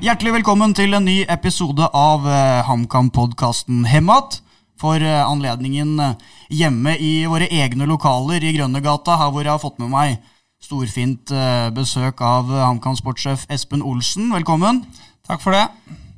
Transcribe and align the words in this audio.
Hjertelig 0.00 0.30
velkommen 0.32 0.72
til 0.72 0.96
en 0.96 1.04
ny 1.04 1.26
episode 1.28 1.84
av 1.92 2.22
uh, 2.24 2.62
HamKam-podkasten 2.64 3.82
Hemat. 3.84 4.38
For 4.80 4.96
uh, 4.96 5.26
anledningen 5.28 5.90
uh, 6.00 6.14
hjemme 6.48 6.94
i 6.96 7.26
våre 7.28 7.44
egne 7.52 7.84
lokaler 7.84 8.40
i 8.40 8.54
Grønnegata, 8.56 9.18
her 9.20 9.28
hvor 9.34 9.44
jeg 9.44 9.52
har 9.52 9.60
fått 9.60 9.76
med 9.82 9.92
meg 9.92 10.16
storfint 10.64 11.34
besøk 11.76 12.24
av 12.24 12.48
HamKam 12.48 12.96
sportssjef 12.96 13.44
Espen 13.52 13.84
Olsen. 13.84 14.32
Velkommen. 14.32 14.80
Takk 15.28 15.44
for 15.44 15.52
det. 15.52 15.66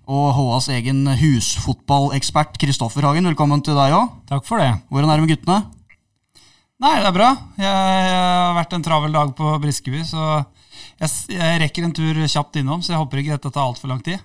Og 0.06 0.30
HAs 0.38 0.70
egen 0.78 1.02
husfotballekspert 1.18 2.62
Kristoffer 2.62 3.10
Hagen. 3.10 3.26
Velkommen 3.32 3.66
til 3.66 3.74
deg 3.78 3.98
òg. 3.98 4.14
Takk 4.30 4.46
for 4.46 4.62
det. 4.62 4.76
Hvordan 4.94 5.10
er 5.10 5.18
det 5.18 5.26
med 5.26 5.34
guttene? 5.34 5.60
Nei, 6.86 6.96
det 7.02 7.10
er 7.10 7.18
bra. 7.18 7.34
Jeg, 7.58 7.66
jeg 7.66 8.18
har 8.22 8.58
vært 8.62 8.78
en 8.78 8.86
travel 8.86 9.18
dag 9.18 9.34
på 9.42 9.58
Briskeby, 9.66 10.06
så 10.06 10.44
jeg, 11.02 11.62
rekker 11.64 11.86
en 11.86 11.96
tur 11.96 12.20
kjapt 12.26 12.60
innom, 12.60 12.82
så 12.82 12.94
jeg 12.94 13.02
håper 13.02 13.22
ikke 13.22 13.36
dette 13.36 13.50
tar 13.50 13.66
altfor 13.66 13.90
lang 13.90 14.04
tid. 14.04 14.22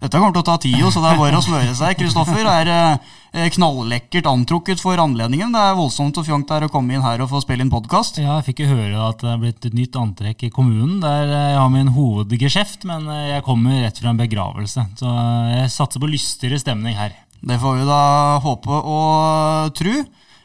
Dette 0.00 0.16
kommer 0.16 0.32
til 0.32 0.40
å 0.40 0.46
ta 0.48 0.54
tid, 0.56 0.80
så 0.88 1.02
det 1.02 1.10
er 1.10 1.18
bare 1.20 1.36
å 1.36 1.44
smøre 1.44 1.72
seg. 1.76 1.98
Kristoffer 1.98 2.46
er 2.48 2.68
eh, 2.72 3.48
knalllekkert 3.52 4.30
antrukket 4.30 4.80
for 4.80 4.96
anledningen. 5.02 5.52
Det 5.52 5.60
er 5.60 5.76
voldsomt 5.76 6.16
og 6.16 6.24
fjongt 6.24 6.52
å 6.56 6.70
komme 6.72 6.96
inn 6.96 7.04
her 7.04 7.20
og 7.20 7.28
få 7.28 7.42
spille 7.44 7.66
inn 7.66 7.72
podkast. 7.72 8.16
Ja, 8.22 8.38
jeg 8.38 8.46
fikk 8.48 8.62
jo 8.64 8.70
høre 8.70 9.02
at 9.10 9.20
det 9.20 9.28
er 9.28 9.42
blitt 9.42 9.66
et 9.68 9.76
nytt 9.76 9.98
antrekk 10.00 10.46
i 10.48 10.52
kommunen, 10.54 11.02
der 11.04 11.28
jeg 11.28 11.58
har 11.58 11.68
min 11.74 11.92
hovedgeskjeft, 11.92 12.88
men 12.88 13.10
eh, 13.12 13.26
jeg 13.34 13.44
kommer 13.44 13.82
rett 13.84 14.00
fra 14.00 14.14
en 14.14 14.22
begravelse. 14.22 14.86
Så 15.02 15.10
eh, 15.10 15.50
jeg 15.58 15.74
satser 15.76 16.00
på 16.00 16.08
lystigere 16.14 16.62
stemning 16.62 16.96
her. 16.96 17.12
Det 17.44 17.60
får 17.60 17.82
vi 17.82 17.88
da 17.88 18.00
håpe 18.44 18.80
og 18.80 19.76
tru. 19.76 19.92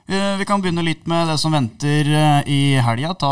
Vi 0.06 0.46
kan 0.48 0.62
begynne 0.62 0.84
litt 0.86 1.08
med 1.10 1.32
det 1.32 1.40
som 1.42 1.56
venter 1.56 2.12
i 2.46 2.60
helga. 2.86 3.16
Ta 3.20 3.32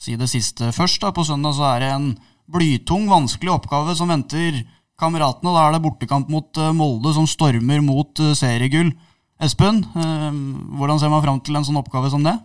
si 0.00 0.16
det 0.16 0.30
siste 0.32 0.72
først. 0.72 1.00
da. 1.04 1.12
På 1.12 1.24
søndag 1.26 1.54
så 1.56 1.66
er 1.74 1.84
det 1.84 1.92
en 1.94 2.10
blytung, 2.50 3.08
vanskelig 3.10 3.52
oppgave 3.52 3.94
som 3.96 4.10
venter 4.10 4.62
kameratene. 5.00 5.52
Da 5.54 5.66
er 5.66 5.76
det 5.76 5.84
bortekamp 5.84 6.30
mot 6.32 6.60
eh, 6.60 6.72
Molde, 6.76 7.14
som 7.16 7.28
stormer 7.28 7.84
mot 7.84 8.20
eh, 8.20 8.34
seriegull. 8.36 8.92
Espen, 9.40 9.84
eh, 9.96 10.30
hvordan 10.76 11.00
ser 11.00 11.12
man 11.12 11.24
fram 11.24 11.40
til 11.44 11.56
en 11.56 11.66
sånn 11.66 11.80
oppgave 11.80 12.10
som 12.12 12.24
det? 12.26 12.36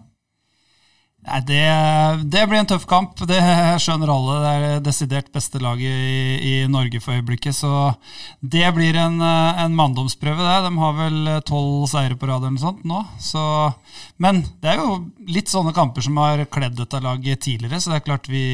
Nei, 1.26 1.40
det, 1.42 1.62
det, 2.30 2.44
blir 2.46 2.60
en 2.60 2.68
tøff 2.70 2.86
kamp. 2.90 3.18
Det 3.28 3.40
skjønner 3.82 4.12
alle. 4.14 4.36
Det 4.44 4.50
er 4.52 4.66
det 4.66 4.84
desidert 4.86 5.32
beste 5.34 5.62
laget 5.64 5.90
i, 5.90 6.20
i 6.38 6.54
Norge 6.70 7.02
for 7.02 7.18
øyeblikket. 7.18 7.58
Så 7.58 7.72
det 8.42 8.68
blir 8.76 8.98
en, 9.02 9.18
en 9.22 9.78
manndomsprøve, 9.78 10.38
det. 10.46 10.60
De 10.68 10.84
har 10.84 10.94
vel 11.00 11.32
tolv 11.50 11.88
seire 11.90 12.18
på 12.20 12.30
rad 12.30 12.44
eller 12.44 12.54
noe 12.58 12.66
sånt 12.66 12.86
nå. 12.86 13.02
Så, 13.18 13.42
men 14.22 14.44
det 14.62 14.76
er 14.76 14.84
jo 14.84 15.00
litt 15.32 15.50
sånne 15.50 15.74
kamper 15.76 16.06
som 16.06 16.22
har 16.22 16.46
kledd 16.52 16.78
dette 16.78 17.02
laget 17.02 17.42
tidligere, 17.48 17.82
så 17.82 17.92
det 17.92 18.00
er 18.00 18.08
klart 18.12 18.30
vi, 18.30 18.46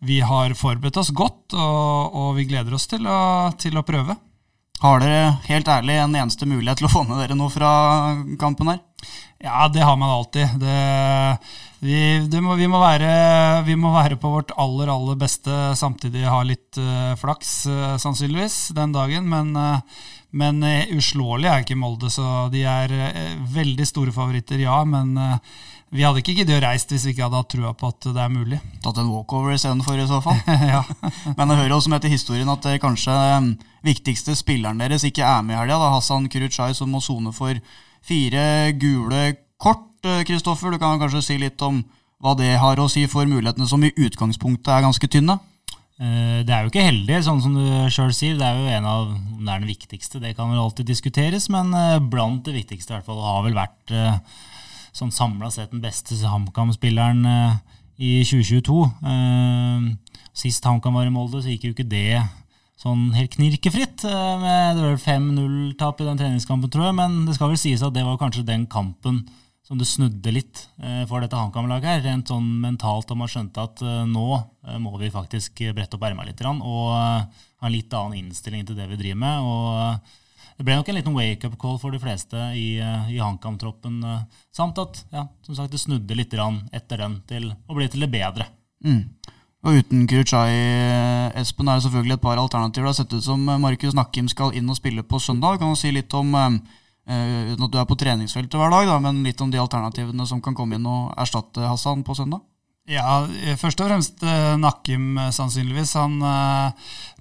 vi 0.00 0.22
har 0.24 0.56
forberedt 0.56 1.00
oss 1.02 1.12
godt, 1.12 1.52
og, 1.52 2.16
og 2.16 2.34
vi 2.40 2.48
gleder 2.48 2.74
oss 2.76 2.88
til 2.90 3.04
å, 3.04 3.20
til 3.60 3.76
å 3.76 3.84
prøve. 3.86 4.16
Har 4.80 5.02
dere 5.02 5.34
helt 5.44 5.68
ærlig 5.68 5.98
en 6.00 6.14
eneste 6.16 6.48
mulighet 6.48 6.80
til 6.80 6.88
å 6.88 6.92
få 6.94 7.04
med 7.04 7.20
dere 7.20 7.36
noe 7.36 7.52
fra 7.52 7.70
kampen 8.40 8.72
her? 8.72 8.80
Ja, 9.40 9.68
det 9.72 9.82
har 9.86 9.96
man 9.96 10.10
alltid. 10.10 10.60
Det 10.60 11.38
vi, 11.80 12.40
må, 12.44 12.54
vi, 12.60 12.66
må 12.68 12.76
være, 12.82 13.10
vi, 13.64 13.74
må, 13.80 13.94
være, 13.94 14.18
på 14.20 14.28
vårt 14.34 14.52
aller, 14.60 14.90
aller 14.92 15.16
beste, 15.16 15.54
samtidig 15.80 16.26
ha 16.28 16.42
litt 16.44 16.76
uh, 16.76 17.16
flaks, 17.16 17.54
uh, 17.72 17.94
sannsynligvis, 17.96 18.74
den 18.76 18.92
dagen. 18.92 19.24
Men, 19.32 19.54
uh, 19.56 20.04
men 20.36 20.60
uslåelig 20.92 21.48
er 21.48 21.64
ikke 21.64 21.78
Molde, 21.80 22.12
så 22.12 22.50
de 22.52 22.66
er 22.68 22.92
veldig 23.50 23.86
store 23.88 24.12
favoritter, 24.14 24.60
ja. 24.62 24.76
Men 24.86 25.16
vi 25.90 26.04
hadde 26.06 26.20
ikke 26.20 26.36
giddet 26.36 26.60
å 26.60 26.62
reist 26.62 26.92
hvis 26.92 27.08
vi 27.08 27.16
ikke 27.16 27.24
hadde 27.24 27.40
hatt 27.40 27.50
trua 27.50 27.72
på 27.74 27.88
at 27.90 28.06
det 28.12 28.22
er 28.22 28.30
mulig. 28.30 28.60
Tatt 28.84 29.00
en 29.02 29.10
walkover 29.10 29.56
istedenfor, 29.56 29.98
i 29.98 30.06
så 30.06 30.20
fall. 30.22 30.38
ja. 30.76 30.84
Men 31.34 31.50
jeg 31.50 31.64
hører 31.64 31.74
også 31.80 31.90
med 31.90 32.04
til 32.04 32.14
historien 32.14 32.52
at 32.52 32.62
det 32.68 32.78
kanskje 32.84 33.16
viktigste 33.82 34.36
spilleren 34.38 34.78
deres 34.78 35.08
ikke 35.08 35.26
er 35.26 35.42
med 35.42 35.56
i 35.56 35.62
helga. 35.64 35.80
Hassan 35.96 36.30
Kuruchai 36.30 36.70
som 36.78 36.94
må 36.94 37.02
sone 37.02 37.34
for 37.34 37.58
fire 38.06 38.72
gule 38.80 39.36
kort. 39.60 39.86
Kristoffer, 40.00 40.72
du 40.72 40.80
kan 40.80 41.00
kanskje 41.00 41.20
si 41.22 41.34
litt 41.40 41.60
om 41.60 41.82
hva 42.20 42.34
det 42.36 42.54
har 42.60 42.80
å 42.80 42.88
si 42.88 43.06
for 43.08 43.28
mulighetene 43.28 43.68
som 43.68 43.84
i 43.84 43.92
utgangspunktet 43.96 44.72
er 44.72 44.84
ganske 44.84 45.08
tynne? 45.12 45.38
Eh, 46.00 46.40
det 46.48 46.52
er 46.54 46.64
jo 46.64 46.70
ikke 46.70 46.84
heldig, 46.84 47.18
sånn 47.26 47.42
som 47.44 47.56
du 47.56 47.64
sjøl 47.92 48.12
sier. 48.16 48.38
Det 48.40 48.46
er 48.46 48.56
jo 48.56 48.70
en 48.72 48.88
av 48.88 49.10
det 49.12 49.48
er 49.52 49.60
den 49.60 49.68
viktigste. 49.68 50.20
Det 50.22 50.32
kan 50.36 50.48
vel 50.48 50.62
alltid 50.62 50.88
diskuteres, 50.88 51.50
men 51.52 51.74
eh, 51.76 51.98
blant 52.00 52.46
det 52.46 52.56
viktigste 52.56 52.94
i 52.94 52.96
hvert 52.96 53.08
fall 53.08 53.20
har 53.20 53.44
vel 53.44 53.56
vært 53.58 53.92
eh, 53.92 54.16
sånn 54.96 55.12
samla 55.12 55.50
sett 55.52 55.74
den 55.74 55.84
beste 55.84 56.16
HamKam-spilleren 56.16 57.20
i 58.00 58.24
2022. 58.26 58.80
Sist 60.34 60.64
HamKam 60.66 60.96
var 60.98 61.06
i 61.06 61.12
Molde, 61.14 61.44
så 61.44 61.52
gikk 61.52 61.68
jo 61.68 61.74
ikke 61.76 61.86
det 61.86 62.24
sånn 62.80 63.10
helt 63.12 63.34
knirkefritt. 63.36 64.06
Med, 64.06 64.78
det 64.78 64.86
var 64.86 65.04
5-0-tap 65.04 66.00
i 66.00 66.08
den 66.08 66.20
treningskampen, 66.20 66.72
tror 66.72 66.88
jeg, 66.88 66.96
men 67.00 67.22
det 67.28 67.36
skal 67.36 67.52
vel 67.52 67.60
sies 67.60 67.84
at 67.84 67.94
det 67.96 68.06
var 68.06 68.18
kanskje 68.20 68.46
den 68.48 68.64
kampen 68.70 69.24
som 69.70 69.78
det 69.78 69.86
snudde 69.86 70.32
litt 70.34 70.64
eh, 70.82 71.04
for 71.06 71.22
dette 71.22 71.38
HamKam-laget. 71.38 71.86
her, 71.86 72.00
Rent 72.02 72.32
sånn 72.32 72.46
mentalt, 72.58 73.12
og 73.12 73.20
man 73.20 73.30
skjønte 73.30 73.62
at 73.62 73.82
eh, 73.86 74.00
nå 74.08 74.24
eh, 74.34 74.80
må 74.82 74.96
vi 74.98 75.12
faktisk 75.14 75.62
brette 75.76 75.94
opp 75.94 76.06
erma 76.08 76.24
litt 76.26 76.42
og 76.42 76.88
ha 76.90 77.68
en 77.68 77.70
litt 77.70 77.94
annen 77.94 78.18
innstilling 78.18 78.64
til 78.66 78.74
det 78.74 78.88
vi 78.90 78.98
driver 78.98 79.20
med. 79.22 79.46
og 79.46 80.16
det 80.58 80.66
ble 80.66 80.74
nok 80.76 80.90
en 80.90 80.98
liten 80.98 81.14
wake-up 81.14 81.54
call 81.56 81.78
for 81.80 81.94
de 81.94 82.00
fleste 82.02 82.36
i, 82.58 82.82
i 82.82 83.16
HamKam-troppen. 83.16 84.02
Samt 84.52 84.76
at 84.82 84.98
ja, 85.08 85.22
som 85.46 85.56
sagt, 85.56 85.72
det 85.72 85.80
snudde 85.80 86.18
litt 86.18 86.34
etter 86.36 87.00
den 87.00 87.14
til 87.30 87.46
å 87.48 87.76
bli 87.78 87.86
til 87.88 88.04
det 88.04 88.10
bedre. 88.12 88.44
Mm. 88.84 89.06
Og 89.60 89.76
uten 89.76 90.06
Kuruchai, 90.08 90.52
Espen, 91.36 91.68
er 91.68 91.76
det 91.76 91.84
selvfølgelig 91.84 92.16
et 92.16 92.22
par 92.22 92.38
alternativer. 92.40 92.86
Det 92.86 92.94
har 92.94 93.00
sett 93.02 93.12
ut 93.12 93.24
som 93.24 93.42
Markus 93.60 93.94
Nakkim 93.94 94.28
skal 94.28 94.54
inn 94.56 94.70
og 94.72 94.78
spille 94.78 95.04
på 95.04 95.20
søndag. 95.20 95.58
Kan 95.60 95.74
du 95.74 95.76
si 95.76 95.92
litt 95.92 96.14
om 96.16 96.32
Uh, 97.10 97.50
uten 97.50 97.64
at 97.64 97.72
du 97.72 97.78
er 97.80 97.86
på 97.88 97.96
treningsfeltet 97.98 98.54
hver 98.60 98.70
dag, 98.70 98.86
da, 98.86 98.98
men 99.02 99.24
litt 99.24 99.40
om 99.42 99.50
de 99.50 99.58
alternativene 99.58 100.26
som 100.28 100.42
kan 100.44 100.54
komme 100.54 100.76
inn 100.76 100.86
og 100.86 101.08
erstatte 101.18 101.64
Hassan 101.64 102.04
på 102.06 102.14
søndag? 102.14 102.44
Ja, 102.90 103.20
eh, 103.22 103.54
først 103.54 103.78
og 103.78 103.86
fremst 103.86 104.22
uh, 104.26 104.56
Nakim, 104.58 105.14
sannsynligvis. 105.30 105.92
Han, 105.94 106.16
uh, 106.18 106.72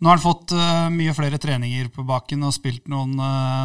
nå 0.01 0.09
har 0.09 0.17
han 0.17 0.23
fått 0.23 0.55
mye 0.95 1.13
flere 1.13 1.37
treninger 1.41 1.91
på 1.93 2.05
baken 2.09 2.47
og 2.47 2.55
spilt 2.55 2.87
noen, 2.89 3.13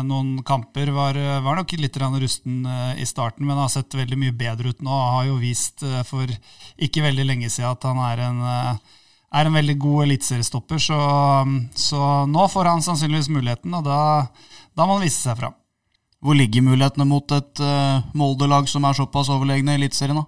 noen 0.04 0.34
kamper. 0.44 0.90
Var, 0.92 1.16
var, 1.46 1.56
nok 1.56 1.72
litt 1.80 1.96
rusten 1.96 2.66
i 3.00 3.06
starten, 3.08 3.46
men 3.46 3.56
har 3.56 3.72
sett 3.72 3.96
veldig 3.96 4.18
mye 4.20 4.36
bedre 4.36 4.74
ut 4.74 4.84
nå. 4.84 4.92
Har 5.14 5.30
jo 5.30 5.40
vist 5.40 5.86
for 6.04 6.28
ikke 6.76 7.06
veldig 7.06 7.24
lenge 7.24 7.48
siden 7.48 7.70
at 7.70 7.88
han 7.88 8.02
er 8.10 8.24
en, 8.26 8.42
er 8.44 9.48
en 9.48 9.56
veldig 9.56 9.78
god 9.80 10.08
eliteseriestopper. 10.08 10.82
Så, 10.82 10.98
så, 11.78 12.02
nå 12.28 12.48
får 12.52 12.72
han 12.74 12.84
sannsynligvis 12.84 13.32
muligheten, 13.32 13.78
og 13.78 13.86
da, 13.86 14.00
da 14.74 14.84
må 14.84 14.98
han 14.98 15.06
vise 15.06 15.22
seg 15.22 15.38
fram. 15.40 15.56
Hvor 16.24 16.36
ligger 16.36 16.64
mulighetene 16.64 17.04
mot 17.04 17.32
et 17.36 17.60
uh, 17.60 18.04
Molde-lag 18.16 18.68
som 18.70 18.84
er 18.88 18.96
såpass 18.96 19.28
overlegne 19.32 19.74
i 19.74 19.80
Eliteserien? 19.82 20.22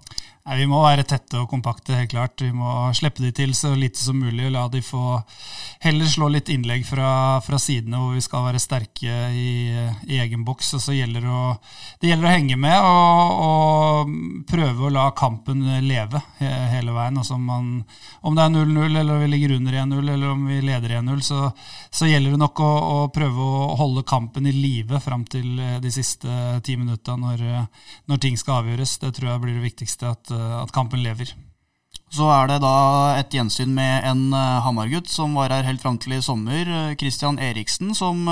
Nei, 0.47 0.61
Vi 0.61 0.67
må 0.71 0.79
være 0.79 1.03
tette 1.03 1.41
og 1.41 1.49
kompakte, 1.51 1.97
helt 1.99 2.13
klart. 2.13 2.39
Vi 2.39 2.53
må 2.55 2.71
slippe 2.95 3.25
de 3.25 3.33
til 3.35 3.51
så 3.59 3.73
lite 3.75 3.99
som 3.99 4.21
mulig. 4.23 4.45
og 4.47 4.53
La 4.55 4.69
de 4.71 4.83
få 4.85 5.19
heller 5.83 6.07
slå 6.07 6.29
litt 6.31 6.53
innlegg 6.55 6.85
fra, 6.87 7.41
fra 7.43 7.59
sidene, 7.59 7.99
hvor 7.99 8.15
vi 8.15 8.23
skal 8.23 8.45
være 8.47 8.63
sterke 8.63 9.17
i, 9.35 9.75
i 10.07 10.21
egen 10.23 10.45
boks. 10.47 10.75
og 10.79 10.85
så 10.85 10.95
gjelder 10.95 11.27
å, 11.27 11.57
Det 12.01 12.13
gjelder 12.13 12.29
å 12.29 12.35
henge 12.37 12.59
med 12.63 12.79
og, 12.79 13.43
og 13.47 14.45
prøve 14.47 14.87
å 14.87 14.93
la 14.95 15.09
kampen 15.19 15.65
leve 15.83 16.23
hele 16.39 16.95
veien. 16.95 17.19
Altså 17.19 17.35
om, 17.35 17.43
man, 17.43 17.67
om, 18.23 18.39
det 18.39 18.47
er 18.47 18.55
0-0, 18.55 19.01
eller 19.03 19.25
vi 19.25 19.33
ligger 19.33 19.57
under 19.57 19.81
1-0, 19.83 19.99
eller 20.15 20.31
om 20.31 20.47
vi 20.47 20.61
leder 20.63 20.97
1-0, 21.01 21.27
så, 21.27 21.51
så, 21.91 22.07
gjelder 22.07 22.37
det 22.37 22.43
nok 22.45 22.63
å, 22.63 22.71
å, 22.71 23.03
prøve 23.11 23.51
å 23.51 23.75
holde 23.83 24.07
kampen 24.07 24.47
i 24.47 24.55
live 24.55 25.03
fram 25.03 25.27
til 25.27 25.59
de 25.83 25.91
siste 25.91 26.31
ti 26.63 26.79
minutta 26.79 27.19
når, 27.19 27.43
når 28.07 28.23
ting 28.23 28.39
skal 28.39 28.61
avgjøres. 28.63 28.99
Det 29.03 29.15
tror 29.19 29.33
jeg 29.33 29.43
blir 29.43 29.59
det 29.59 29.67
viktigste. 29.67 30.15
at 30.15 30.36
Eh, 30.36 30.36
at 30.37 30.73
kampen 30.75 31.03
lever. 31.05 31.33
Så 32.13 32.29
er 32.31 32.47
det 32.49 32.61
da 32.63 32.77
et 33.19 33.33
gjensyn 33.35 33.73
med 33.75 34.05
en 34.07 34.29
uh, 34.31 34.63
Hamar-gutt 34.65 35.09
som 35.11 35.35
var 35.37 35.51
her 35.53 35.67
helt 35.67 35.83
fram 35.83 35.99
til 35.99 36.15
i 36.17 36.23
sommer. 36.23 36.69
Uh, 36.69 36.95
Christian 37.01 37.41
Eriksen, 37.43 37.95
som 37.99 38.29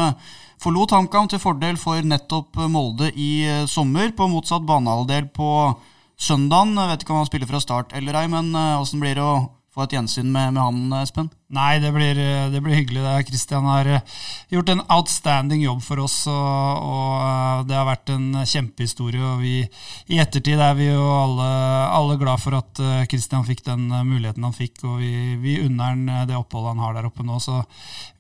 forlot 0.63 0.95
HamKam 0.95 1.29
til 1.29 1.43
fordel 1.43 1.77
for 1.81 2.01
nettopp 2.07 2.61
Molde 2.71 3.11
i 3.19 3.67
sommer, 3.69 4.13
på 4.15 4.29
motsatt 4.31 4.65
banehalvdel 4.69 5.27
på 5.35 5.51
søndagen. 6.21 6.79
Jeg 6.79 6.93
vet 6.93 7.05
ikke 7.05 7.17
om 7.17 7.23
han 7.25 7.29
spiller 7.29 7.51
fra 7.51 7.61
start 7.61 7.97
eller 7.99 8.21
ei, 8.23 8.29
men 8.31 8.55
åssen 8.55 9.03
blir 9.03 9.19
det 9.19 9.27
å 9.27 9.35
få 9.75 9.85
et 9.85 9.95
gjensyn 9.97 10.29
med, 10.31 10.55
med, 10.55 10.63
han, 10.63 11.01
Espen? 11.01 11.29
Nei, 11.55 11.79
det 11.83 11.91
blir, 11.95 12.19
det 12.51 12.61
blir 12.63 12.77
hyggelig. 12.79 13.03
Det. 13.03 13.27
Kristian 13.29 13.67
har 13.67 13.89
eh, 13.91 14.15
gjort 14.55 14.71
en 14.71 14.83
outstanding 14.97 15.65
jobb 15.65 15.83
for 15.83 16.03
oss, 16.05 16.17
og, 16.31 16.85
og, 16.87 17.11
eh, 17.25 17.65
det 17.69 17.77
har 17.79 17.89
vært 17.89 18.15
en 18.15 18.29
kjempehistorie. 18.47 19.23
og 19.23 19.43
vi, 19.43 19.57
I 20.15 20.23
ettertid 20.23 20.63
er 20.63 20.79
vi 20.79 20.89
jo 20.89 21.03
alle, 21.03 21.51
alle 21.99 22.19
glad 22.23 22.43
for 22.43 22.59
at 22.59 22.83
Kristian 23.11 23.43
eh, 23.43 23.51
fikk 23.51 23.65
den 23.67 23.89
muligheten 23.91 24.47
han 24.47 24.57
fikk, 24.57 24.83
og 24.87 25.03
vi, 25.03 25.35
vi 25.43 25.59
unner 25.67 25.93
han 25.93 26.31
det 26.31 26.39
oppholdet 26.39 26.75
han 26.75 26.87
har 26.87 26.99
der 26.99 27.11
oppe 27.11 27.27
nå. 27.27 27.43
Så 27.43 27.61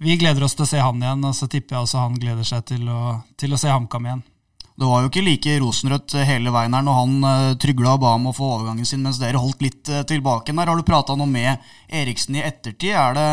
vi 0.02 0.18
gleder 0.18 0.46
oss 0.46 0.58
til 0.58 0.66
å 0.66 0.72
se 0.74 0.82
han 0.82 1.02
igjen, 1.02 1.26
og 1.26 1.38
så 1.38 1.50
tipper 1.50 1.78
jeg 1.78 1.88
også 1.88 2.06
han 2.08 2.20
gleder 2.20 2.46
seg 2.50 2.66
til 2.74 2.90
å, 2.90 3.18
til 3.38 3.54
å 3.54 3.60
se 3.60 3.70
HamKam 3.70 4.10
igjen. 4.10 4.26
Det 4.74 4.88
var 4.90 5.04
jo 5.04 5.10
ikke 5.10 5.22
like 5.22 5.52
rosenrødt 5.62 6.16
hele 6.26 6.50
veien 6.54 6.74
her 6.74 6.82
når 6.82 6.96
han 6.98 7.12
uh, 7.22 7.52
trygla 7.62 7.92
og 7.94 8.00
ba 8.02 8.14
om 8.18 8.26
å 8.30 8.34
få 8.34 8.48
overgangen 8.56 8.88
sin, 8.88 9.04
mens 9.04 9.20
dere 9.22 9.38
holdt 9.38 9.62
litt 9.62 9.90
uh, 9.92 10.02
tilbake. 10.02 10.50
Der. 10.50 10.70
Har 10.70 10.80
du 10.80 10.86
prata 10.86 11.14
noe 11.14 11.30
med 11.30 11.62
Eriksen 11.86 12.40
i 12.40 12.42
ettertid? 12.42 12.90
Er 12.90 13.14
det, 13.14 13.28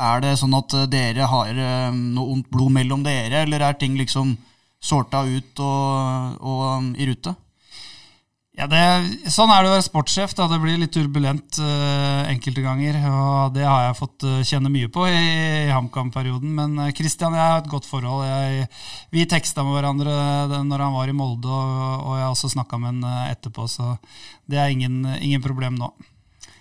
Er 0.00 0.22
det 0.24 0.38
sånn 0.40 0.56
at 0.56 0.72
dere 0.88 1.26
har 1.28 1.52
noe 1.92 2.32
ondt 2.32 2.48
blod 2.48 2.72
mellom 2.72 3.02
dere, 3.04 3.42
eller 3.44 3.60
er 3.60 3.76
ting 3.76 3.98
liksom 4.00 4.32
sorta 4.80 5.20
ut 5.28 5.60
og, 5.60 6.40
og 6.40 6.96
i 6.96 7.10
rute? 7.10 7.34
Ja, 8.58 8.66
det, 8.66 8.80
sånn 9.30 9.50
er 9.54 9.62
det 9.62 9.70
å 9.70 9.74
være 9.76 9.84
sportssjef. 9.86 10.32
Da. 10.34 10.48
Det 10.50 10.58
blir 10.60 10.80
litt 10.80 10.92
turbulent 10.94 11.60
uh, 11.62 12.26
enkelte 12.28 12.64
ganger. 12.64 12.98
og 13.06 13.54
Det 13.54 13.62
har 13.62 13.84
jeg 13.86 13.98
fått 14.00 14.26
uh, 14.26 14.40
kjenne 14.46 14.72
mye 14.72 14.90
på 14.90 15.06
i, 15.06 15.20
i 15.68 15.70
HamKam-perioden. 15.70 16.50
Men 16.58 16.90
Kristian 16.96 17.32
uh, 17.32 17.38
og 17.38 17.40
jeg 17.40 17.54
har 17.54 17.62
et 17.62 17.70
godt 17.70 17.88
forhold. 17.88 18.26
Jeg, 18.26 18.66
vi 19.14 19.26
teksta 19.30 19.64
med 19.66 19.78
hverandre 19.78 20.64
når 20.66 20.84
han 20.86 20.98
var 20.98 21.12
i 21.12 21.16
Molde, 21.16 21.46
og, 21.46 22.04
og 22.10 22.18
jeg 22.18 22.26
har 22.26 22.34
også 22.34 22.52
snakka 22.56 22.82
med 22.82 22.90
han 22.90 23.06
uh, 23.06 23.30
etterpå, 23.30 23.68
så 23.70 23.94
det 24.50 24.58
er 24.58 24.74
ingen, 24.74 25.04
ingen 25.20 25.46
problem 25.46 25.78
nå. 25.78 25.92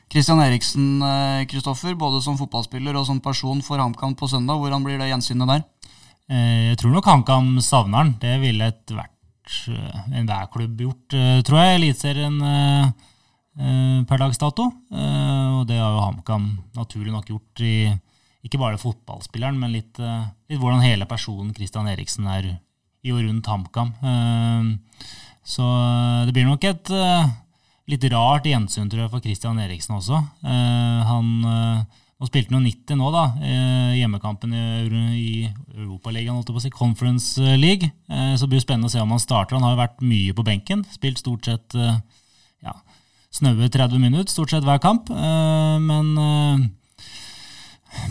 Kristian 0.09 0.41
Eriksen, 0.41 1.03
Kristoffer, 1.49 1.93
både 1.97 2.23
som 2.25 2.37
fotballspiller 2.37 2.97
og 2.97 3.05
som 3.05 3.19
person 3.21 3.61
for 3.65 3.81
HamKam 3.81 4.15
på 4.17 4.29
søndag. 4.29 4.57
Hvordan 4.57 4.85
blir 4.85 4.97
det 4.97 5.11
gjensynet 5.11 5.51
der? 5.51 5.61
Jeg 6.33 6.81
tror 6.81 6.95
nok 6.95 7.11
HamKam 7.11 7.55
savner 7.61 8.01
han. 8.01 8.15
Det 8.21 8.39
ville 8.41 8.71
et 8.73 8.89
hvert 8.89 9.13
Eh, 9.13 9.18
enhver 10.13 10.49
klubb 10.53 10.81
gjort, 10.83 11.15
eh, 11.17 11.39
tror 11.45 11.61
jeg, 11.61 11.79
Eliteserien 11.79 12.37
eh, 12.45 12.91
per 14.07 14.21
dags 14.21 14.39
dato. 14.39 14.69
Og 14.69 15.63
det 15.67 15.79
har 15.79 15.91
jo 15.91 16.03
HamKam 16.05 16.45
naturlig 16.77 17.11
nok 17.11 17.27
gjort 17.27 17.63
i 17.65 17.73
ikke 18.45 18.59
bare 18.61 18.79
fotballspilleren, 18.79 19.57
men 19.59 19.73
litt, 19.75 19.99
litt, 19.99 20.59
hvordan 20.61 20.79
hele 20.79 21.03
personen 21.09 21.51
Christian 21.51 21.89
Eriksen 21.91 22.29
er 22.31 22.47
i 23.03 23.11
og 23.11 23.19
rundt 23.25 23.49
HamKam. 23.51 23.91
Så 25.43 25.65
det 26.23 26.35
blir 26.37 26.47
nok 26.47 26.63
et 26.69 26.93
litt 27.91 28.07
rart 28.13 28.47
gjensyn 28.47 28.87
tror 28.87 29.03
jeg, 29.03 29.11
for 29.11 29.25
Christian 29.25 29.59
Eriksen 29.59 29.97
også. 29.97 30.21
Han 31.11 31.83
nå 32.19 32.27
spilte 32.27 32.51
han 32.51 32.65
90 32.67 32.99
nå, 32.99 33.09
da. 33.15 33.25
Hjemmekampen 33.95 34.51
i 35.15 35.47
Europaligaen, 35.77 36.35
holdt 36.35 36.49
jeg 36.51 36.57
på 36.57 36.59
å 36.59 36.65
si, 36.65 36.71
Conference 36.75 37.53
League. 37.61 37.87
Eh, 38.11 38.33
så 38.35 38.43
det 38.43 38.53
blir 38.55 38.63
spennende 38.63 38.89
å 38.89 38.93
se 38.93 38.99
om 38.99 39.13
han 39.15 39.23
starter. 39.23 39.55
Han 39.55 39.63
har 39.63 39.77
jo 39.77 39.83
vært 39.85 40.03
mye 40.03 40.35
på 40.35 40.45
benken. 40.47 40.83
Spilt 40.91 41.21
stort 41.21 41.47
sett 41.47 41.77
eh, 41.79 42.01
ja, 42.67 42.75
snaue 43.31 43.71
30 43.71 44.03
minutter 44.03 44.33
stort 44.33 44.51
sett 44.51 44.67
hver 44.67 44.83
kamp. 44.83 45.07
Eh, 45.13 45.79
men 45.79 46.11
Eh, 47.89 48.09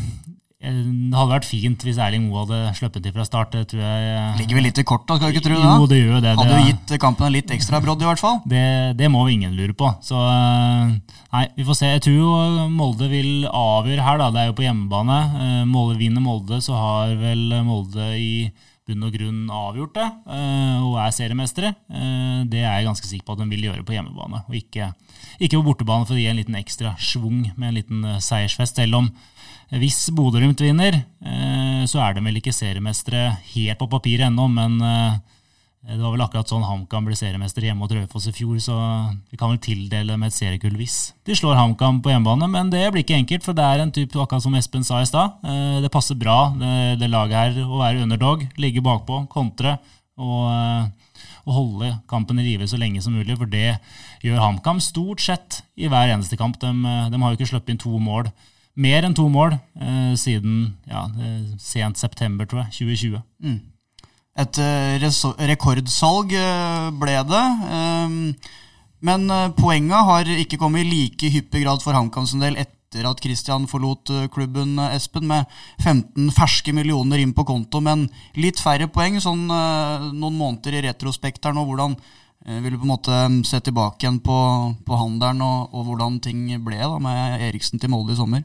det 0.58 1.14
hadde 1.14 1.31
vært 1.31 1.46
fint 1.46 1.84
hvis 1.87 1.99
Erling 2.02 2.25
Moe 2.26 2.40
hadde 2.43 2.72
sluppet 2.75 3.05
til 3.05 3.12
fra 3.14 3.22
start. 3.28 3.52
det 3.55 3.69
tror 3.70 3.78
jeg... 3.84 4.06
Eh, 4.10 4.38
Ligger 4.40 4.58
vel 4.58 4.64
litt 4.66 4.81
i 4.82 4.84
korta, 4.87 5.14
skal 5.14 5.31
du 5.31 5.37
ikke 5.37 5.44
tro 5.46 5.55
det? 5.55 5.69
Jo, 5.70 5.87
det 5.87 5.99
gjør 6.00 6.25
det. 6.25 6.32
Hadde 6.40 6.56
jo 6.56 6.64
gitt 6.72 6.94
kampen 7.05 7.28
en 7.28 7.37
litt 7.37 7.52
ekstra 7.55 7.78
brodd, 7.84 8.02
i 8.02 8.08
hvert 8.08 8.19
fall. 8.22 8.40
Det, 8.43 8.64
det 8.99 9.10
må 9.14 9.22
ingen 9.31 9.55
lure 9.55 9.76
på. 9.78 9.93
Så 10.02 10.19
eh, 10.19 10.96
nei, 11.37 11.44
vi 11.55 11.66
får 11.69 11.78
se. 11.78 11.93
Jeg 11.93 12.02
tror 12.08 12.19
jo 12.19 12.66
Molde 12.75 13.06
vil 13.12 13.46
avgjøre 13.46 14.08
her, 14.08 14.19
da. 14.25 14.32
Det 14.34 14.43
er 14.43 14.50
jo 14.50 14.56
på 14.58 14.66
hjemmebane. 14.66 15.20
Molde 15.70 16.00
vinner 16.02 16.26
Molde, 16.26 16.58
så 16.64 16.75
har 16.75 17.14
vel 17.22 17.55
Molde 17.69 18.10
i 18.19 18.32
bunn 18.88 19.05
og 19.05 19.12
grunn 19.14 19.40
avgjort 19.52 19.94
det, 19.99 20.05
og 20.81 20.94
er 20.96 21.10
seriemestere. 21.12 21.75
Det 22.49 22.62
er 22.62 22.78
jeg 22.78 22.87
ganske 22.87 23.05
sikker 23.10 23.26
på 23.28 23.34
at 23.37 23.43
de 23.43 23.49
vil 23.50 23.66
gjøre 23.69 23.84
på 23.84 23.93
hjemmebane, 23.93 24.40
og 24.49 24.55
ikke, 24.56 24.87
ikke 25.37 25.58
på 25.58 25.66
bortebane 25.66 26.08
for 26.08 26.16
å 26.16 26.22
gi 26.22 26.31
en 26.31 26.40
liten 26.40 26.56
ekstra 26.56 26.94
schwung 26.96 27.43
med 27.60 27.66
en 27.69 27.76
liten 27.76 28.06
seiersfest. 28.25 28.81
Selv 28.81 28.96
om 29.02 29.10
hvis 29.76 30.06
Bodø-Glimt 30.17 30.62
vinner, 30.65 30.94
eh, 31.20 31.82
så 31.85 32.00
er 32.00 32.15
de 32.17 32.23
vel 32.25 32.38
ikke 32.41 32.55
seriemestere 32.56 33.35
helt 33.53 33.81
på 33.81 33.88
papiret 33.93 34.31
ennå, 34.31 34.47
men 34.49 34.79
eh, 34.81 35.19
det 35.88 36.00
var 36.00 36.15
vel 36.15 36.25
akkurat 36.25 36.49
sånn 36.49 36.65
HamKam 36.65 37.05
ble 37.05 37.17
seriemester 37.17 37.67
hjemme 37.67 37.85
mot 37.85 37.93
Raufoss 37.93 38.31
i 38.31 38.32
fjor, 38.35 38.56
så 38.65 38.76
vi 39.29 39.37
kan 39.41 39.53
vel 39.53 39.61
tildele 39.62 40.15
dem 40.15 40.25
et 40.25 40.35
seriekull 40.37 40.75
hvis 40.81 40.97
de 41.29 41.37
slår 41.37 41.61
HamKam 41.61 42.00
på 42.05 42.15
hjemmebane. 42.15 42.49
Men 42.50 42.73
det 42.73 42.82
blir 42.93 43.05
ikke 43.05 43.20
enkelt, 43.20 43.44
for 43.44 43.56
det 43.56 43.69
er 43.69 43.85
en 43.85 43.93
type, 43.93 44.17
akkurat 44.17 44.44
som 44.44 44.56
Espen 44.56 44.88
sa 44.88 45.03
i 45.05 45.09
stad. 45.09 45.37
Eh, 45.44 45.79
det 45.85 45.93
passer 45.93 46.17
bra, 46.17 46.41
det, 46.56 46.99
det 47.05 47.12
laget 47.12 47.37
her, 47.37 47.62
å 47.69 47.85
være 47.85 48.05
underdog, 48.09 48.49
ligge 48.56 48.85
bakpå, 48.85 49.26
kontre 49.32 49.76
og, 50.19 50.49
og 51.44 51.56
holde 51.61 51.94
kampen 52.11 52.41
i 52.41 52.50
live 52.55 52.67
så 52.67 52.81
lenge 52.81 53.05
som 53.05 53.12
mulig. 53.12 53.37
For 53.37 53.53
det 53.53 53.76
gjør 54.25 54.47
HamKam 54.47 54.81
stort 54.81 55.20
sett 55.25 55.62
i 55.76 55.93
hver 55.93 56.09
eneste 56.17 56.41
kamp. 56.41 56.56
De, 56.61 56.73
de 56.73 57.20
har 57.20 57.32
jo 57.32 57.37
ikke 57.37 57.53
sluppet 57.53 57.76
inn 57.76 57.85
to 57.85 58.00
mål 58.00 58.32
mer 58.78 59.06
enn 59.06 59.16
to 59.16 59.26
mål 59.32 59.56
eh, 59.56 60.14
siden 60.19 60.72
ja, 60.88 61.06
sent 61.62 61.98
september, 61.98 62.46
tror 62.46 62.66
jeg, 62.66 62.78
2020. 62.78 63.20
Mm. 63.42 63.58
Et 64.38 64.60
uh, 64.62 65.34
rekordsalg 65.50 66.32
uh, 66.38 66.88
ble 66.94 67.19
det. 67.26 67.44
Um, 67.66 68.19
men 69.02 69.30
poenga 69.54 70.02
har 70.08 70.30
ikke 70.42 70.58
kommet 70.58 70.82
i 70.82 70.90
like 70.90 71.30
hyppig 71.30 71.62
grad 71.62 71.82
for 71.84 71.94
HamKam 71.94 72.26
sin 72.26 72.42
del 72.42 72.58
etter 72.58 73.06
at 73.06 73.20
Christian 73.22 73.69
forlot 73.70 74.10
klubben, 74.34 74.72
Espen, 74.88 75.28
med 75.31 75.46
15 75.84 76.32
ferske 76.34 76.74
millioner 76.74 77.22
inn 77.22 77.34
på 77.36 77.44
konto, 77.46 77.78
men 77.84 78.08
litt 78.34 78.58
færre 78.58 78.88
poeng 78.90 79.20
sånn 79.22 79.44
noen 79.46 80.38
måneder 80.40 80.81
i 80.81 80.82
retrospekt 80.88 81.46
her 81.46 81.54
nå. 81.54 81.62
Hvordan 81.69 81.94
vil 82.64 82.74
du 82.74 82.81
på 82.81 82.88
en 82.88 82.94
måte 82.96 83.20
se 83.46 83.60
tilbake 83.62 84.02
igjen 84.02 84.19
på, 84.24 84.38
på 84.82 84.98
handelen 84.98 85.46
og, 85.46 85.69
og, 85.70 85.84
hvordan 85.92 86.19
ting 86.24 86.48
ble 86.66 86.81
da 86.81 86.98
med 86.98 87.46
Eriksen 87.52 87.78
til 87.78 87.94
Molde 87.94 88.16
i 88.16 88.19
sommer? 88.19 88.42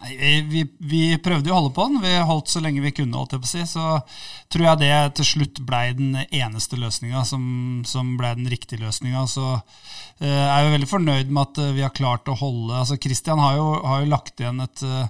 Nei, 0.00 0.40
vi, 0.48 0.64
vi, 0.78 1.00
prøvde 1.20 1.50
jo 1.50 1.54
å 1.54 1.58
holde 1.58 1.74
på 1.76 1.84
den. 1.90 2.00
Vi 2.00 2.14
holdt 2.30 2.48
så 2.52 2.62
lenge 2.64 2.80
vi 2.84 2.94
kunne. 2.96 3.18
holdt 3.20 3.36
jeg 3.36 3.42
på 3.42 3.48
å 3.48 3.52
si, 3.52 3.64
Så 3.68 3.84
tror 4.52 4.66
jeg 4.66 4.80
det 4.80 4.94
til 5.18 5.28
slutt 5.28 5.60
blei 5.68 5.90
den 5.98 6.16
eneste 6.24 6.80
løsninga 6.80 7.24
som, 7.28 7.44
som 7.86 8.16
blei 8.20 8.32
den 8.38 8.48
riktige 8.50 8.80
løsninga. 8.80 9.26
Så 9.28 9.46
uh, 9.52 10.24
er 10.24 10.56
jeg 10.56 10.66
jo 10.66 10.74
veldig 10.78 10.90
fornøyd 10.94 11.30
med 11.30 11.42
at 11.44 11.62
uh, 11.62 11.72
vi 11.76 11.84
har 11.84 11.94
klart 11.94 12.32
å 12.32 12.38
holde 12.40 12.80
altså 12.80 12.96
Christian 13.00 13.42
har 13.44 13.58
jo, 13.60 13.68
har 13.84 14.02
jo 14.04 14.12
lagt 14.14 14.40
igjen 14.40 14.64
et 14.64 14.84
Eh, 14.90 15.06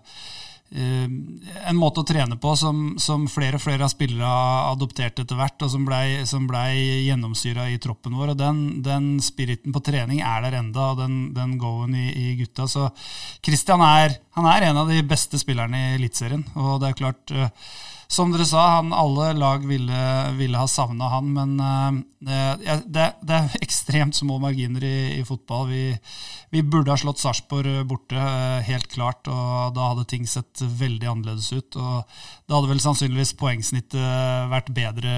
en 0.71 1.79
måte 1.79 2.03
å 2.03 2.07
trene 2.07 2.37
på 2.39 2.53
som, 2.55 2.93
som, 3.03 3.25
flere 3.31 3.59
og 3.59 3.63
flere 3.65 3.83
av 3.87 3.91
spillere 3.91 4.29
har 4.29 4.69
adoptert 4.71 5.19
etter 5.19 5.39
hvert, 5.39 5.59
og 5.67 5.73
som 5.73 5.87
blei 5.87 6.23
ble 6.47 6.63
gjennomsyra 7.09 7.67
i 7.73 7.79
troppen 7.83 8.15
vår. 8.15 8.33
og 8.35 8.39
Den, 8.39 8.61
den 8.87 9.09
spiriten 9.25 9.75
på 9.75 9.83
trening 9.83 10.23
er 10.23 10.45
der 10.47 10.61
enda, 10.61 10.93
og 10.93 11.03
den, 11.03 11.19
den 11.35 11.57
go-en 11.59 11.97
i, 11.99 12.07
i, 12.15 12.35
gutta. 12.39 12.69
Så 12.71 12.87
Christian 13.43 13.83
er, 13.83 14.21
er 14.39 14.69
en 14.69 14.83
av 14.85 14.91
de 14.91 15.03
beste 15.03 15.41
spillerne 15.43 15.81
i 15.81 15.95
Eliteserien. 15.99 16.47
Og 16.55 16.79
det 16.83 16.93
er 16.93 17.01
klart 17.03 17.35
uh, 17.35 17.51
som 18.11 18.33
dere 18.33 18.43
sa, 18.43 18.63
han, 18.75 18.89
alle 18.91 19.29
lag 19.39 19.63
ville, 19.63 19.99
ville 20.35 20.59
ha 20.59 20.67
savna 20.67 21.13
han, 21.13 21.29
men 21.31 21.53
uh, 21.63 22.01
det, 22.19 22.41
det, 22.91 23.05
det, 23.23 23.37
er 23.37 23.61
ekstremt 23.63 24.19
små 24.19 24.41
marginer 24.43 24.83
i, 24.83 25.21
i 25.21 25.23
fotball. 25.27 25.69
Vi, 25.71 25.85
vi, 26.51 26.65
burde 26.67 26.91
ha 26.91 26.99
slått 26.99 27.23
Sarpsborg 27.23 27.85
borte, 27.87 28.19
uh, 28.19 28.59
helt 28.67 28.91
klart, 28.91 29.31
og 29.31 29.77
da 29.77 29.93
hadde 29.93 30.09
ting 30.11 30.27
sett 30.27 30.59
veldig 30.59 31.07
annerledes 31.07 31.53
ut. 31.55 31.79
Og 31.79 32.19
da 32.51 32.59
hadde 32.59 32.73
vel 32.73 32.83
sannsynligvis 32.83 33.37
poengsnittet 33.39 34.51
vært 34.51 34.75
bedre 34.75 35.15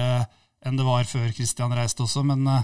enn 0.63 0.77
det 0.77 0.85
var 0.85 1.09
før 1.09 1.33
Kristian 1.33 1.73
reiste 1.73 2.05
også, 2.05 2.21
men 2.29 2.45
uh, 2.45 2.61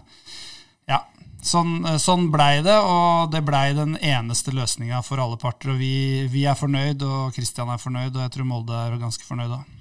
ja. 0.90 1.02
Sånn, 1.40 1.86
sånn 2.04 2.26
blei 2.34 2.60
det, 2.66 2.76
og 2.84 3.32
det 3.32 3.40
blei 3.48 3.72
den 3.72 3.96
eneste 4.04 4.52
løsninga 4.52 5.00
for 5.08 5.24
alle 5.24 5.40
parter. 5.40 5.72
og 5.72 5.80
vi, 5.80 6.28
vi, 6.30 6.44
er 6.46 6.60
fornøyd, 6.60 7.02
og 7.02 7.34
Kristian 7.34 7.72
er 7.72 7.80
fornøyd, 7.80 8.12
og 8.12 8.26
jeg 8.28 8.36
tror 8.36 8.50
Molde 8.54 8.76
er 8.76 9.00
ganske 9.00 9.26
fornøyd 9.26 9.58
òg. 9.58 9.79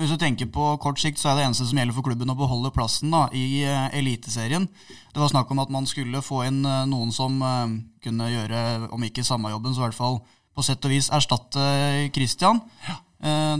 Hvis 0.00 0.14
du 0.14 0.16
tenker 0.16 0.48
på 0.48 0.64
kort 0.80 0.96
sikt, 0.96 1.20
så 1.20 1.28
er 1.28 1.34
det 1.36 1.42
eneste 1.44 1.66
som 1.68 1.76
gjelder 1.76 1.92
for 1.92 2.06
klubben 2.06 2.32
å 2.32 2.36
beholde 2.38 2.70
plassen 2.72 3.12
da, 3.12 3.26
i 3.36 3.60
uh, 3.68 3.92
Eliteserien. 3.92 4.64
Det 5.12 5.20
var 5.20 5.28
snakk 5.28 5.50
om 5.52 5.60
at 5.60 5.72
man 5.74 5.84
skulle 5.88 6.22
få 6.24 6.38
inn 6.46 6.62
uh, 6.64 6.86
noen 6.88 7.12
som 7.12 7.36
uh, 7.44 7.68
kunne 8.00 8.30
gjøre, 8.32 8.62
om 8.96 9.04
ikke 9.04 9.26
samme 9.28 9.52
jobben, 9.52 9.74
så 9.76 9.82
i 9.82 9.84
hvert 9.84 9.98
fall 9.98 10.16
på 10.56 10.64
sett 10.64 10.88
og 10.88 10.94
vis 10.94 11.10
erstatte 11.12 11.66
Christian. 12.16 12.62
Ja. 12.88 12.96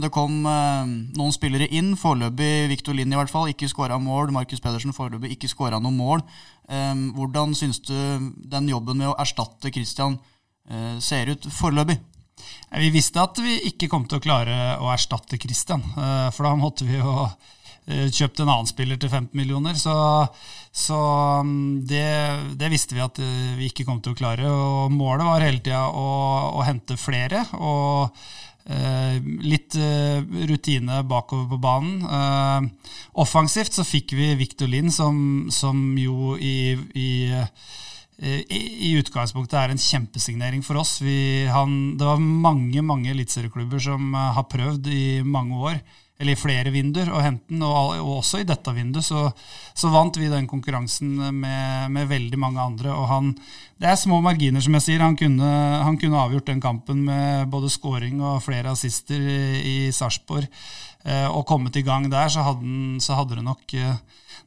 Det 0.01 0.09
kom 0.09 0.39
noen 0.41 1.33
spillere 1.35 1.67
inn, 1.69 1.91
foreløpig 1.93 2.65
Viktor 2.71 2.95
Lind 2.97 3.13
i 3.13 3.17
hvert 3.19 3.29
fall, 3.29 3.51
ikke 3.51 3.69
skåra 3.69 3.99
mål. 4.01 4.33
Markus 4.33 4.59
Pedersen 4.63 4.95
foreløpig 4.97 5.35
ikke 5.35 5.51
skåra 5.51 5.77
noe 5.77 5.93
mål. 5.93 6.23
Hvordan 6.65 7.53
syns 7.53 7.77
du 7.85 7.93
den 8.49 8.71
jobben 8.73 8.97
med 8.97 9.11
å 9.11 9.15
erstatte 9.21 9.69
Christian 9.69 10.17
ser 10.97 11.29
ut 11.29 11.45
foreløpig? 11.53 11.99
Vi 12.71 12.89
visste 12.89 13.19
at 13.19 13.39
vi 13.43 13.57
ikke 13.67 13.89
kom 13.91 14.05
til 14.07 14.21
å 14.21 14.23
klare 14.23 14.57
å 14.79 14.91
erstatte 14.93 15.39
Christian, 15.41 15.83
eh, 15.91 16.27
for 16.31 16.47
da 16.47 16.53
måtte 16.55 16.85
vi 16.87 17.01
jo 17.01 17.25
eh, 17.27 18.07
kjøpt 18.07 18.39
en 18.39 18.51
annen 18.51 18.69
spiller 18.69 18.99
til 18.99 19.11
15 19.11 19.35
millioner. 19.35 19.75
Så, 19.75 19.95
så 20.71 20.99
mm, 21.43 21.81
det, 21.89 22.05
det, 22.61 22.69
visste 22.71 22.95
vi 22.95 23.03
at 23.03 23.19
eh, 23.19 23.57
vi 23.59 23.67
ikke 23.67 23.87
kom 23.89 23.99
til 23.99 24.15
å 24.15 24.19
klare. 24.21 24.47
Og 24.47 24.95
målet 24.95 25.27
var 25.27 25.43
hele 25.43 25.59
tida 25.59 25.83
å, 25.89 26.07
å, 26.55 26.63
hente 26.63 26.95
flere. 26.95 27.43
Og 27.59 28.07
eh, 28.71 29.19
litt 29.43 29.75
rutine 30.47 31.03
bakover 31.11 31.51
på 31.51 31.59
banen. 31.67 32.07
Eh, 32.07 32.95
offensivt 33.19 33.75
så 33.75 33.83
fikk 33.83 34.15
vi 34.15 34.31
Victor 34.39 34.71
Lind, 34.71 34.95
som, 34.95 35.51
som 35.51 35.83
jo 35.99 36.39
i, 36.39 36.77
i 36.95 37.11
i, 38.21 38.91
utgangspunktet 38.99 39.57
er 39.57 39.73
en 39.73 39.81
kjempesignering 39.81 40.61
for 40.65 40.77
oss. 40.81 40.99
Vi, 41.01 41.47
han, 41.49 41.97
det 41.97 42.05
var 42.05 42.21
mange 42.21 42.83
mange 42.85 43.09
eliteserieklubber 43.13 43.81
som 43.81 44.13
uh, 44.13 44.29
har 44.35 44.49
prøvd 44.51 44.89
i 44.93 45.03
mange 45.25 45.57
år 45.57 45.81
eller 46.21 46.37
i 46.37 46.39
flere 46.39 46.71
vinduer, 46.73 47.09
å 47.09 47.23
hente 47.23 47.49
den. 47.49 47.63
Og, 47.65 47.95
og 47.97 48.11
også 48.19 48.41
i 48.41 48.47
dette 48.47 48.73
vinduet 48.75 49.07
så, 49.07 49.25
så, 49.73 49.89
vant 49.93 50.19
vi 50.21 50.29
den 50.31 50.47
konkurransen 50.49 51.15
med, 51.17 51.89
med, 51.91 52.07
veldig 52.11 52.39
mange 52.39 52.61
andre. 52.61 52.93
Og 52.93 53.09
han 53.09 53.33
Det 53.81 53.89
er 53.89 53.97
små 53.97 54.21
marginer, 54.21 54.61
som 54.61 54.77
jeg 54.77 54.85
sier. 54.85 55.01
Han 55.01 55.17
kunne, 55.17 55.49
han 55.81 55.97
kunne 55.97 56.21
avgjort 56.21 56.53
den 56.53 56.61
kampen 56.61 57.01
med 57.07 57.49
både 57.49 57.73
scoring 57.73 58.21
og 58.21 58.43
flere 58.45 58.75
assister 58.75 59.17
i, 59.17 59.41
i 59.65 59.77
Sarpsborg. 59.91 60.45
Eh, 61.01 61.27
og 61.27 61.47
kommet 61.49 61.75
i 61.75 61.85
gang 61.85 62.05
der, 62.11 62.29
så 62.29 62.45
hadde, 62.45 62.61
den, 62.61 62.99
så 63.01 63.17
hadde 63.17 63.39
det 63.39 63.47
nok 63.47 63.73
eh, 63.73 63.95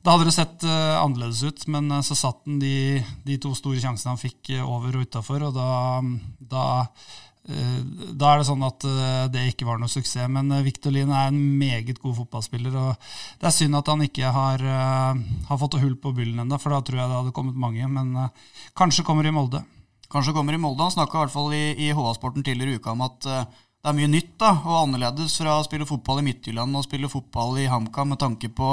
da 0.05 0.13
hadde 0.13 0.29
det 0.29 0.35
sett 0.37 0.65
uh, 0.69 1.01
annerledes 1.01 1.41
ut, 1.49 1.63
men 1.73 1.89
uh, 1.89 2.03
så 2.05 2.17
satt 2.19 2.43
han 2.45 2.59
de, 2.61 3.01
de, 3.25 3.39
to 3.41 3.55
store 3.57 3.81
sjansene 3.81 4.13
han 4.13 4.21
fikk 4.21 4.51
uh, 4.53 4.67
over 4.69 4.99
og 4.99 5.07
utafor, 5.09 5.47
og 5.47 5.55
da, 5.57 5.69
da, 6.45 6.65
da, 7.45 8.31
er 8.31 8.41
det 8.41 8.47
sånn 8.49 8.63
at 8.65 8.85
det 9.29 9.43
ikke 9.51 9.67
var 9.69 9.77
noe 9.81 9.93
suksess. 9.93 10.31
Men 10.33 10.49
Victor 10.65 10.95
Lien 10.95 11.11
er 11.13 11.29
en 11.29 11.41
meget 11.61 11.99
god 12.01 12.15
fotballspiller, 12.23 12.73
og 12.73 13.11
det 13.41 13.51
er 13.51 13.53
synd 13.53 13.77
at 13.77 13.91
han 13.93 14.05
ikke 14.07 14.31
har, 14.33 14.65
har 15.51 15.61
fått 15.61 15.77
hull 15.83 15.99
på 16.01 16.15
byllen 16.17 16.41
ennå, 16.41 16.57
for 16.63 16.73
da 16.73 16.81
tror 16.81 17.03
jeg 17.03 17.11
det 17.11 17.19
hadde 17.19 17.35
kommet 17.37 17.59
mange. 17.61 17.85
Men 17.85 18.15
kanskje 18.81 19.05
kommer 19.05 19.29
i 19.29 19.35
Molde. 19.37 19.61
Kanskje 20.09 20.33
kommer 20.33 20.57
i 20.57 20.63
Molde. 20.63 20.87
Han 20.87 20.97
snakka 20.97 21.19
i 21.19 21.23
hvert 21.27 21.37
fall 21.37 21.53
i, 21.53 21.65
i 21.85 21.93
HA-sporten 21.93 22.47
tidligere 22.47 22.79
i 22.79 22.81
uka 22.81 22.97
om 22.97 23.05
at 23.05 23.29
det 23.85 23.91
er 23.93 23.97
mye 23.99 24.09
nytt 24.09 24.31
da, 24.41 24.55
og 24.65 24.79
annerledes 24.87 25.35
fra 25.37 25.59
å 25.61 25.65
spille 25.67 25.85
fotball 25.85 26.23
i 26.23 26.25
Midtjylland 26.31 26.73
og 26.73 26.87
spille 26.87 27.11
fotball 27.13 27.59
i 27.61 27.67
HamKam 27.69 28.15
med 28.15 28.21
tanke 28.23 28.49
på 28.49 28.71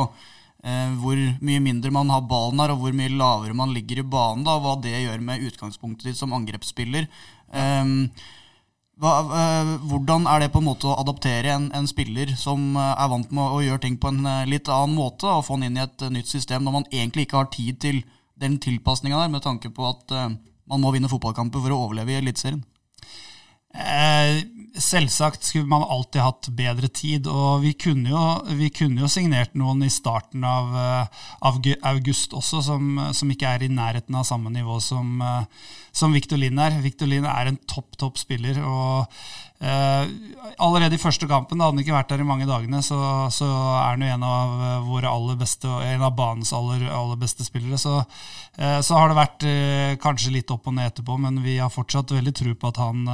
eh, 0.63 0.93
hvor 1.01 1.19
mye 1.43 1.59
mindre 1.59 1.91
man 1.91 2.13
har 2.13 2.23
ballen 2.29 2.63
her, 2.63 2.71
og 2.71 2.79
hvor 2.79 2.95
mye 2.95 3.11
lavere 3.11 3.57
man 3.59 3.73
ligger 3.75 3.99
i 3.99 4.05
banen, 4.07 4.45
da, 4.47 4.55
og 4.55 4.63
hva 4.63 4.77
det 4.85 4.93
gjør 5.01 5.25
med 5.27 5.43
utgangspunktet 5.49 6.07
ditt 6.07 6.19
som 6.21 6.31
angrepsspiller. 6.37 7.09
Ja. 7.51 7.65
eh, 7.81 8.39
hvordan 9.01 10.27
er 10.29 10.43
det 10.43 10.51
på 10.53 10.61
en 10.61 10.67
måte 10.67 10.85
å 10.85 10.97
adaptere 11.01 11.49
en, 11.55 11.69
en, 11.73 11.87
spiller 11.89 12.35
som 12.37 12.75
eh, 12.77 12.91
er 12.93 13.09
vant 13.09 13.31
med 13.33 13.55
å 13.55 13.61
gjøre 13.65 13.81
ting 13.87 13.97
på 13.97 14.11
en 14.11 14.25
eh, 14.29 14.49
litt 14.49 14.69
annen 14.69 14.93
måte, 14.93 15.25
og 15.25 15.45
få 15.47 15.57
han 15.57 15.65
inn 15.65 15.79
i 15.79 15.81
et 15.81 16.05
nytt 16.13 16.29
system 16.29 16.63
når 16.65 16.75
man 16.75 16.89
egentlig 16.91 17.25
ikke 17.25 17.39
har 17.39 17.49
tid 17.53 17.79
til 17.81 18.03
den 18.41 18.59
tilpasninga 18.61 19.23
der, 19.23 19.31
med 19.33 19.41
tanke 19.45 19.73
på 19.73 19.87
at 19.89 20.13
eh, 20.13 20.35
man 20.69 20.83
må 20.83 20.93
vinne 20.93 21.09
fotballkamper 21.09 21.63
for 21.63 21.73
å 21.73 21.79
overleve 21.87 22.13
i 22.13 22.19
Eliteserien? 22.21 22.61
Eh, 23.71 24.41
selvsagt 24.75 25.45
skulle 25.47 25.67
man 25.67 25.83
alltid 25.83 26.21
hatt 26.21 26.49
bedre 26.55 26.89
tid, 26.91 27.27
og 27.27 27.61
vi 27.63 27.71
kunne 27.79 28.11
jo, 28.11 28.23
vi 28.59 28.67
kunne 28.73 29.03
jo 29.03 29.09
signert 29.11 29.55
noen 29.55 29.85
i 29.85 29.91
starten 29.91 30.43
av, 30.47 30.73
eh, 30.75 31.21
av 31.47 31.59
august 31.93 32.35
også, 32.35 32.61
som, 32.67 32.99
som, 33.15 33.31
ikke 33.31 33.47
er 33.47 33.63
i 33.63 33.71
nærheten 33.71 34.15
av 34.15 34.27
samme 34.27 34.51
nivå 34.51 34.79
som, 34.83 35.21
eh, 35.21 35.69
som 35.91 36.11
Victor 36.15 36.41
Lind 36.41 36.59
er. 36.59 36.81
Victor 36.83 37.07
Lind 37.07 37.27
er 37.27 37.51
en 37.51 37.61
topp, 37.67 37.95
topp 37.99 38.19
spiller. 38.19 38.59
og 38.63 39.07
allerede 39.61 40.97
i 40.97 41.01
første 41.01 41.27
kampen, 41.29 41.59
da 41.59 41.67
hadde 41.67 41.77
han 41.77 41.83
ikke 41.83 41.95
vært 41.95 42.11
der 42.13 42.23
i 42.23 42.27
mange 42.27 42.47
dagene, 42.49 42.81
så, 42.85 42.97
så 43.33 43.47
er 43.47 43.93
han 43.93 44.05
jo 44.05 44.11
en 44.13 44.25
av 44.25 44.53
uh, 44.57 44.87
våre 44.87 45.09
aller 45.09 45.37
beste, 45.39 45.69
en 45.69 46.05
av 46.05 46.15
banens 46.17 46.53
aller, 46.57 46.85
aller 46.89 47.19
beste 47.21 47.45
spillere. 47.45 47.79
Så, 47.81 47.99
uh, 48.01 48.79
så, 48.81 48.97
har 48.97 49.11
det 49.11 49.19
vært 49.19 49.47
kanskje 50.03 50.35
litt 50.35 50.51
opp 50.53 50.69
og 50.69 50.77
ned 50.77 50.91
etterpå, 50.91 51.17
men 51.21 51.41
vi 51.45 51.59
har 51.61 51.73
fortsatt 51.73 52.13
veldig 52.13 52.35
tro 52.37 52.55
på 52.57 52.71
at 52.71 52.81
han, 52.81 53.05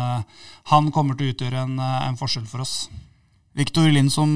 han 0.71 0.91
kommer 0.95 1.17
til 1.17 1.29
å 1.29 1.35
utgjøre 1.35 1.67
en, 1.67 1.77
en 1.79 2.19
forskjell 2.19 2.47
for 2.49 2.65
oss. 2.65 2.87
Viktor 3.57 3.87
Lind 3.89 4.11
som 4.13 4.35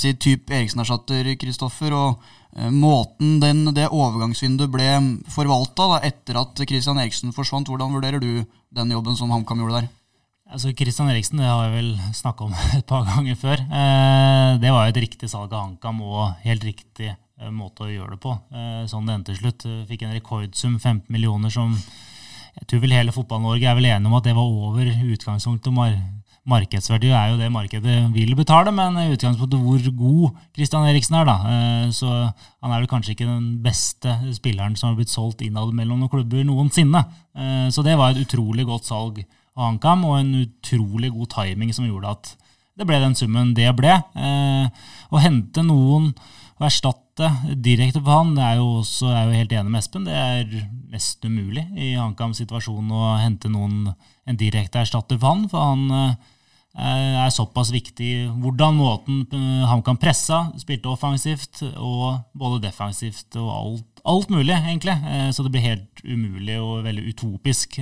sier 0.00 0.14
typ 0.16 0.48
Eriksen-erstatter, 0.48 1.26
Kristoffer. 1.36 1.92
og 1.92 2.70
Måten 2.72 3.36
den, 3.42 3.66
det 3.76 3.90
overgangsvinduet 3.90 4.72
ble 4.72 4.86
forvalta 5.34 5.98
etter 6.06 6.38
at 6.40 6.62
Christian 6.62 7.02
Eriksen 7.02 7.34
forsvant, 7.36 7.68
hvordan 7.68 7.92
vurderer 7.92 8.22
du 8.22 8.46
den 8.74 8.94
jobben 8.94 9.18
som 9.18 9.34
HamKam 9.34 9.60
gjorde 9.60 9.82
der? 9.82 9.92
Altså 10.52 10.74
Christian 10.76 11.08
Eriksen 11.08 11.40
det 11.40 11.48
har 11.48 11.62
jeg 11.66 11.74
vel 11.78 11.92
snakka 12.12 12.46
om 12.46 12.56
et 12.78 12.86
par 12.88 13.06
ganger 13.08 13.36
før. 13.40 13.60
Eh, 13.64 14.56
det 14.60 14.72
var 14.72 14.86
jo 14.86 14.94
et 14.94 15.04
riktig 15.06 15.30
salg 15.32 15.52
av 15.52 15.70
HamKam 15.70 16.02
og 16.04 16.42
helt 16.44 16.66
riktig 16.68 17.08
eh, 17.10 17.52
måte 17.52 17.86
å 17.86 17.92
gjøre 17.92 18.14
det 18.14 18.20
på. 18.22 18.34
Eh, 18.52 18.82
sånn 18.90 19.08
det 19.08 19.16
endte 19.16 19.32
til 19.32 19.40
slutt. 19.40 19.64
Fikk 19.88 20.04
en 20.04 20.12
rekordsum, 20.16 20.76
15 20.76 21.08
millioner, 21.14 21.52
som 21.52 21.72
jeg 22.54 22.68
tror 22.70 22.84
vel 22.84 22.92
hele 22.94 23.14
Fotball-Norge 23.14 23.66
er 23.66 23.78
vel 23.78 23.88
enige 23.88 24.10
om 24.10 24.18
at 24.18 24.28
det 24.28 24.36
var 24.36 24.52
over 24.68 24.92
utgangspunktet. 25.14 25.74
Mar 25.74 25.96
markedsverdi 26.44 27.08
er 27.08 27.30
jo 27.30 27.38
det 27.40 27.46
markedet 27.48 27.92
vil 28.12 28.34
betale, 28.36 28.68
men 28.76 28.98
i 29.00 29.14
utgangspunktet 29.14 29.62
hvor 29.64 29.86
god 29.96 30.42
Christian 30.52 30.84
Eriksen 30.84 31.16
er, 31.16 31.24
da. 31.24 31.36
Så 31.88 32.04
han 32.04 32.68
er 32.68 32.82
vel 32.82 32.90
kanskje 32.90 33.14
ikke 33.14 33.24
den 33.24 33.46
beste 33.64 34.12
spilleren 34.36 34.76
som 34.76 34.90
har 34.90 34.98
blitt 34.98 35.08
solgt 35.08 35.40
innad 35.40 35.72
mellom 35.72 36.02
noen 36.02 36.12
klubber 36.12 36.44
noensinne. 36.44 37.00
Så 37.72 37.86
det 37.86 37.96
var 37.96 38.12
et 38.12 38.20
utrolig 38.26 38.68
godt 38.68 38.84
salg 38.90 39.22
HamKam, 39.58 40.04
og 40.08 40.18
en 40.18 40.32
utrolig 40.42 41.12
god 41.14 41.30
timing 41.36 41.74
som 41.74 41.86
gjorde 41.86 42.16
at 42.16 42.34
det 42.74 42.86
ble 42.88 42.98
den 42.98 43.14
summen 43.14 43.52
det 43.54 43.70
ble. 43.78 43.94
Eh, 44.18 44.86
å 45.14 45.22
hente 45.22 45.62
noen 45.62 46.10
og 46.58 46.66
erstatte 46.68 47.30
direkte 47.62 48.02
på 48.02 48.10
han, 48.10 48.34
det 48.34 48.42
er 48.42 48.58
jo 48.58 48.68
også, 48.80 49.08
jeg 49.10 49.18
er 49.20 49.28
jo 49.28 49.38
helt 49.38 49.54
enig 49.54 49.72
med 49.72 49.80
Espen, 49.80 50.06
det 50.08 50.14
er 50.18 50.68
nesten 50.90 51.34
umulig 51.34 51.64
i 51.78 51.94
HamKams 51.98 52.40
situasjon 52.42 52.90
å 52.94 53.16
hente 53.22 53.50
noen 53.50 53.92
en 54.26 54.38
direkte 54.38 54.82
erstatter 54.82 55.18
for 55.20 55.34
han. 55.34 55.44
For 55.50 55.66
han 55.70 55.84
eh, 55.94 57.14
er 57.22 57.34
såpass 57.34 57.70
viktig 57.74 58.12
hvordan 58.42 58.78
måten 58.78 59.22
eh, 59.30 59.76
kan 59.86 60.00
presse, 60.00 60.40
spilte 60.62 60.90
offensivt 60.90 61.62
og 61.74 62.24
både 62.34 62.62
defensivt 62.66 63.38
og 63.38 63.50
alt, 63.54 63.86
alt 64.04 64.34
mulig, 64.34 64.54
egentlig. 64.56 64.98
Eh, 65.10 65.30
så 65.34 65.46
det 65.46 65.54
blir 65.54 65.68
helt 65.68 66.04
umulig 66.04 66.58
og 66.58 66.82
veldig 66.86 67.06
utopisk. 67.14 67.78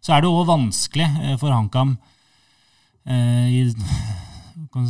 Eh, 0.00 0.04
så 0.04 0.16
er 0.16 0.22
det 0.22 0.30
òg 0.32 0.48
vanskelig 0.48 1.06
eh, 1.20 1.36
for 1.40 1.52
HamKam 1.52 1.96
eh, 3.04 3.46
i 3.52 3.62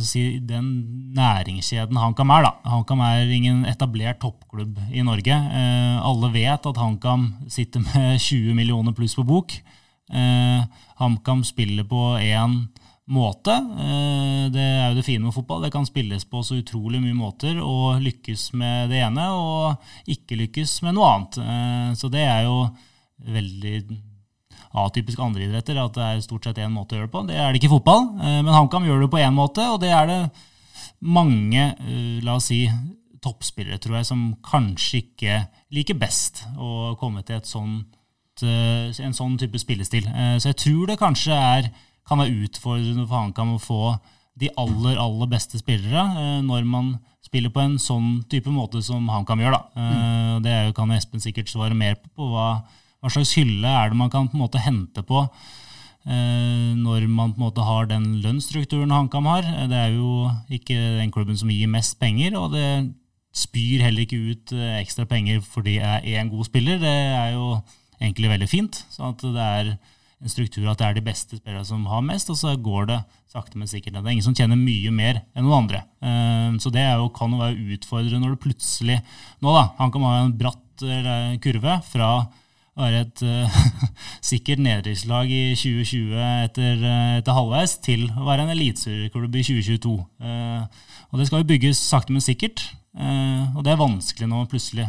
si, 0.05 0.39
den 0.39 0.67
næringskjeden 1.15 1.97
HamKam 1.97 2.31
er. 2.31 2.43
da. 2.43 2.51
HamKam 2.69 3.01
er 3.01 3.31
ingen 3.31 3.65
etablert 3.65 4.21
toppklubb 4.21 4.77
i 4.91 5.03
Norge. 5.03 5.33
Eh, 5.33 5.97
alle 5.99 6.31
vet 6.31 6.65
at 6.65 6.77
HamKam 6.77 7.33
sitter 7.49 7.83
med 7.83 8.19
20 8.29 8.53
millioner 8.55 8.93
pluss 8.93 9.15
på 9.15 9.27
bok. 9.27 9.59
HamKam 10.11 11.43
spiller 11.47 11.85
på 11.87 12.17
én 12.19 12.67
måte. 13.07 13.53
Det 14.51 14.59
er 14.59 14.89
jo 14.89 14.97
det 14.97 15.05
fine 15.07 15.23
med 15.23 15.33
fotball. 15.33 15.63
Det 15.63 15.71
kan 15.71 15.87
spilles 15.87 16.25
på 16.27 16.41
så 16.43 16.59
utrolig 16.59 16.99
mye 16.99 17.15
måter 17.15 17.61
og 17.63 18.03
lykkes 18.03 18.49
med 18.59 18.91
det 18.91 18.99
ene 19.05 19.29
og 19.31 20.11
ikke 20.11 20.35
lykkes 20.43 20.81
med 20.83 20.97
noe 20.99 21.13
annet. 21.15 21.39
Så 21.95 22.11
det 22.11 22.25
er 22.27 22.43
jo 22.49 22.65
veldig 23.23 23.77
atypisk 24.73 25.19
andre 25.19 25.45
idretter, 25.47 25.79
at 25.81 25.95
det 25.97 26.05
er 26.05 26.23
stort 26.23 26.47
sett 26.47 26.61
én 26.61 26.71
måte 26.71 26.95
å 26.95 26.99
gjøre 26.99 27.09
det 27.09 27.15
på. 27.15 27.23
Det 27.27 27.37
er 27.37 27.51
det 27.51 27.59
ikke 27.59 27.69
i 27.71 27.75
fotball, 27.75 28.07
eh, 28.21 28.39
men 28.39 28.53
HamKam 28.55 28.87
gjør 28.87 29.03
det 29.03 29.11
på 29.11 29.21
én 29.21 29.35
måte, 29.35 29.65
og 29.67 29.81
det 29.83 29.91
er 29.91 30.07
det 30.07 30.19
mange, 31.01 31.65
eh, 31.75 32.19
la 32.23 32.37
oss 32.39 32.51
si, 32.51 32.63
toppspillere, 33.21 33.77
tror 33.77 33.99
jeg, 33.99 34.07
som 34.07 34.21
kanskje 34.41 35.03
ikke 35.03 35.35
liker 35.75 35.97
best 35.99 36.45
å 36.57 36.95
komme 36.97 37.21
til 37.23 37.41
sånt, 37.45 37.85
eh, 38.41 38.89
en 39.03 39.13
sånn 39.13 39.37
type 39.37 39.59
spillestil. 39.61 40.07
Så 40.39 40.49
jeg 40.49 40.57
tror 40.57 40.87
det 40.87 40.97
kanskje 40.97 41.35
er, 41.35 41.71
kan 42.07 42.17
være 42.17 42.47
utfordrende 42.47 43.05
for 43.05 43.19
HamKam 43.19 43.55
å 43.55 43.61
få 43.61 43.99
de 44.39 44.49
aller, 44.57 44.97
aller 44.97 45.27
beste 45.27 45.59
spillere 45.59 46.41
når 46.41 46.65
man 46.65 46.99
spiller 47.21 47.51
på 47.53 47.61
en 47.61 47.77
sånn 47.77 48.23
type 48.27 48.49
måte 48.49 48.81
som 48.81 49.07
HamKam 49.07 49.39
gjør. 49.39 49.51
Da. 49.51 49.61
Mm. 49.75 50.43
Det 50.43 50.75
kan 50.75 50.91
Espen 50.91 51.21
sikkert 51.21 51.51
svare 51.51 51.77
mer 51.77 51.95
på, 51.95 52.09
på 52.15 52.31
hva 52.31 52.63
hva 53.01 53.09
slags 53.09 53.33
hylle 53.39 53.65
er 53.65 53.91
det 53.91 53.97
man 53.97 54.11
kan 54.13 54.29
på 54.29 54.37
en 54.37 54.43
måte 54.43 54.61
hente 54.61 55.01
på 55.05 55.23
eh, 55.25 56.71
når 56.77 57.07
man 57.09 57.33
på 57.33 57.41
en 57.41 57.45
måte 57.47 57.65
har 57.65 57.89
den 57.89 58.19
lønnsstrukturen 58.21 58.93
HamKam 58.93 59.29
har? 59.29 59.47
Det 59.69 59.77
er 59.77 59.95
jo 59.95 60.29
ikke 60.53 60.77
den 60.99 61.13
klubben 61.13 61.39
som 61.39 61.49
gir 61.49 61.71
mest 61.71 61.97
penger, 62.01 62.37
og 62.37 62.53
det 62.53 62.67
spyr 63.33 63.85
heller 63.87 64.05
ikke 64.05 64.19
ut 64.19 64.53
eh, 64.53 64.77
ekstra 64.81 65.07
penger 65.09 65.41
fordi 65.41 65.79
jeg 65.79 66.03
er 66.13 66.21
en 66.21 66.29
god 66.29 66.45
spiller. 66.45 66.77
Det 66.81 66.91
er 66.91 67.33
jo 67.33 67.55
egentlig 68.01 68.29
veldig 68.35 68.49
fint. 68.51 68.83
sånn 68.93 69.15
at 69.15 69.25
det 69.25 69.47
er 69.47 69.71
en 70.21 70.29
struktur 70.29 70.67
at 70.69 70.77
det 70.77 70.85
er 70.85 70.99
de 70.99 71.05
beste 71.07 71.39
spillerne 71.39 71.65
som 71.65 71.87
har 71.89 72.03
mest, 72.05 72.29
og 72.29 72.37
så 72.37 72.53
går 72.53 72.91
det 72.91 72.99
sakte, 73.31 73.57
men 73.57 73.69
sikkert. 73.71 73.95
Det 73.97 74.03
er 74.03 74.13
ingen 74.13 74.27
som 74.27 74.37
tjener 74.37 74.59
mye 74.59 74.91
mer 74.93 75.23
enn 75.33 75.47
noen 75.47 75.63
andre. 75.63 75.81
Eh, 76.05 76.53
så 76.61 76.69
det 76.69 76.85
jo, 76.85 77.09
kan 77.17 77.33
jo 77.33 77.41
være 77.41 77.65
utfordrende 77.77 78.21
når 78.27 78.37
det 78.37 78.43
plutselig 78.45 78.99
Nå, 79.41 79.55
da. 79.57 79.71
Han 79.81 79.89
kan 79.89 80.05
ha 80.05 80.13
en 80.21 80.37
bratt 80.37 80.59
kurve 81.41 81.75
fra 81.85 82.11
være 82.81 83.03
et 83.05 83.21
uh, 83.25 83.57
sikkert 84.31 84.61
nedrykkslag 84.63 85.31
i 85.31 85.41
2020 85.57 86.15
etter, 86.45 86.83
uh, 86.83 87.17
etter, 87.19 87.35
halvveis 87.37 87.77
til 87.85 88.07
å 88.09 88.25
være 88.27 88.45
en 88.45 88.53
eliteserieklubb 88.55 89.37
i 89.37 89.43
2022. 89.47 89.93
Uh, 90.21 90.31
eh, 90.31 90.87
og 91.11 91.21
det 91.21 91.27
skal 91.27 91.43
jo 91.43 91.49
bygges 91.51 91.81
sakte, 91.83 92.15
men 92.15 92.23
sikkert. 92.23 92.63
og 93.55 93.63
det 93.63 93.71
er 93.71 93.79
vanskelig 93.79 94.27
når 94.27 94.41
man 94.43 94.49
plutselig 94.51 94.85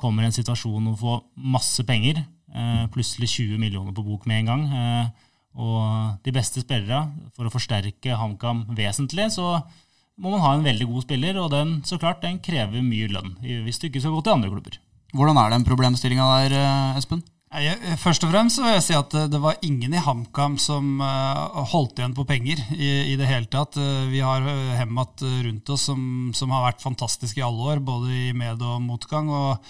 kommer 0.00 0.22
i 0.22 0.28
en 0.28 0.36
situasjon 0.36 0.88
og 0.90 0.98
får 1.00 1.18
masse 1.54 1.84
penger. 1.84 2.22
plutselig 2.92 3.28
20 3.28 3.58
millioner 3.60 3.92
på 3.92 4.04
bok 4.04 4.26
med 4.26 4.38
en 4.38 4.46
gang. 4.46 5.12
og 5.54 6.16
de 6.24 6.32
beste 6.32 6.60
spillerne, 6.60 7.28
for 7.36 7.44
å 7.44 7.52
forsterke 7.52 8.16
HamKam 8.16 8.64
vesentlig, 8.76 9.30
så 9.32 9.60
må 10.16 10.30
man 10.30 10.40
ha 10.40 10.54
en 10.54 10.64
veldig 10.64 10.86
god 10.88 11.04
spiller, 11.04 11.36
og 11.36 11.50
den, 11.52 11.82
så 11.84 11.98
klart, 11.98 12.22
den 12.22 12.40
krever 12.40 12.82
mye 12.82 13.08
lønn. 13.12 13.36
Hvis 13.42 13.78
du 13.78 13.88
ikke 13.88 14.00
skal 14.00 14.16
gå 14.16 14.24
til 14.24 14.38
andre 14.38 14.50
klubber. 14.50 14.80
Hvordan 15.16 15.40
er 15.40 15.52
den 15.54 15.64
problemstillinga 15.64 16.28
der, 16.36 16.54
eh, 16.58 16.98
Espen? 17.00 17.22
Først 17.96 18.26
og 18.26 18.28
fremst 18.28 18.60
vil 18.60 18.74
jeg 18.74 18.82
si 18.84 18.92
at 18.92 19.14
det 19.32 19.38
var 19.40 19.56
ingen 19.64 19.94
i 19.96 20.02
HamKam 20.04 20.58
som 20.60 21.00
holdt 21.00 21.96
igjen 21.96 22.12
på 22.12 22.26
penger 22.28 22.60
i, 22.76 23.14
i 23.14 23.14
det 23.16 23.24
hele 23.24 23.48
tatt. 23.48 23.78
Vi 24.12 24.20
har 24.20 24.44
Hemmat 24.76 25.24
rundt 25.24 25.72
oss 25.72 25.86
som, 25.88 26.02
som, 26.36 26.52
har 26.52 26.66
vært 26.66 26.84
fantastisk 26.84 27.38
i 27.38 27.46
alle 27.46 27.70
år, 27.72 27.80
både 27.80 28.12
i 28.12 28.34
med- 28.36 28.60
og 28.60 28.82
motgang. 28.84 29.30
og 29.32 29.64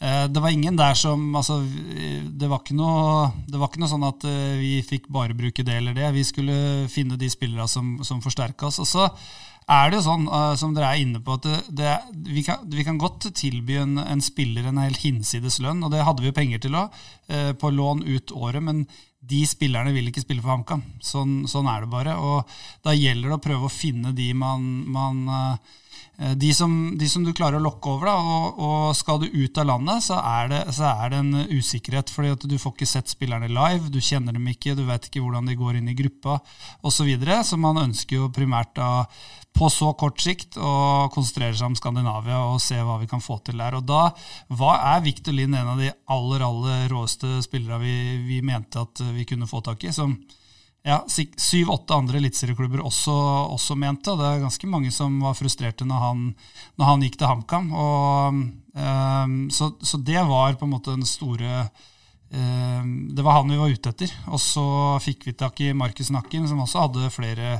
det 0.00 0.40
var 0.40 0.48
ingen 0.48 0.80
der 0.80 0.96
som 0.96 1.36
altså, 1.36 1.60
det, 1.60 2.48
var 2.48 2.62
ikke 2.64 2.78
noe, 2.80 3.28
det 3.44 3.60
var 3.60 3.68
ikke 3.68 3.84
noe 3.84 3.92
sånn 3.92 4.08
at 4.08 4.24
vi 4.56 4.80
fikk 4.80 5.12
bare 5.12 5.36
bruke 5.36 5.60
det 5.60 5.76
eller 5.76 5.92
det. 5.92 6.14
Vi 6.16 6.24
skulle 6.24 6.88
finne 6.88 7.20
de 7.20 7.28
spillerne 7.28 7.68
som, 7.68 7.98
som 8.00 8.24
forsterka 8.24 8.72
oss. 8.72 8.80
Og 8.80 8.88
så 8.88 9.10
er 9.70 9.92
det 9.92 10.02
sånn, 10.04 10.26
uh, 10.30 10.54
som 10.58 10.74
dere 10.74 10.92
er 10.92 11.02
inne 11.04 11.20
på, 11.24 11.36
at 11.38 11.46
det, 11.46 11.58
det, 11.80 11.92
vi, 12.26 12.44
kan, 12.46 12.64
vi, 12.70 12.84
kan, 12.86 12.98
godt 13.00 13.28
tilby 13.38 13.78
en, 13.82 13.98
en, 14.02 14.24
spiller 14.24 14.66
en 14.68 14.80
helt 14.82 15.02
hinsides 15.02 15.60
lønn, 15.62 15.84
og 15.86 15.94
det 15.94 16.04
hadde 16.06 16.24
vi 16.24 16.32
jo 16.32 16.36
penger 16.36 16.62
til 16.62 16.78
òg, 16.80 16.96
uh, 17.30 17.52
på 17.60 17.72
lån 17.74 18.04
ut 18.08 18.34
året. 18.36 18.62
men 18.66 18.84
de 19.30 19.42
spillerne 19.44 19.92
vil 19.92 20.08
ikke 20.08 20.22
spille 20.24 20.40
for 20.40 20.54
HamKam. 20.54 20.80
Sånn, 21.04 21.42
sånn, 21.46 21.66
er 21.68 21.84
det 21.84 21.90
bare. 21.92 22.14
Og 22.16 22.54
da 22.86 22.94
gjelder 22.96 23.28
det 23.28 23.36
å 23.36 23.42
prøve 23.44 23.68
å 23.68 23.72
finne 23.72 24.14
de 24.16 24.30
man, 24.32 24.64
man 24.88 25.18
uh, 25.28 25.74
Eh, 25.89 25.89
de 26.20 26.50
som, 26.52 26.72
de 27.00 27.08
som, 27.08 27.24
du 27.24 27.32
klarer 27.32 27.56
å 27.56 27.64
lokke 27.64 27.94
over, 27.94 28.10
da, 28.10 28.16
og, 28.20 28.58
og, 28.60 28.96
skal 28.96 29.22
du 29.22 29.28
ut 29.32 29.60
av 29.60 29.68
landet, 29.70 30.04
så 30.04 30.18
er 30.20 30.50
det, 30.52 30.58
så 30.76 30.90
er 30.90 31.12
det 31.12 31.20
en 31.22 31.34
usikkerhet. 31.48 32.12
fordi 32.12 32.34
du 32.44 32.58
får 32.60 32.74
ikke 32.74 32.88
sett 32.90 33.08
spillerne 33.08 33.48
live, 33.48 33.88
du 33.88 34.00
kjenner 34.04 34.36
dem 34.36 34.48
ikke, 34.52 34.76
du 34.76 34.84
vet 34.88 35.08
ikke 35.08 35.22
hvordan 35.24 35.48
de 35.48 35.56
går 35.56 35.78
inn 35.80 35.88
i 35.88 35.96
gruppa 35.96 36.38
osv. 36.82 37.00
Så, 37.00 37.06
videre. 37.08 37.38
så 37.44 37.56
man 37.56 37.80
ønsker 37.80 38.18
jo 38.18 38.26
primært 38.28 38.74
da 38.76 39.06
på 39.56 39.70
så 39.72 39.94
kort 39.98 40.20
sikt 40.20 40.58
å 40.60 41.08
konsentrere 41.14 41.56
seg 41.56 41.70
om 41.70 41.78
Skandinavia 41.78 42.42
og 42.50 42.60
se 42.62 42.76
hva 42.76 42.98
vi 43.00 43.08
kan 43.10 43.24
få 43.24 43.38
til 43.46 43.56
der. 43.60 43.78
Og 43.78 43.86
da 43.88 44.10
hva 44.52 44.76
er 44.92 45.06
Victor 45.06 45.34
Lind 45.34 45.56
en 45.56 45.72
av 45.72 45.80
de 45.80 45.88
aller 46.12 46.44
aller 46.44 46.84
råeste 46.92 47.40
spillerne 47.46 47.80
vi, 47.82 47.96
vi 48.28 48.42
mente 48.44 48.84
at 48.84 49.02
vi 49.16 49.24
kunne 49.28 49.48
få 49.50 49.62
tak 49.64 49.88
i. 49.88 49.94
som 49.96 50.18
ja, 50.86 51.02
syv-åtte 51.36 51.92
andre 51.94 52.20
eliteserieklubber 52.22 52.80
også, 52.84 53.12
også, 53.52 53.76
mente. 53.76 54.14
Det 54.16 54.26
er 54.26 54.42
ganske 54.44 54.70
mange 54.70 54.92
som 54.94 55.18
var 55.20 55.36
frustrerte 55.36 55.84
når 55.84 56.04
han, 56.06 56.26
når 56.80 56.88
han 56.88 57.04
gikk 57.04 57.18
til 57.20 57.28
HamKam. 57.28 57.70
Um, 57.74 59.34
så, 59.52 59.72
så, 59.82 60.00
det 60.00 60.22
var 60.28 60.56
på 60.56 60.64
en 60.64 60.72
måte 60.72 60.94
den 60.94 61.04
store 61.04 61.66
um, 62.30 63.10
Det 63.10 63.24
var 63.26 63.40
han 63.40 63.50
vi 63.52 63.58
var 63.60 63.74
ute 63.74 63.92
etter. 63.92 64.14
Og 64.32 64.40
så 64.40 64.64
fikk 65.04 65.28
vi 65.28 65.36
tak 65.36 65.60
i 65.60 65.74
Markus 65.76 66.12
Nakken, 66.14 66.48
som 66.48 66.62
også 66.64 66.86
hadde 66.86 67.12
flere 67.12 67.58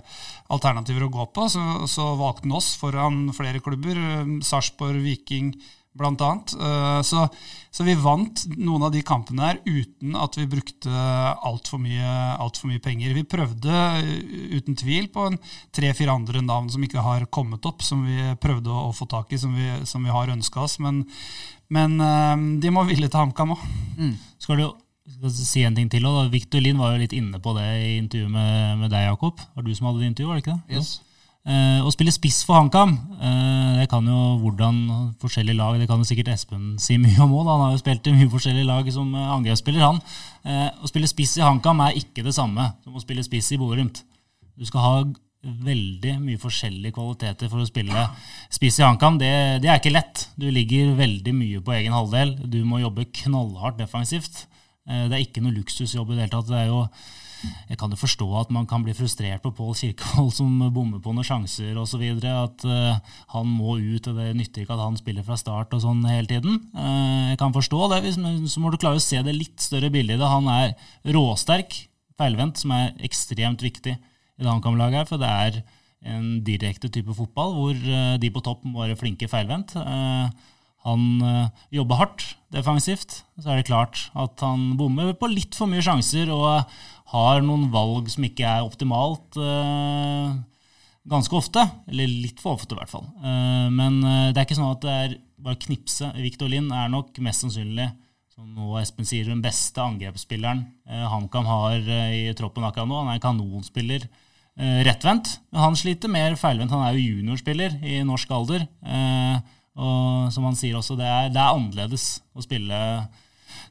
alternativer 0.49 1.05
å 1.05 1.13
gå 1.13 1.29
på. 1.35 1.51
Så, 1.53 1.67
så 1.93 2.15
valgte 2.17 2.49
han 2.49 2.57
oss 2.57 2.73
foran 2.81 3.27
flere 3.37 3.61
klubber. 3.61 4.01
Um, 4.25 4.39
Sarpsborg, 4.41 5.03
Viking, 5.05 5.53
blant 5.99 6.23
annet. 6.23 6.55
Uh, 6.61 7.01
så 7.07 7.27
så 7.71 7.85
vi 7.87 7.95
vant 7.95 8.43
noen 8.59 8.83
av 8.83 8.91
de 8.91 9.01
kampene 9.07 9.45
her 9.47 9.59
uten 9.63 10.17
at 10.19 10.35
vi 10.35 10.49
brukte 10.51 10.91
altfor 10.91 11.79
mye, 11.79 12.15
alt 12.43 12.59
for 12.59 12.67
mye 12.71 12.83
penger. 12.83 13.15
Vi 13.15 13.23
prøvde 13.31 13.77
eh, 14.01 14.57
uten 14.59 14.75
tvil 14.79 15.07
på 15.15 15.29
en 15.29 15.39
tre-fire 15.75 16.17
andre 16.19 16.43
navn 16.43 16.67
som 16.73 16.83
ikke 16.83 17.05
har 17.05 17.29
kommet 17.31 17.67
opp, 17.71 17.85
som 17.87 18.03
vi 18.09 18.35
prøvde 18.43 18.75
å, 18.75 18.91
få 18.97 19.07
tak 19.11 19.31
i, 19.31 19.39
som 19.39 19.55
vi, 19.55 19.71
som 19.87 20.03
vi 20.03 20.11
har 20.11 20.33
ønska 20.35 20.65
oss. 20.67 20.81
Men, 20.83 21.05
men, 21.71 21.95
eh, 22.03 22.35
de 22.65 22.75
må 22.75 22.83
ville 22.91 23.07
til 23.07 23.23
HamKam 23.23 23.55
òg. 23.55 23.63
Mm. 24.01 24.17
Skal 24.43 24.65
du 24.65 25.31
si 25.31 25.63
en 25.63 25.79
ting 25.79 25.87
til? 25.93 26.11
Victor 26.35 26.67
Lind 26.67 26.83
var 26.83 26.97
jo 26.97 27.05
litt 27.05 27.15
inne 27.15 27.39
på 27.39 27.55
det 27.55 27.69
i 27.85 27.95
intervjuet 28.01 28.35
med, 28.35 28.83
med 28.83 28.91
deg, 28.91 29.07
Jakob. 29.13 29.39
Var 29.55 29.67
du 29.67 29.71
som 29.79 29.93
hadde 29.93 30.03
det 30.03 30.11
intervjuet, 30.11 30.33
var 30.33 30.43
det 30.43 30.47
ikke 30.49 30.59
det? 30.59 30.81
Yes. 30.81 30.97
Uh, 31.41 31.81
å 31.89 31.89
spille 31.89 32.13
spiss 32.13 32.43
for 32.45 32.59
HamKam, 32.59 32.91
uh, 33.17 33.79
det 33.81 33.87
kan 33.89 34.05
jo 34.05 34.35
hvordan 34.43 34.75
forskjellige 35.23 35.57
lag 35.57 35.79
Det 35.81 35.87
kan 35.89 36.03
jo 36.03 36.05
sikkert 36.05 36.35
Espen 36.35 36.75
si 36.77 36.99
mye 37.01 37.17
om 37.25 37.33
òg, 37.33 37.49
han 37.49 37.63
har 37.65 37.71
jo 37.73 37.81
spilt 37.81 38.11
i 38.11 38.13
mye 38.13 38.29
forskjellige 38.29 38.69
lag 38.69 38.91
som 38.93 39.09
uh, 39.17 39.31
angrepsspiller. 39.39 39.81
han. 39.81 40.03
Uh, 40.45 40.69
å 40.85 40.91
spille 40.91 41.09
spiss 41.09 41.39
i 41.39 41.45
HamKam 41.47 41.81
er 41.87 41.97
ikke 41.97 42.27
det 42.27 42.35
samme 42.37 42.67
som 42.85 42.93
å 42.93 43.01
spille 43.01 43.25
spiss 43.25 43.49
i 43.55 43.59
Bodø-Glimt. 43.61 44.03
Du 44.61 44.69
skal 44.69 44.85
ha 44.85 44.93
veldig 45.41 46.19
mye 46.21 46.43
forskjellige 46.43 46.99
kvaliteter 46.99 47.49
for 47.49 47.65
å 47.65 47.71
spille 47.71 48.05
spiss 48.53 48.77
i 48.83 48.85
HamKam. 48.85 49.17
Det, 49.23 49.33
det, 49.65 49.73
er 49.73 49.81
ikke 49.81 49.95
lett. 49.97 50.27
Du 50.37 50.45
ligger 50.53 50.93
veldig 51.01 51.35
mye 51.39 51.65
på 51.65 51.73
egen 51.79 51.97
halvdel. 51.97 52.35
Du 52.53 52.61
må 52.69 52.83
jobbe 52.83 53.09
knallhardt 53.23 53.81
defensivt. 53.81 54.45
det 54.85 55.17
er 55.17 55.25
ikke 55.25 55.41
noe 55.41 55.57
luksusjobb 55.57 56.13
i 56.13 56.19
det 56.19 56.27
hele 56.27 56.35
tatt. 56.37 56.53
Det 56.53 56.61
er 56.61 56.69
jo 56.69 56.85
jeg 57.71 57.79
kan 57.81 57.93
jo 57.93 57.99
forstå 57.99 58.27
at 58.41 58.51
man 58.53 58.67
kan 58.69 58.83
bli 58.85 58.95
frustrert 58.97 59.43
på 59.45 59.53
Pål 59.57 59.73
Kirkevold 59.79 60.33
som 60.37 60.51
bommer 60.75 61.01
på 61.03 61.15
noen 61.15 61.27
sjanser 61.27 61.79
osv. 61.81 62.03
At 62.21 62.67
uh, 62.69 63.17
han 63.35 63.49
må 63.49 63.79
ut, 63.79 64.11
og 64.11 64.21
det 64.21 64.35
nytter 64.37 64.65
ikke 64.65 64.77
at 64.77 64.85
han 64.85 64.99
spiller 65.01 65.27
fra 65.27 65.39
start 65.41 65.75
og 65.77 65.83
sånn 65.85 66.05
hele 66.09 66.29
tiden. 66.31 66.61
Uh, 66.75 67.33
jeg 67.33 67.41
kan 67.41 67.57
forstå 67.57 67.91
det, 67.95 68.03
men 68.21 68.47
så 68.51 68.63
må 68.63 68.73
du 68.73 68.79
klare 68.81 69.01
å 69.01 69.05
se 69.05 69.23
det 69.25 69.37
litt 69.37 69.59
større 69.63 69.93
bildet 69.93 70.19
i 70.19 70.21
det. 70.21 70.31
Han 70.31 70.51
er 70.53 70.75
råsterk, 71.17 71.77
feilvendt, 72.21 72.61
som 72.61 72.75
er 72.77 72.95
ekstremt 73.07 73.65
viktig 73.65 73.97
i 73.97 74.45
det 74.45 74.51
HamKam-laget 74.51 75.03
her. 75.03 75.11
For 75.11 75.23
det 75.23 75.35
er 75.47 75.61
en 76.11 76.41
direkte 76.45 76.89
type 76.93 77.13
fotball 77.17 77.57
hvor 77.57 77.77
uh, 77.77 78.17
de 78.21 78.33
på 78.33 78.45
topp 78.45 78.65
må 78.69 78.85
være 78.85 78.99
flinke 79.01 79.31
feilvendt. 79.31 79.77
Han 80.81 81.03
jobber 81.69 81.99
hardt 82.01 82.23
defensivt. 82.55 83.19
Så 83.37 83.51
er 83.53 83.59
det 83.59 83.67
klart 83.69 84.07
at 84.17 84.41
han 84.41 84.79
bommer 84.81 85.13
på 85.13 85.29
litt 85.29 85.53
for 85.53 85.69
mye 85.69 85.85
sjanser. 85.85 86.33
og 86.33 86.65
har 87.11 87.43
noen 87.43 87.67
valg 87.73 88.11
som 88.13 88.25
ikke 88.27 88.47
er 88.47 88.67
optimalt 88.67 89.39
uh, 89.41 90.31
ganske 91.11 91.35
ofte. 91.37 91.65
Eller 91.91 92.11
litt 92.11 92.43
for 92.43 92.59
ofte, 92.59 92.77
i 92.77 92.79
hvert 92.79 92.93
fall. 92.93 93.09
Uh, 93.23 93.67
men 93.75 93.99
uh, 94.05 94.29
det 94.31 94.39
er 94.39 94.47
ikke 94.47 94.59
sånn 94.59 94.77
at 94.77 94.85
det 94.85 94.95
er 94.95 95.17
bare 95.41 95.61
knipse. 95.65 96.13
Victor 96.21 96.51
Lind 96.53 96.71
er 96.77 96.93
nok 96.93 97.19
mest 97.25 97.47
sannsynlig, 97.47 97.89
som 98.31 98.47
nå 98.55 98.77
Espen 98.81 99.09
sier, 99.09 99.27
den 99.27 99.43
beste 99.43 99.83
angrepsspilleren 99.83 100.67
HamKam 101.11 101.49
har 101.49 101.87
i 102.13 102.29
troppen 102.37 102.65
akkurat 102.67 102.89
nå. 102.89 102.99
Han 103.01 103.09
er 103.09 103.19
en 103.19 103.25
kanonspiller 103.25 104.05
rettvendt. 104.85 105.33
Han 105.57 105.77
sliter 105.79 106.13
mer 106.13 106.37
feilvendt. 106.37 106.73
Han 106.77 106.85
er 106.85 106.97
jo 106.97 107.17
juniorspiller 107.17 107.79
i 107.81 108.03
norsk 108.05 108.33
alder. 108.37 108.67
og 109.81 110.29
som 110.37 110.45
han 110.45 110.61
sier 110.61 110.77
også, 110.77 110.99
det 111.01 111.09
er, 111.09 111.33
det 111.33 111.41
er 111.41 111.57
annerledes 111.57 112.07
å 112.37 112.45
spille, 112.45 112.81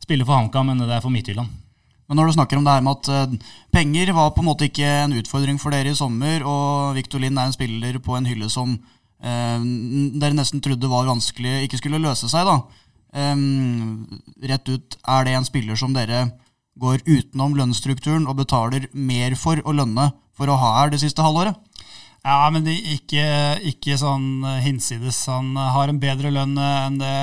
spille 0.02 0.26
for 0.26 0.42
HamKam 0.42 0.74
enn 0.74 0.82
det 0.82 0.98
er 0.98 1.06
for 1.06 1.14
Midtjylland. 1.14 1.69
Men 2.10 2.18
når 2.18 2.30
du 2.30 2.36
snakker 2.40 2.58
om 2.58 2.66
det 2.66 2.74
her 2.74 2.86
med 2.86 2.98
at 2.98 3.30
uh, 3.30 3.56
penger 3.70 4.10
var 4.18 4.32
på 4.34 4.42
en 4.42 4.50
måte 4.50 4.66
ikke 4.66 4.88
en 5.06 5.14
utfordring 5.20 5.60
for 5.62 5.74
dere 5.74 5.94
i 5.94 5.98
sommer, 5.98 6.42
og 6.42 6.98
Victor 6.98 7.22
Lind 7.22 7.38
er 7.38 7.52
en 7.52 7.54
spiller 7.54 8.00
på 8.02 8.18
en 8.18 8.26
hylle 8.26 8.50
som 8.50 8.74
eh, 9.22 9.62
dere 10.18 10.34
nesten 10.34 10.64
trodde 10.66 10.90
var 10.90 11.06
vanskelig, 11.10 11.68
ikke 11.68 11.78
skulle 11.84 12.02
løse 12.02 12.30
seg, 12.32 12.50
da. 12.50 12.58
Eh, 13.14 13.46
rett 14.50 14.74
ut, 14.74 14.98
er 15.06 15.30
det 15.30 15.38
en 15.38 15.46
spiller 15.46 15.78
som 15.78 15.94
dere 15.94 16.26
går 16.80 17.06
utenom 17.06 17.54
lønnsstrukturen 17.60 18.26
og 18.26 18.40
betaler 18.42 18.90
mer 18.94 19.36
for 19.38 19.62
å 19.62 19.76
lønne 19.76 20.10
for 20.34 20.50
å 20.50 20.58
ha 20.58 20.76
her 20.80 20.94
det 20.96 21.04
siste 21.04 21.22
halvåret? 21.22 21.58
Ja, 22.26 22.50
men 22.52 22.66
ikke, 22.68 23.24
ikke 23.70 24.00
sånn 24.02 24.42
hinsides. 24.64 25.22
Han 25.30 25.54
har 25.56 25.92
en 25.92 26.02
bedre 26.02 26.34
lønn 26.34 26.58
enn 26.58 26.98
det 27.00 27.18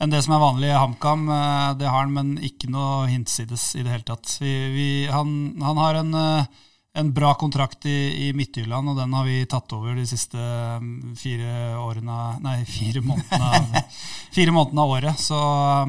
enn 0.00 0.12
det 0.12 0.22
som 0.24 0.34
er 0.34 0.42
vanlig 0.42 0.70
i 0.70 0.78
HamKam. 0.78 1.28
Eh, 1.28 1.68
det 1.80 1.88
har 1.90 2.04
han, 2.04 2.16
men 2.16 2.34
ikke 2.44 2.70
noe 2.72 3.06
hinsides 3.10 3.74
i 3.76 3.84
det 3.84 3.94
hele 3.94 4.08
tatt. 4.08 4.32
Vi, 4.40 4.54
vi, 4.74 4.88
han, 5.12 5.54
han, 5.60 5.80
har 5.80 6.00
en, 6.00 6.12
eh, 6.16 6.60
en, 7.00 7.14
bra 7.16 7.34
kontrakt 7.40 7.86
i, 7.86 8.28
i 8.28 8.32
Midtjylland, 8.36 8.92
og 8.92 9.00
den 9.00 9.16
har 9.16 9.28
vi 9.28 9.44
tatt 9.50 9.72
over 9.76 9.96
de 9.98 10.06
siste 10.08 10.40
mm, 10.40 11.16
fire 11.20 11.56
årene 11.80 12.20
Nei, 12.44 12.60
fire 12.78 13.04
månedene, 13.04 13.84
fire 14.36 14.56
månedene 14.56 14.86
av 14.86 14.94
året. 14.96 15.26
Så, 15.28 15.40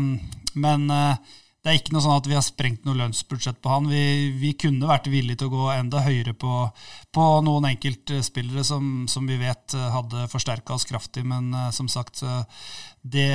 mm, 0.02 0.12
men 0.60 0.89
eh, 0.91 1.38
det 1.62 1.69
er 1.69 1.78
ikke 1.78 1.93
noe 1.93 2.02
sånn 2.02 2.17
at 2.17 2.26
vi 2.26 2.34
har 2.34 2.43
sprengt 2.43 2.88
noe 2.88 2.97
lønnsbudsjett 2.97 3.60
på 3.62 3.69
han. 3.69 3.88
Vi, 3.88 4.32
vi 4.41 4.56
kunne 4.58 4.89
vært 4.89 5.12
villige 5.13 5.43
til 5.43 5.52
å 5.52 5.54
gå 5.54 5.67
enda 5.76 6.02
høyere 6.02 6.34
på, 6.34 6.65
på 7.13 7.28
noen 7.45 7.67
enkeltspillere 7.69 8.63
som, 8.65 9.06
som 9.06 9.30
vi 9.30 9.38
vet 9.38 9.78
hadde 9.93 10.26
forsterka 10.34 10.74
oss 10.74 10.88
kraftig, 10.89 11.21
men 11.21 11.54
som 11.69 11.86
sagt 11.86 12.24
det, 13.01 13.29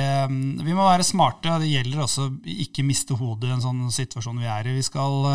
vi 0.63 0.71
må 0.71 0.85
være 0.85 1.03
smarte. 1.03 1.57
Det 1.59 1.67
gjelder 1.67 1.99
også 2.05 2.29
ikke 2.47 2.85
miste 2.87 3.17
hodet 3.19 3.49
i 3.49 3.55
en 3.57 3.63
sånn 3.63 3.81
situasjon 3.91 4.39
vi 4.39 4.47
er 4.47 4.69
i. 4.69 4.77
Vi 4.77 4.85
skal, 4.85 5.27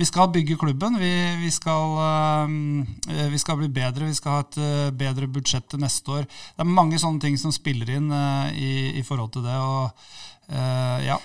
vi 0.00 0.08
skal 0.08 0.30
bygge 0.32 0.56
klubben. 0.62 0.96
Vi, 1.00 1.12
vi, 1.42 1.50
skal, 1.52 1.98
eh, 2.06 3.26
vi, 3.34 3.40
skal, 3.42 3.60
bli 3.60 3.68
bedre. 3.68 4.08
Vi 4.08 4.16
skal 4.16 4.38
ha 4.38 4.46
et 4.46 4.58
eh, 4.64 4.88
bedre 4.96 5.28
budsjett 5.28 5.68
til 5.68 5.84
neste 5.84 6.08
år. 6.08 6.24
Det 6.24 6.64
er 6.64 6.72
mange 6.72 7.00
sånne 7.02 7.20
ting 7.20 7.36
som 7.40 7.52
spiller 7.52 7.92
inn 7.98 8.08
eh, 8.08 8.56
i, 8.56 8.72
i 9.02 9.04
forhold 9.04 9.34
til 9.36 9.44
det. 9.44 9.60
og 9.60 10.12
ja, 11.02 11.16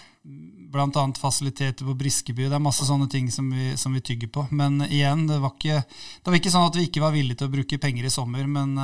bl.a. 0.73 1.03
fasiliteter 1.21 1.85
på 1.85 1.93
Briskeby. 1.95 2.49
Det 2.49 2.57
er 2.57 2.63
masse 2.63 2.83
sånne 2.87 3.07
ting 3.07 3.27
som 3.31 3.47
vi, 3.53 3.71
som 3.79 3.95
vi 3.95 4.03
tygger 4.03 4.31
på. 4.33 4.47
Men 4.51 4.81
igjen, 4.89 5.27
det 5.29 5.39
var, 5.39 5.55
ikke, 5.55 5.83
det 5.85 6.33
var, 6.33 6.41
ikke, 6.41 6.51
sånn 6.51 6.67
at 6.67 6.79
vi 6.79 6.89
ikke 6.89 7.03
var 7.05 7.15
villige 7.15 7.39
til 7.39 7.47
å 7.47 7.55
bruke 7.55 7.79
penger 7.79 8.09
i 8.09 8.11
sommer. 8.11 8.49
Men, 8.49 8.75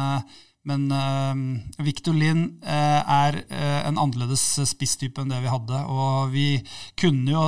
men 0.67 0.89
uh, 0.91 1.84
Victor 1.86 2.15
Lind 2.17 2.58
uh, 2.65 3.02
er 3.08 3.38
uh, 3.48 3.82
en 3.88 4.00
annerledes 4.02 4.41
spisstype 4.67 5.22
enn 5.22 5.32
det 5.32 5.39
vi 5.43 5.52
hadde. 5.52 5.80
Og 5.88 6.34
vi 6.34 6.48
kunne 7.00 7.32
jo 7.32 7.46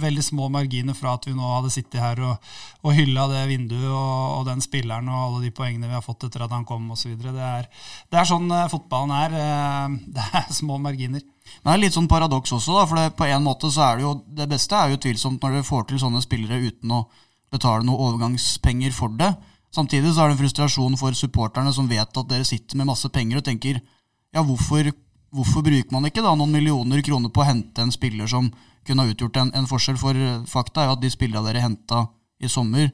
veldig 0.00 0.24
små 0.24 0.48
marginer 0.50 0.96
fra 0.98 1.14
at 1.14 1.28
vi 1.28 1.36
nå 1.36 1.52
hadde 1.54 1.70
sittet 1.70 2.00
her 2.02 2.22
og, 2.26 2.50
og 2.82 2.96
hylla 2.96 3.28
det 3.30 3.44
vinduet 3.52 3.86
og, 3.86 4.40
og, 4.40 4.42
den 4.48 4.64
spilleren 4.64 5.10
og 5.10 5.20
alle 5.20 5.44
de 5.44 5.52
poengene 5.54 5.90
vi 5.90 5.94
har 5.94 6.04
fått 6.04 6.26
etter 6.26 6.46
at 6.46 6.54
han 6.56 6.66
kom 6.66 6.88
osv. 6.90 7.14
Det, 7.20 7.34
er, 7.36 7.68
det 8.10 8.18
er 8.18 8.30
sånn 8.32 8.50
fotballen 8.72 9.14
er. 9.14 9.38
det 10.16 10.26
er 10.40 10.50
små 10.54 10.80
marginer. 10.82 11.22
Det 11.50 11.70
er 11.70 11.82
litt 11.82 11.94
sånn 11.94 12.10
paradoks 12.10 12.52
også, 12.56 12.74
da, 12.78 12.88
for 12.90 12.98
det, 12.98 13.14
på 13.18 13.26
en 13.26 13.46
måte 13.46 13.70
så 13.72 13.86
er 13.86 13.98
det 13.98 14.06
jo 14.06 14.16
det 14.38 14.46
beste 14.50 14.76
er 14.76 14.92
jo 14.92 15.00
tvilsomt 15.02 15.42
når 15.42 15.58
dere 15.58 15.66
får 15.66 15.88
til 15.88 16.02
sånne 16.02 16.22
spillere 16.24 16.60
uten 16.66 16.94
å 16.94 17.04
betale 17.50 17.86
noe 17.86 18.10
overgangspenger 18.10 18.94
for 18.94 19.14
det. 19.18 19.32
Samtidig 19.74 20.14
så 20.14 20.24
er 20.24 20.30
det 20.30 20.36
en 20.36 20.42
frustrasjon 20.42 20.96
for 20.98 21.14
supporterne 21.14 21.72
som 21.74 21.88
vet 21.90 22.10
at 22.18 22.30
dere 22.30 22.46
sitter 22.46 22.78
med 22.80 22.88
masse 22.90 23.08
penger 23.14 23.38
og 23.38 23.46
tenker 23.46 23.78
ja, 23.78 24.42
hvorfor, 24.42 24.90
hvorfor 25.34 25.62
bruker 25.66 25.94
man 25.94 26.08
ikke 26.08 26.24
da 26.24 26.32
noen 26.34 26.52
millioner 26.54 27.02
kroner 27.06 27.30
på 27.30 27.42
å 27.42 27.46
hente 27.46 27.82
en 27.82 27.94
spiller 27.94 28.30
som 28.30 28.50
kunne 28.86 29.04
ha 29.04 29.12
utgjort 29.12 29.38
en, 29.42 29.52
en 29.54 29.68
forskjell? 29.70 29.98
For 30.00 30.18
fakta 30.50 30.82
er 30.82 30.90
jo 30.90 30.96
at 30.96 31.04
de 31.04 31.12
spillerne 31.12 31.46
dere 31.46 31.62
henta 31.62 32.08
i 32.40 32.50
sommer, 32.50 32.90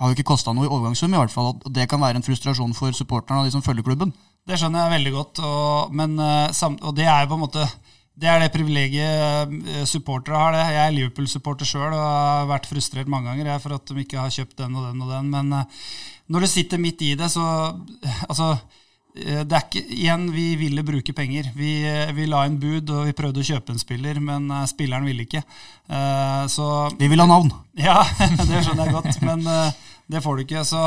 har 0.00 0.10
jo 0.10 0.16
ikke 0.16 0.32
kosta 0.32 0.52
noe 0.52 0.66
i 0.66 0.72
overgangssum, 0.72 1.12
i 1.14 1.20
hvert 1.20 1.32
fall. 1.32 1.52
Og 1.54 1.72
det 1.72 1.86
kan 1.88 2.00
være 2.02 2.18
en 2.18 2.26
frustrasjon 2.26 2.74
for 2.76 2.96
supporterne 2.96 3.42
og 3.42 3.48
de 3.48 3.54
som 3.54 3.64
følger 3.64 3.86
klubben. 3.86 4.12
Det 4.48 4.58
skjønner 4.58 4.82
jeg 4.82 4.96
veldig 4.96 5.12
godt, 5.14 5.40
og, 5.46 5.92
men, 5.94 6.16
eh, 6.18 6.62
og 6.72 6.96
det 6.96 7.06
er 7.06 7.22
jo 7.22 7.30
på 7.30 7.38
en 7.38 7.44
måte 7.44 7.66
det 8.12 8.28
er 8.28 8.42
det 8.42 8.52
privilegiet 8.52 9.54
eh, 9.72 9.84
supportere 9.88 10.36
har. 10.36 10.52
det. 10.52 10.66
Jeg 10.74 10.82
er 10.84 10.94
Liverpool-supporter 10.98 11.68
sjøl 11.68 11.94
og 11.94 12.02
har 12.02 12.50
vært 12.50 12.68
frustrert 12.68 13.08
mange 13.10 13.30
ganger 13.30 13.58
for 13.62 13.78
at 13.78 13.88
de 13.88 14.04
ikke 14.04 14.20
har 14.20 14.32
kjøpt 14.32 14.58
den 14.60 14.76
og 14.76 14.90
den 14.90 15.00
og 15.00 15.12
den. 15.14 15.30
Men 15.32 15.52
eh, 15.56 15.82
når 16.32 16.44
du 16.44 16.50
sitter 16.52 16.82
midt 16.82 17.02
i 17.02 17.14
det, 17.18 17.30
så 17.32 17.46
Altså, 18.28 18.52
eh, 19.16 19.40
det 19.48 19.56
er 19.56 19.64
ikke 19.64 19.84
Igjen, 19.96 20.28
vi 20.34 20.46
ville 20.60 20.84
bruke 20.84 21.16
penger. 21.16 21.48
Vi, 21.56 21.72
vi 22.12 22.28
la 22.28 22.44
inn 22.46 22.60
bud, 22.60 22.92
og 22.92 23.08
vi 23.08 23.16
prøvde 23.16 23.40
å 23.40 23.48
kjøpe 23.48 23.72
en 23.72 23.80
spiller, 23.80 24.20
men 24.20 24.52
spilleren 24.68 25.08
ville 25.08 25.24
ikke. 25.24 25.42
Så 26.52 26.66
Vi 26.98 27.08
vil 27.08 27.20
ha 27.20 27.26
navn. 27.26 27.50
Ja, 27.76 28.02
det 28.48 28.62
skjønner 28.64 28.86
jeg 28.86 28.96
godt, 28.98 29.20
men 29.24 29.48
det 30.12 30.22
får 30.24 30.36
du 30.38 30.44
ikke. 30.46 30.64
Så 30.68 30.86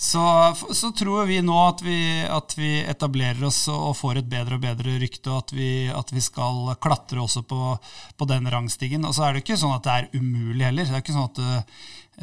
så, 0.00 0.54
så, 0.70 0.92
tror 0.94 1.24
vi 1.26 1.40
nå 1.42 1.56
at 1.58 1.80
vi, 1.82 2.22
at 2.22 2.52
vi, 2.54 2.68
etablerer 2.86 3.42
oss 3.48 3.64
og 3.72 3.96
får 3.98 4.20
et 4.20 4.28
bedre 4.30 4.54
og 4.54 4.62
bedre 4.62 4.92
rykte, 5.02 5.32
og 5.32 5.40
at 5.40 5.54
vi, 5.56 5.70
at 5.90 6.12
vi 6.14 6.22
skal 6.22 6.68
klatre 6.78 7.18
også 7.18 7.42
på, 7.42 7.72
på 8.14 8.28
den 8.30 8.46
rangstigen. 8.46 9.08
Og 9.08 9.16
så 9.16 9.26
er 9.26 9.34
det 9.34 9.42
ikke 9.42 9.58
sånn 9.58 9.74
at 9.74 9.88
det 9.88 9.96
er 9.96 10.20
umulig 10.20 10.68
heller. 10.68 10.86
Det 10.86 10.94
er 10.94 11.02
ikke 11.02 11.16
sånn 11.16 11.32
at 11.32 11.42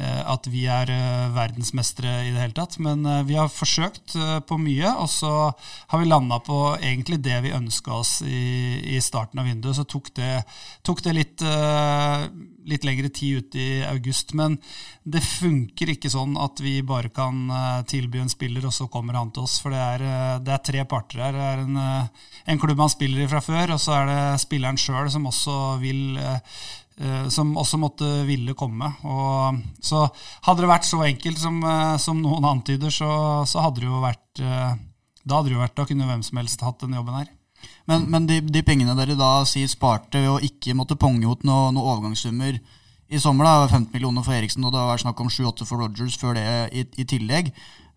at 0.04 0.48
vi 0.52 0.66
er 0.68 0.90
eh, 0.92 1.28
verdensmestere 1.32 2.26
i 2.26 2.32
det 2.34 2.42
hele 2.42 2.56
tatt. 2.56 2.76
Men 2.82 3.06
eh, 3.08 3.22
vi 3.28 3.38
har 3.38 3.52
forsøkt 3.52 4.16
på 4.46 4.58
mye, 4.60 4.90
og 5.00 5.08
så 5.10 5.32
har 5.92 6.02
vi 6.02 6.08
landa 6.08 6.38
på 6.44 6.58
egentlig 6.76 7.20
det 7.24 7.38
vi 7.46 7.54
ønska 7.56 7.94
oss 7.96 8.18
i, 8.22 8.42
i, 8.96 9.00
starten 9.00 9.40
av 9.40 9.48
vinduet. 9.48 9.78
Så 9.78 9.86
tok 9.88 10.12
det, 10.18 10.42
tok 10.86 11.02
det 11.04 11.14
litt, 11.16 11.44
litt, 12.66 12.84
lengre 12.86 13.10
tid 13.14 13.40
ut 13.40 13.58
i 13.60 13.68
august. 13.88 14.34
Men 14.38 14.58
det 15.04 15.24
funker 15.24 15.94
ikke 15.94 16.12
sånn 16.12 16.36
at 16.40 16.60
vi 16.64 16.78
bare 16.86 17.12
kan 17.14 17.48
tilby 17.88 18.20
en 18.22 18.32
spiller, 18.32 18.66
og 18.68 18.74
så 18.74 18.88
kommer 18.92 19.18
han 19.18 19.32
til 19.34 19.46
oss. 19.46 19.58
For 19.62 19.74
det 19.74 19.82
er, 19.82 20.06
det 20.44 20.54
er 20.54 20.64
tre 20.70 20.86
parter 20.88 21.24
her. 21.24 21.36
Det 21.36 21.48
er 21.52 21.64
en, 21.64 21.80
en 22.52 22.62
klubb 22.62 22.84
han 22.84 22.92
spiller 22.92 23.24
i 23.24 23.30
fra 23.30 23.42
før, 23.44 23.76
og 23.76 23.82
så 23.82 24.00
er 24.00 24.10
det 24.10 24.20
spilleren 24.44 24.80
sjøl 24.80 25.10
som 25.12 25.28
også 25.30 25.58
vil 25.82 26.06
Eh, 26.26 26.38
som 27.28 27.50
også 27.60 27.76
måtte 27.80 28.06
ville 28.28 28.54
komme. 28.56 28.88
Og 29.04 29.58
så 29.84 30.06
hadde 30.46 30.62
det 30.62 30.70
vært 30.70 30.88
så 30.88 31.02
enkelt 31.04 31.40
som, 31.40 31.58
eh, 31.60 31.96
som 32.00 32.22
noen 32.22 32.46
antyder, 32.48 32.92
så, 32.92 33.10
så, 33.48 33.64
hadde 33.66 33.82
det 33.82 33.90
jo 33.90 34.04
vært 34.04 34.40
eh, 34.40 34.76
Da 35.26 35.38
hadde 35.38 35.50
det 35.50 35.56
jo 35.56 35.64
vært, 35.64 35.76
da 35.76 35.86
kunne 35.88 36.08
hvem 36.08 36.22
som 36.22 36.40
helst 36.40 36.64
hatt 36.64 36.80
den 36.84 36.96
jobben 36.96 37.18
her. 37.18 37.30
Men, 37.90 38.06
men 38.10 38.26
de, 38.28 38.40
de, 38.40 38.62
pengene 38.62 38.94
dere 38.98 39.16
da 39.18 39.30
sier 39.48 39.68
sparte 39.70 40.20
ved 40.22 40.30
å 40.30 40.42
ikke 40.42 40.76
måtte 40.78 40.98
ponge 40.98 41.26
ut 41.26 41.44
noen 41.46 41.74
noe 41.74 41.94
overgangssummer 41.94 42.60
i 43.06 43.20
sommer, 43.22 43.46
da, 43.46 43.66
15 43.68 43.92
millioner 43.94 44.24
for 44.26 44.34
Eriksen, 44.34 44.64
og 44.66 44.72
det 44.74 44.80
har 44.80 44.90
vært 44.90 45.04
snakk 45.04 45.20
om 45.22 45.30
7-8 45.30 45.66
for 45.66 45.82
Rogers 45.82 46.16
før 46.18 46.34
det 46.38 46.46
i, 46.74 46.82
i 47.02 47.06
tillegg. 47.06 47.52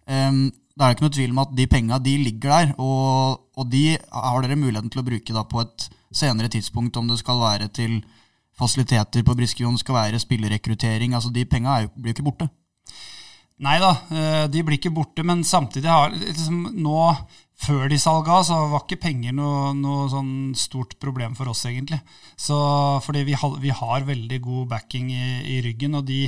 Um, 0.06 0.50
da 0.78 0.86
er 0.86 0.94
det 0.94 0.98
ikke 0.98 1.06
noe 1.08 1.16
tvil 1.18 1.34
om 1.34 1.42
at 1.44 1.56
de 1.58 1.66
penga 1.70 1.98
de 2.02 2.14
ligger 2.22 2.54
der, 2.54 2.70
og, 2.78 3.42
og, 3.58 3.66
de 3.74 3.98
har 3.98 4.46
dere 4.46 4.60
muligheten 4.60 4.94
til 4.94 5.02
å 5.02 5.08
bruke 5.10 5.36
da 5.36 5.44
på 5.50 5.64
et 5.64 5.90
senere 6.16 6.52
tidspunkt, 6.54 6.98
om 6.98 7.10
det 7.10 7.20
skal 7.22 7.42
være 7.42 7.70
til 7.74 8.00
fasiliteter 8.60 9.26
på 9.26 9.36
Briskevjon 9.40 9.80
skal 9.80 10.02
være 10.04 10.22
spillerekruttering. 10.22 11.16
altså 11.16 11.32
De 11.34 11.46
penga 11.50 11.82
blir 11.96 12.14
jo 12.14 12.20
ikke 12.20 12.30
borte. 12.32 12.50
Nei 13.60 13.76
da, 13.82 13.92
eh, 14.16 14.46
de 14.48 14.64
blir 14.64 14.78
ikke 14.78 14.94
borte, 14.96 15.24
men 15.28 15.44
samtidig 15.44 15.92
har 15.92 16.14
liksom, 16.16 16.62
nå 16.80 17.00
før 17.60 17.90
de 17.92 17.98
salga, 18.00 18.38
så 18.48 18.56
var 18.72 18.86
ikke 18.86 19.02
penger 19.04 19.34
noe, 19.36 19.74
noe 19.76 20.06
sånn 20.12 20.54
stort 20.56 20.96
problem 21.02 21.36
for 21.36 21.52
oss, 21.52 21.66
egentlig. 21.68 22.00
Så, 22.40 22.56
fordi 23.04 23.26
vi, 23.28 23.36
har, 23.36 23.58
vi 23.60 23.74
har 23.76 24.08
veldig 24.08 24.40
god 24.46 24.70
backing 24.72 25.10
i, 25.12 25.26
i 25.44 25.60
ryggen, 25.66 25.98
og 26.00 26.08
de, 26.08 26.22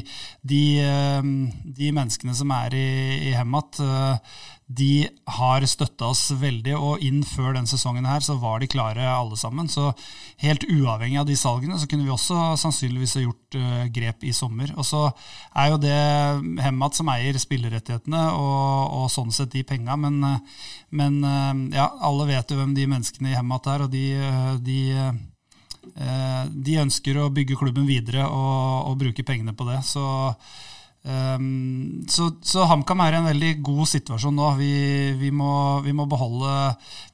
de, 0.44 0.62
eh, 0.84 1.32
de, 1.64 1.94
menneskene 1.96 2.36
som 2.36 2.52
er 2.58 2.76
i, 2.76 2.90
i 3.30 3.36
Hemat, 3.38 3.80
eh, 3.80 4.36
de 4.78 5.08
har 5.38 5.66
støtta 5.68 6.10
oss 6.12 6.24
veldig, 6.38 6.74
og 6.78 7.04
inn 7.04 7.22
før 7.28 7.56
den 7.58 7.68
sesongen 7.70 8.06
her 8.08 8.24
så 8.24 8.36
var 8.40 8.62
de 8.62 8.70
klare 8.72 9.06
alle 9.10 9.38
sammen. 9.40 9.70
Så 9.72 9.90
helt 10.44 10.66
uavhengig 10.70 11.20
av 11.22 11.28
de 11.30 11.38
salgene 11.40 11.80
så 11.80 11.90
kunne 11.90 12.06
vi 12.08 12.14
også 12.14 12.54
sannsynligvis 12.62 13.18
ha 13.18 13.24
gjort 13.26 13.58
uh, 13.60 13.84
grep 13.94 14.26
i 14.28 14.34
sommer. 14.36 14.72
Og 14.78 14.88
så 14.88 15.04
er 15.56 15.74
jo 15.74 15.82
det 15.82 15.98
Hemmat 16.64 16.98
som 16.98 17.12
eier 17.14 17.40
spillerettighetene, 17.42 18.24
og, 18.38 18.96
og 19.02 19.12
sånn 19.14 19.34
sett 19.36 19.54
de 19.56 19.66
penga, 19.68 19.98
men, 20.00 20.22
men 20.96 21.20
uh, 21.26 21.52
ja, 21.76 21.90
alle 22.02 22.30
vet 22.32 22.54
jo 22.54 22.62
hvem 22.62 22.76
de 22.78 22.88
menneskene 22.94 23.34
i 23.34 23.38
Hemmat 23.38 23.70
er, 23.74 23.86
og 23.86 23.94
de, 23.94 24.06
de 24.64 24.82
uh, 25.02 26.44
de 26.52 26.82
ønsker 26.82 27.18
å 27.18 27.32
bygge 27.34 27.58
klubben 27.60 27.88
videre 27.90 28.28
og, 28.30 28.92
og 28.92 29.00
bruke 29.02 29.26
pengene 29.26 29.56
på 29.58 29.66
det. 29.68 29.82
Så 29.88 30.04
Um, 31.02 32.04
så, 32.06 32.28
så 32.46 32.68
HamKam 32.70 33.00
er 33.02 33.16
i 33.16 33.18
en 33.18 33.26
veldig 33.26 33.52
god 33.66 33.90
situasjon 33.90 34.36
nå. 34.38 34.50
Vi, 34.60 34.74
vi, 35.18 35.32
må, 35.34 35.54
vi, 35.82 35.96
må, 35.98 36.06
beholde, 36.10 36.52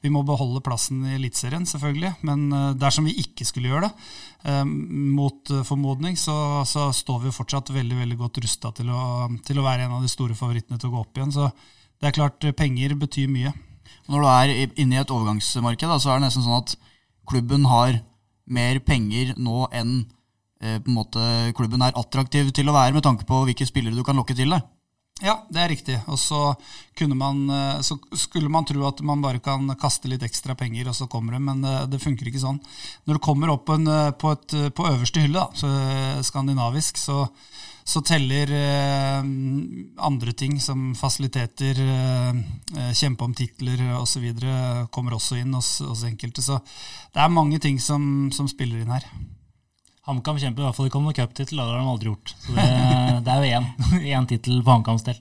vi 0.04 0.12
må 0.12 0.20
beholde, 0.28 0.60
plassen 0.64 1.00
i 1.06 1.14
Eliteserien, 1.16 1.64
selvfølgelig. 1.68 2.12
Men 2.28 2.44
uh, 2.52 2.74
dersom 2.76 3.08
vi 3.08 3.16
ikke 3.22 3.46
skulle 3.48 3.72
gjøre 3.72 3.88
det, 3.88 4.10
um, 4.52 4.74
mot 5.16 5.54
uh, 5.54 5.64
formodning, 5.66 6.18
så, 6.20 6.36
så, 6.68 6.90
står 6.92 7.22
vi 7.22 7.30
jo 7.30 7.38
fortsatt 7.38 7.72
veldig 7.72 8.02
veldig 8.02 8.20
godt 8.20 8.42
rusta 8.44 8.74
til, 8.76 8.92
til, 9.46 9.62
å 9.62 9.66
være 9.66 9.88
en 9.88 9.96
av 9.96 10.04
de 10.04 10.12
store 10.12 10.36
favorittene 10.36 10.80
til 10.80 10.90
å 10.90 10.96
gå 10.96 11.06
opp 11.06 11.16
igjen. 11.22 11.32
Så 11.32 11.48
det 11.98 12.10
er 12.10 12.18
klart, 12.20 12.50
penger 12.60 12.94
betyr 13.00 13.32
mye. 13.32 13.54
Når 14.12 14.20
du 14.20 14.28
er 14.34 14.54
inne 14.80 14.98
i 14.98 15.00
et 15.00 15.16
overgangsmarked, 15.16 15.88
da, 15.88 15.96
så 15.96 16.12
er 16.12 16.20
det 16.20 16.28
nesten 16.28 16.44
sånn 16.44 16.60
at 16.60 16.76
klubben 17.28 17.64
har 17.68 18.02
mer 18.48 18.78
penger 18.84 19.34
nå 19.36 19.66
enn 19.76 19.98
Eh, 20.00 20.17
på 20.58 20.90
en 20.90 20.94
måte 20.96 21.20
klubben 21.54 21.84
er 21.86 21.94
attraktiv 21.94 22.48
til 22.50 22.66
å 22.70 22.74
være, 22.74 22.96
med 22.96 23.04
tanke 23.06 23.26
på 23.28 23.44
hvilke 23.46 23.66
spillere 23.68 23.94
du 23.94 24.02
kan 24.06 24.18
lokke 24.18 24.34
til 24.34 24.50
deg. 24.56 24.64
Ja, 25.18 25.34
det 25.50 25.60
er 25.60 25.72
riktig. 25.72 25.96
Og 26.06 26.18
så, 26.20 26.40
man, 27.10 27.40
eh, 27.50 27.80
så, 27.82 27.96
skulle 28.14 28.50
man 28.52 28.66
tro 28.68 28.84
at 28.86 29.00
man 29.02 29.22
bare 29.22 29.42
kan 29.42 29.66
kaste 29.80 30.10
litt 30.10 30.22
ekstra 30.22 30.54
penger, 30.54 30.88
og 30.88 30.94
så 30.94 31.08
kommer 31.10 31.34
det, 31.34 31.40
men 31.42 31.64
det, 31.64 31.74
det 31.94 32.02
funker 32.02 32.28
ikke 32.30 32.42
sånn. 32.42 32.60
Når 33.06 33.18
du 33.18 33.24
kommer 33.24 33.50
opp 33.50 33.72
en, 33.74 33.86
eh, 33.90 34.10
på, 34.14 34.30
et, 34.36 34.54
på, 34.74 34.86
øverste 34.86 35.24
hylle, 35.24 35.42
da, 35.42 35.48
så, 35.58 36.22
skandinavisk, 36.28 37.00
så, 37.02 37.24
så 37.82 38.02
teller 38.06 38.52
eh, 38.54 39.18
andre 40.06 40.36
ting 40.38 40.60
som 40.62 40.92
fasiliteter, 40.98 41.82
eh, 41.82 42.94
kjempe 42.94 43.26
om 43.26 43.34
titler 43.34 43.82
osv. 43.98 44.30
kommer 44.94 45.18
også 45.18 45.40
inn 45.42 45.58
hos, 45.58 45.80
hos, 45.82 46.06
enkelte. 46.06 46.46
Så 46.46 46.60
det 46.62 47.24
er 47.24 47.34
mange 47.34 47.58
ting 47.58 47.82
som, 47.82 48.30
som 48.30 48.46
spiller 48.50 48.84
inn 48.84 48.94
her. 48.94 49.10
HamKam 50.08 50.38
kjemper 50.40 50.62
i 50.62 50.66
hvert 50.66 50.76
fall 50.76 50.88
ikke 50.88 50.98
om 51.00 51.08
noen 51.08 51.16
cuptittel. 51.16 51.58
Det 51.58 51.64
har 51.66 51.76
de 51.76 51.90
aldri 51.92 52.08
gjort. 52.08 52.32
Så 52.40 52.54
det, 52.56 52.66
det 53.26 53.34
er 53.34 53.42
jo 53.44 53.98
én, 54.16 54.28
tittel 54.30 54.62
på 54.64 54.72
HamKams 54.72 55.04
del. 55.04 55.18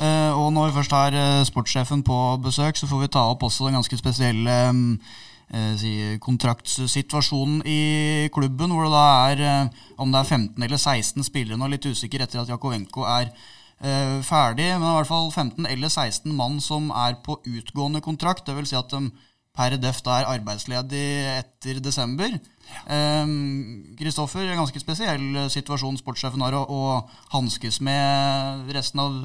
uh, 0.00 0.32
og 0.40 0.48
når 0.54 0.70
vi 0.70 0.76
først 0.80 0.96
har 0.96 1.16
uh, 1.16 1.44
sportssjefen 1.46 2.02
på 2.06 2.18
besøk, 2.42 2.78
så 2.78 2.90
får 2.90 3.04
vi 3.04 3.12
ta 3.14 3.26
opp 3.30 3.46
også 3.46 3.68
den 3.68 3.78
ganske 3.78 4.00
spesielle 4.00 4.58
um, 4.72 4.84
uh, 5.54 5.72
si, 5.78 5.94
i 7.70 7.80
klubben, 8.34 8.74
hvor 8.74 8.88
det 8.88 8.92
da 8.96 9.06
er 9.30 9.72
om 9.96 10.10
det 10.10 10.20
er 10.20 10.30
15 10.40 10.62
eller 10.62 10.78
16 10.78 11.30
spillere 11.30 11.60
nå, 11.60 11.70
litt 11.70 11.86
usikker 11.86 12.24
etter 12.24 12.42
at 12.42 12.50
Jakovenko 12.50 13.06
er 13.06 13.30
ferdig, 14.22 14.68
men 14.78 14.84
i 14.86 14.94
hvert 14.94 15.08
fall 15.08 15.32
15 15.32 15.66
eller 15.66 15.90
16 15.90 16.30
mann 16.38 16.60
som 16.62 16.92
er 16.94 17.16
på 17.24 17.40
utgående 17.42 17.98
kontrakt. 18.04 18.44
Det 18.46 18.54
vil 18.54 18.68
si 18.70 18.76
at 18.78 18.92
de 18.94 19.08
per 19.56 19.76
def 19.76 20.00
er 20.06 20.28
arbeidsledig 20.30 21.06
etter 21.32 21.80
desember. 21.84 22.38
Kristoffer, 23.98 24.44
um, 24.44 24.52
en 24.52 24.62
ganske 24.62 24.82
spesiell 24.82 25.26
situasjon 25.52 25.98
sportssjefen 26.00 26.42
har 26.44 26.56
å, 26.58 26.62
å 26.66 26.80
hanskes 27.34 27.80
med 27.84 28.72
resten 28.74 29.02
av 29.02 29.16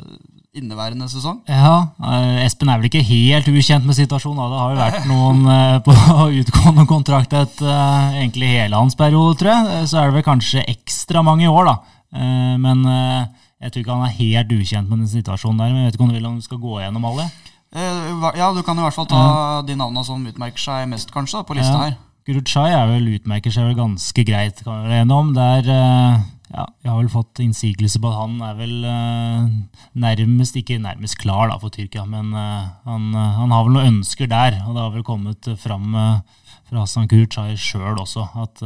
inneværende 0.57 1.07
sesong? 1.11 1.41
Ja, 1.49 1.89
uh, 2.01 2.37
Espen 2.43 2.71
er 2.71 2.81
vel 2.81 2.89
ikke 2.89 3.05
helt 3.05 3.49
ukjent 3.51 3.85
med 3.87 3.97
situasjonen. 3.97 4.39
Da. 4.41 4.47
Det 4.49 4.61
har 4.61 4.71
jo 4.71 4.81
vært 4.83 5.09
noen 5.09 5.43
uh, 5.47 5.79
på 5.85 5.97
utgående 6.41 6.87
kontrakt 6.89 7.35
et, 7.37 7.61
uh, 7.65 8.15
egentlig 8.17 8.53
hele 8.55 8.79
hans 8.79 8.97
periode, 8.97 9.37
tror 9.41 9.53
jeg. 9.53 9.89
Så 9.91 10.01
er 10.01 10.09
det 10.09 10.19
vel 10.19 10.27
kanskje 10.27 10.65
ekstra 10.67 11.25
mange 11.25 11.45
i 11.47 11.51
år, 11.51 11.71
da. 11.73 11.77
Men 12.57 12.85
jeg 12.87 13.73
tror 13.73 13.81
ikke 13.81 13.95
han 13.97 14.05
er 14.07 14.13
helt 14.15 14.53
ukjent 14.55 14.87
med 14.87 15.01
den 15.03 15.09
situasjonen 15.11 15.59
der. 15.59 15.73
Men 15.73 15.83
jeg 15.83 15.89
vet 15.89 15.97
ikke 15.97 16.05
om 16.05 16.13
du 16.13 16.15
vil 16.17 16.29
om 16.29 16.39
du 16.39 16.45
skal 16.45 16.61
gå 16.63 16.79
gjennom 16.79 17.07
alle? 17.09 17.25
Eh, 17.75 18.37
ja, 18.39 18.53
du 18.55 18.63
kan 18.63 18.79
i 18.79 18.83
hvert 18.85 18.95
fall 18.95 19.09
ta 19.11 19.61
de 19.67 19.75
navnene 19.75 20.03
som 20.07 20.23
utmerker 20.29 20.61
seg 20.61 20.87
mest, 20.89 21.11
kanskje, 21.13 21.41
da, 21.41 21.47
på 21.47 21.57
lista 21.57 21.73
Ja. 21.73 21.89
her. 21.89 21.97
Guruchai 22.27 22.71
er 22.75 22.89
vel, 22.91 23.13
utmerker 23.15 23.53
seg 23.53 23.69
vel 23.69 23.77
ganske 23.77 24.25
greit, 24.27 24.59
kan 24.65 24.81
vi 24.83 24.89
være 24.91 25.05
enige 25.05 25.19
om. 25.21 25.29
Der, 25.35 25.69
eh, 25.71 26.25
ja, 26.51 26.65
jeg 26.83 26.91
har 26.91 26.99
vel 26.99 27.11
fått 27.13 27.41
innsigelse 27.43 28.01
på 28.03 28.11
at 28.11 28.19
han 28.19 28.37
er 28.43 28.57
vel 28.59 28.75
eh, 28.91 29.47
nærmest, 30.03 30.59
ikke 30.59 30.81
nærmest 30.83 31.19
klar 31.21 31.47
da, 31.51 31.57
for 31.61 31.71
Tyrkia, 31.73 32.03
men 32.09 32.33
eh, 32.35 32.67
han, 32.87 33.09
han 33.15 33.55
har 33.55 33.67
vel 33.67 33.77
noen 33.77 33.95
ønsker 33.95 34.29
der. 34.31 34.59
Og 34.65 34.75
det 34.75 34.83
har 34.83 34.93
vel 34.97 35.07
kommet 35.07 35.49
fram 35.61 35.95
fra 36.67 36.83
Hassan 36.83 37.07
Guruchai 37.07 37.55
sjøl 37.55 37.95
også 38.03 38.27
at 38.43 38.65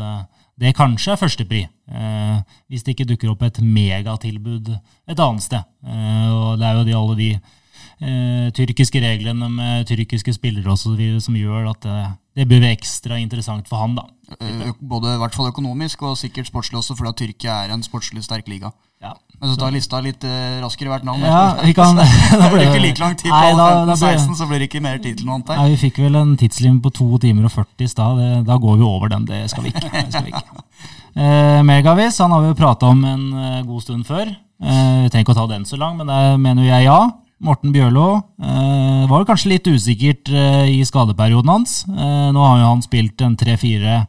det 0.62 0.76
kanskje 0.78 1.13
er 1.13 1.19
førstepri. 1.21 1.62
Eh, 1.91 2.38
hvis 2.69 2.84
det 2.84 2.93
ikke 2.93 3.10
dukker 3.10 3.32
opp 3.34 3.41
et 3.43 3.60
megatilbud 3.62 4.69
et 4.71 5.19
annet 5.19 5.43
sted. 5.43 5.65
Eh, 5.84 6.30
og 6.32 6.60
det 6.62 6.67
er 6.67 6.78
jo 6.78 6.86
de, 6.86 6.95
alle 6.95 7.17
de 7.17 7.30
eh, 7.34 8.47
tyrkiske 8.56 9.02
reglene 9.04 9.50
med 9.50 9.88
tyrkiske 9.89 10.34
spillere 10.38 10.76
videre 10.97 11.21
som 11.21 11.36
gjør 11.36 11.71
at 11.74 11.82
det, 11.84 11.97
det 12.36 12.48
bør 12.48 12.62
være 12.63 12.78
ekstra 12.78 13.17
interessant 13.20 13.67
for 13.67 13.82
han. 13.84 13.96
da. 13.98 14.06
Eh, 14.39 14.70
Både 14.80 15.15
i 15.15 15.20
hvert 15.20 15.36
fall 15.36 15.50
økonomisk 15.52 16.02
og 16.08 16.15
sikkert 16.17 16.48
sportslig 16.48 16.80
også, 16.80 16.96
fordi 16.96 17.10
at 17.12 17.20
Tyrkia 17.20 17.58
er 17.65 17.74
en 17.76 17.84
sportslig 17.84 18.24
sterk 18.24 18.48
liga. 18.48 18.72
Ja. 19.02 19.12
Men 19.41 19.50
så 19.50 19.58
tar 19.58 19.72
lista 19.74 19.98
litt 20.06 20.24
eh, 20.24 20.60
raskere 20.62 20.91
hvert 20.94 21.04
navn. 21.04 21.24
Ja, 21.26 21.56
vi 21.65 21.74
kan, 21.74 21.96
da 21.98 22.06
Det 22.06 22.52
ble 22.54 22.67
ikke 22.70 22.82
like 22.84 23.02
lang 23.02 23.15
tid 23.17 23.32
på 23.34 23.36
alle 23.36 23.58
da- 23.58 23.86
da 23.89 23.96
15-16, 23.98 24.36
så 24.38 24.48
blir 24.48 24.62
det 24.62 24.70
ikke 24.70 24.84
mer 24.86 25.00
tid 25.02 25.17
til 25.17 25.26
noe 25.28 25.39
annet 25.39 25.50
Nei. 25.58 25.70
Vi 25.74 25.80
fikk 25.88 25.98
vel 26.06 26.15
en 26.22 26.36
tidslim 26.38 26.78
på 26.86 26.91
2 26.94 27.08
timer 27.26 27.50
og 27.50 27.56
40 27.56 27.84
i 27.84 27.91
stad. 27.91 28.22
Da 28.48 28.58
går 28.62 28.78
vi 28.78 28.86
over 28.88 29.10
den. 29.12 29.26
Det 29.26 29.41
skal 29.52 29.65
vi 29.65 29.74
ikke. 29.74 29.89
Det 29.91 30.08
skal 30.13 30.28
vi 30.30 30.36
ikke. 30.36 30.65
Eh, 31.12 31.60
Megavis 31.67 32.22
han 32.24 32.32
har 32.32 32.39
vi 32.39 32.48
jo 32.54 32.56
prata 32.56 32.88
om 32.88 33.02
en 33.04 33.24
eh, 33.36 33.63
god 33.67 33.82
stund 33.84 34.06
før. 34.08 34.30
Eh, 34.32 35.02
vi 35.04 35.10
trenger 35.12 35.26
ikke 35.26 35.34
å 35.34 35.39
ta 35.41 35.48
den 35.52 35.65
så 35.67 35.76
lang, 35.76 35.98
men 36.00 36.08
der 36.08 36.38
mener 36.39 36.63
jeg 36.63 36.86
ja. 36.86 37.02
Morten 37.42 37.72
Bjørlo 37.74 38.08
eh, 38.38 39.06
var 39.10 39.24
kanskje 39.26 39.56
litt 39.56 39.68
usikkert 39.72 40.30
eh, 40.30 40.68
i 40.76 40.82
skadeperioden 40.86 41.50
hans. 41.50 41.80
Eh, 41.90 42.28
nå 42.36 42.44
har 42.44 42.60
jo 42.60 42.68
han 42.70 42.84
spilt 42.86 43.24
en 43.26 43.34
tre-fire 43.40 44.04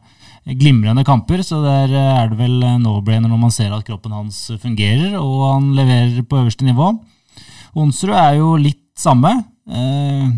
glimrende 0.59 1.05
kamper, 1.07 1.41
så 1.41 1.63
der 1.63 1.95
eh, 1.97 2.11
er 2.19 2.29
det 2.29 2.37
vel 2.37 2.59
no-brainer 2.83 3.31
når 3.31 3.41
man 3.41 3.55
ser 3.55 3.73
at 3.73 3.87
kroppen 3.87 4.13
hans 4.13 4.45
fungerer 4.61 5.17
og 5.17 5.47
han 5.47 5.71
leverer 5.79 6.21
på 6.29 6.43
øverste 6.43 6.67
nivå. 6.67 6.91
Onsrud 7.73 8.13
er 8.13 8.37
jo 8.37 8.53
litt 8.61 8.83
samme. 9.01 9.33
Eh, 9.65 10.29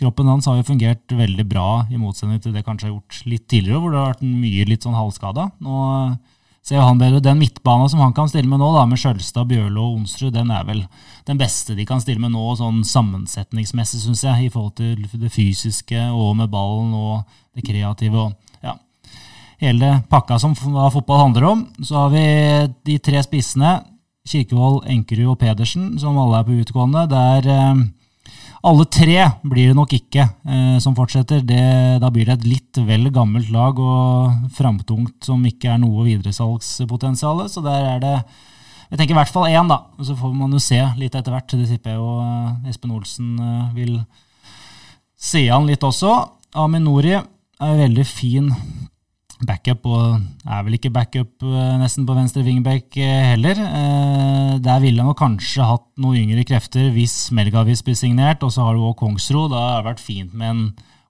kroppen 0.00 0.32
hans 0.32 0.48
har 0.48 0.56
jo 0.56 0.68
fungert 0.70 1.18
veldig 1.20 1.44
bra, 1.50 1.68
i 1.92 2.00
motsetning 2.00 2.40
til 2.40 2.56
det 2.56 2.64
kanskje 2.64 2.88
har 2.88 2.94
gjort 2.96 3.20
litt 3.28 3.44
tidligere, 3.44 3.82
hvor 3.82 3.92
det 3.92 4.00
har 4.00 4.14
vært 4.14 4.24
mye 4.24 4.68
litt 4.72 4.88
sånn 4.88 4.96
halvskada. 4.96 5.50
Nå 5.60 5.84
ser 6.68 6.84
han 6.84 7.00
bedre. 7.00 7.22
Den 7.24 7.40
midtbana 7.40 7.88
som 7.88 8.02
han 8.02 8.12
kan 8.16 8.28
stille 8.28 8.48
med 8.50 8.60
nå, 8.60 8.68
da, 8.74 8.84
med 8.88 9.00
Skjølstad, 9.00 9.48
Bjørlo 9.48 9.86
og 9.86 10.02
Onsrud, 10.02 10.34
den 10.34 10.52
er 10.52 10.66
vel 10.68 10.82
den 11.28 11.40
beste 11.40 11.76
de 11.76 11.86
kan 11.88 12.02
stille 12.02 12.20
med 12.20 12.34
nå, 12.34 12.44
sånn 12.58 12.82
sammensetningsmessig, 12.86 14.02
syns 14.04 14.24
jeg, 14.26 14.48
i 14.48 14.52
forhold 14.52 14.76
til 14.80 15.06
det 15.20 15.32
fysiske 15.32 16.08
og 16.12 16.36
med 16.38 16.52
ballen 16.52 16.92
og 16.96 17.38
det 17.56 17.64
kreative. 17.66 18.28
og 18.28 18.64
ja, 18.64 18.76
hele 19.64 19.92
pakka 20.10 20.38
som 20.40 20.56
fotball 20.58 21.24
handler 21.26 21.48
om. 21.52 21.66
Så 21.82 21.96
har 21.96 22.12
vi 22.12 22.26
de 22.90 22.98
tre 22.98 23.22
spissene, 23.24 23.78
Kirkevold, 24.28 24.82
Enkerud 24.92 25.32
og 25.32 25.38
Pedersen, 25.40 25.94
som 26.00 26.18
alle 26.20 26.42
er 26.42 26.44
på 26.44 26.58
utgående. 26.60 27.06
Der 27.08 27.46
eh, 27.48 27.84
alle 28.66 28.84
tre 28.90 29.16
blir 29.46 29.70
det 29.70 29.76
nok 29.78 29.92
ikke 29.94 30.24
eh, 30.26 30.76
som 30.82 30.96
fortsetter. 30.98 31.44
Det, 31.46 31.62
da 32.02 32.10
blir 32.10 32.26
det 32.26 32.38
et 32.38 32.46
litt 32.48 32.80
vel 32.88 33.10
gammelt 33.14 33.52
lag 33.54 33.78
og 33.78 34.50
framtungt 34.56 35.28
som 35.28 35.44
ikke 35.46 35.70
er 35.74 35.82
noe 35.82 36.06
videresalgspotensial. 36.08 37.44
Så 37.52 37.62
der 37.64 37.92
er 37.94 38.02
det 38.02 38.14
jeg 38.88 38.96
tenker 38.96 39.12
i 39.12 39.18
hvert 39.18 39.32
fall 39.32 39.50
én, 39.52 39.68
da. 39.68 39.82
Så 40.00 40.16
får 40.16 40.32
man 40.34 40.54
jo 40.54 40.60
se 40.62 40.80
litt 40.96 41.14
etter 41.14 41.34
hvert. 41.34 41.52
Det 41.52 41.68
tipper 41.68 41.94
jeg 41.94 42.00
jo 42.00 42.12
eh, 42.24 42.70
Espen 42.72 42.94
Olsen 42.96 43.34
eh, 43.36 43.64
vil 43.76 43.98
se 45.18 45.44
an 45.52 45.68
litt 45.68 45.84
også. 45.84 46.14
Aminori 46.58 47.14
er 47.18 47.82
veldig 47.82 48.06
fin 48.08 48.48
backup, 49.46 49.86
og 49.86 50.18
er 50.48 50.64
vel 50.66 50.76
ikke 50.78 50.90
backup 50.94 51.44
eh, 51.46 51.74
nesten 51.80 52.06
på 52.08 52.16
venstre 52.16 52.42
wingback 52.46 52.96
eh, 52.98 53.32
heller. 53.34 53.60
Eh, 53.62 54.54
Der 54.64 54.80
ville 54.82 55.04
han 55.04 55.14
kanskje 55.18 55.66
hatt 55.66 55.86
noen 56.00 56.24
yngre 56.24 56.44
krefter 56.48 56.90
hvis 56.94 57.30
Melgavis 57.34 57.84
blir 57.86 57.98
signert, 57.98 58.42
og 58.42 58.52
så 58.54 58.66
har 58.66 58.74
du 58.74 58.82
også 58.82 58.98
Kongsro. 59.04 59.46
Da 59.52 59.60
har 59.62 59.82
det 59.82 59.92
vært 59.92 60.02
fint 60.02 60.34
med 60.34 60.50
en 60.50 60.64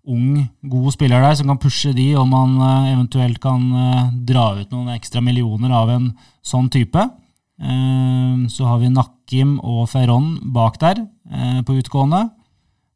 ung, 0.09 0.49
god 0.69 0.93
spiller 0.95 1.25
der 1.25 1.39
som 1.39 1.49
kan 1.49 1.61
pushe 1.61 1.95
de, 1.97 2.11
om 2.17 2.29
man 2.33 2.59
eventuelt 2.89 3.41
kan 3.43 3.65
dra 4.29 4.51
ut 4.61 4.71
noen 4.73 4.95
ekstra 4.95 5.21
millioner 5.25 5.75
av 5.77 5.91
en 5.93 6.07
sånn 6.41 6.71
type. 6.73 7.03
Så 7.59 8.69
har 8.71 8.79
vi 8.81 8.89
Nakkim 8.89 9.59
og 9.61 9.83
Ferron 9.93 10.39
bak 10.55 10.79
der 10.81 11.03
på 11.67 11.77
utgående. 11.77 12.23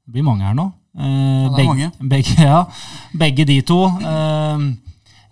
Det 0.06 0.14
blir 0.14 0.24
mange 0.24 0.46
her 0.46 0.56
nå. 0.56 0.70
Ja, 0.96 1.04
det 1.04 1.52
er 1.52 1.58
begge, 1.58 1.68
mange. 1.68 1.90
Begge, 2.14 2.38
ja, 2.48 2.62
begge 3.12 3.48
de 3.50 3.60
to. 3.60 3.82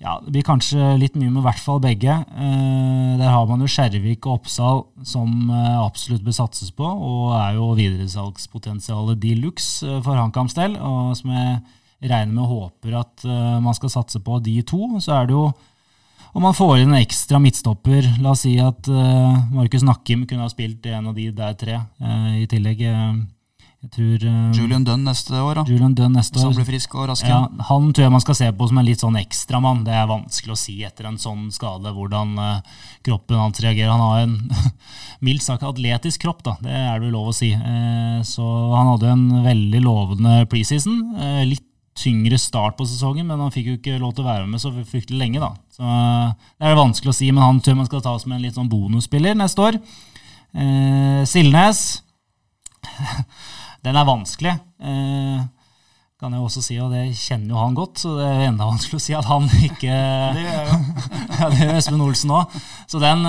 Ja, 0.00 0.16
Det 0.24 0.32
blir 0.32 0.44
kanskje 0.46 0.94
litt 0.96 1.16
mye 1.20 1.28
med 1.28 1.42
i 1.42 1.44
hvert 1.44 1.60
fall 1.60 1.80
begge. 1.84 2.14
Eh, 2.24 3.16
der 3.20 3.28
har 3.28 3.44
man 3.48 3.60
jo 3.60 3.68
Skjervik 3.68 4.24
og 4.24 4.38
Oppsal 4.38 4.84
som 5.04 5.50
eh, 5.52 5.76
absolutt 5.76 6.24
bør 6.24 6.36
satses 6.38 6.72
på, 6.72 6.86
og 6.88 7.34
er 7.36 7.58
jo 7.58 7.66
videresalgspotensialet 7.76 9.20
de 9.20 9.34
luxe 9.42 9.84
eh, 9.84 10.00
for 10.00 10.16
HamKams 10.16 10.56
del. 10.56 10.78
Og 10.80 11.12
som 11.18 11.34
jeg 11.36 11.58
regner 12.00 12.32
med 12.32 12.46
og 12.46 12.54
håper 12.54 12.96
at 12.96 13.26
man 13.60 13.76
skal 13.76 13.92
satse 13.92 14.22
på 14.24 14.38
de 14.40 14.54
to, 14.64 14.86
så 15.04 15.18
er 15.18 15.28
det 15.28 15.36
jo 15.36 15.50
om 16.30 16.46
man 16.46 16.56
får 16.56 16.78
inn 16.78 16.94
en 16.94 17.02
ekstra 17.02 17.36
midtstopper, 17.42 18.06
la 18.22 18.32
oss 18.32 18.46
si 18.46 18.54
at 18.62 18.86
Markus 19.50 19.82
Nakkim 19.84 20.22
kunne 20.30 20.46
ha 20.46 20.48
spilt 20.48 20.86
en 20.88 21.10
av 21.10 21.18
de 21.18 21.26
der 21.34 21.58
tre 21.60 21.76
i 22.40 22.46
tillegg. 22.48 22.86
Jeg 23.80 23.94
tror 23.94 24.24
uh, 24.28 24.48
Julian 24.52 24.82
Dunn 24.84 25.06
neste 25.08 25.38
år, 25.40 25.56
da. 25.56 25.62
Julian 25.64 25.94
Dunn 25.96 26.12
neste 26.12 26.36
Hvis 26.36 26.44
han 26.44 26.56
blir 26.58 26.66
frisk 26.68 26.94
og 26.98 27.06
rask 27.08 27.24
Ja, 27.24 27.46
han 27.70 27.86
tror 27.96 28.04
jeg 28.04 28.12
man 28.12 28.20
skal 28.20 28.36
se 28.36 28.48
på 28.52 28.66
som 28.68 28.80
en 28.80 28.84
litt 28.84 29.00
sånn 29.00 29.16
ekstramann. 29.16 29.86
Det 29.86 29.94
er 29.96 30.10
vanskelig 30.10 30.52
å 30.52 30.58
si 30.60 30.74
etter 30.84 31.08
en 31.08 31.16
sånn 31.20 31.46
skade 31.54 31.88
hvordan 31.96 32.34
uh, 32.36 32.82
kroppen 33.06 33.40
hans 33.40 33.62
reagerer. 33.64 33.94
Han 33.94 34.04
har 34.04 34.26
en 34.26 34.34
mildt 35.26 35.46
sagt 35.46 35.64
atletisk 35.64 36.26
kropp, 36.26 36.42
da. 36.44 36.58
det 36.60 36.74
er 36.76 36.90
det 36.98 37.06
vel 37.06 37.14
lov 37.16 37.30
å 37.30 37.34
si. 37.38 37.54
Uh, 37.56 38.20
så 38.28 38.44
han 38.74 38.90
hadde 38.92 39.14
en 39.14 39.24
veldig 39.46 39.80
lovende 39.86 40.34
preseason. 40.52 40.98
Uh, 41.16 41.40
litt 41.48 41.64
tyngre 41.96 42.36
start 42.40 42.76
på 42.76 42.84
sesongen, 42.88 43.24
men 43.30 43.40
han 43.40 43.54
fikk 43.54 43.70
jo 43.70 43.78
ikke 43.78 43.96
lov 44.02 44.12
til 44.12 44.26
å 44.26 44.28
være 44.28 44.44
med 44.50 44.60
så 44.60 44.74
fryktelig 44.76 45.22
lenge. 45.22 45.40
da. 45.40 45.54
Så 45.72 45.88
Det 46.60 46.68
er 46.68 46.76
vanskelig 46.76 47.14
å 47.14 47.16
si, 47.16 47.32
men 47.32 47.46
han 47.46 47.64
tror 47.64 47.80
man 47.80 47.88
skal 47.88 48.04
ta 48.04 48.12
som 48.20 48.36
en 48.36 48.44
litt 48.44 48.60
sånn 48.60 48.68
bonusspiller 48.72 49.40
neste 49.40 49.64
år. 49.70 49.80
Silnes 51.28 51.82
den 53.86 53.96
er 53.96 54.08
vanskelig. 54.08 54.54
Eh, 54.80 55.40
kan 56.20 56.36
jeg 56.36 56.44
også 56.44 56.62
si, 56.64 56.76
og 56.82 56.92
det 56.92 57.06
kjenner 57.16 57.54
jo 57.54 57.62
han 57.62 57.78
godt, 57.78 58.02
så 58.02 58.16
det 58.18 58.26
er 58.28 58.42
enda 58.50 58.68
vanskelig 58.72 59.00
å 59.00 59.04
si 59.06 59.16
at 59.16 59.28
han 59.30 59.48
ikke 59.70 59.94
Det 60.36 60.44
gjør 60.44 60.58
jeg 60.58 60.68
jo. 60.68 61.08
Ja, 61.40 61.48
det 61.48 61.62
gjør 61.62 61.78
Espen 61.78 62.04
Olsen 62.04 62.34
òg. 62.36 62.60
Så 62.90 63.00
den 63.00 63.24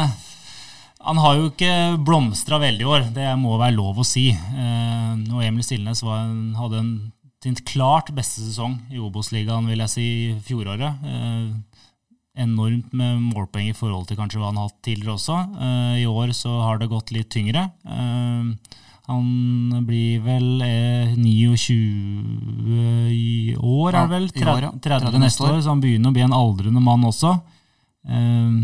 Han 1.02 1.22
har 1.24 1.38
jo 1.40 1.48
ikke 1.50 1.72
blomstra 2.04 2.60
veldig 2.62 2.84
i 2.84 2.92
år, 2.98 3.08
det 3.16 3.30
må 3.40 3.56
være 3.58 3.78
lov 3.78 4.04
å 4.04 4.06
si. 4.06 4.30
Eh, 4.36 5.16
og 5.32 5.42
Emil 5.46 5.66
Stilnes 5.66 6.04
var 6.06 6.28
en, 6.28 6.54
hadde 6.60 6.84
en 6.84 6.94
sin 7.42 7.58
klart 7.66 8.12
beste 8.14 8.44
sesong 8.44 8.76
i 8.94 9.00
Obos-ligaen, 9.02 9.66
vil 9.72 9.82
jeg 9.82 9.94
si, 9.96 10.08
i 10.30 10.36
fjoråret. 10.46 11.08
Eh, 11.10 11.82
enormt 12.42 12.94
med 12.96 13.18
målpoeng 13.32 13.72
i 13.72 13.76
forhold 13.76 14.06
til 14.08 14.20
kanskje 14.20 14.40
hva 14.40 14.52
han 14.52 14.60
har 14.62 14.70
hatt 14.70 14.84
tidligere 14.86 15.18
også. 15.18 15.40
Eh, 15.66 15.96
I 16.04 16.08
år 16.08 16.36
så 16.38 16.54
har 16.64 16.80
det 16.80 16.92
gått 16.92 17.12
litt 17.16 17.32
tyngre. 17.34 17.66
Eh, 17.82 18.78
han 19.12 19.86
blir 19.88 20.22
vel 20.26 20.62
eh, 20.66 21.14
29 21.16 23.12
i 23.12 23.56
år, 23.56 23.94
er 23.94 23.98
det 24.08 24.12
vel? 24.16 24.28
Ja, 24.36 24.54
år, 24.56 24.68
ja. 24.68 24.72
30, 24.76 25.10
30 25.12 25.24
neste 25.24 25.48
år, 25.48 25.58
så 25.62 25.74
han 25.74 25.82
begynner 25.84 26.12
å 26.12 26.16
bli 26.16 26.24
en 26.26 26.36
aldrende 26.38 26.84
mann 26.84 27.04
også. 27.08 27.36
Eh, 28.08 28.62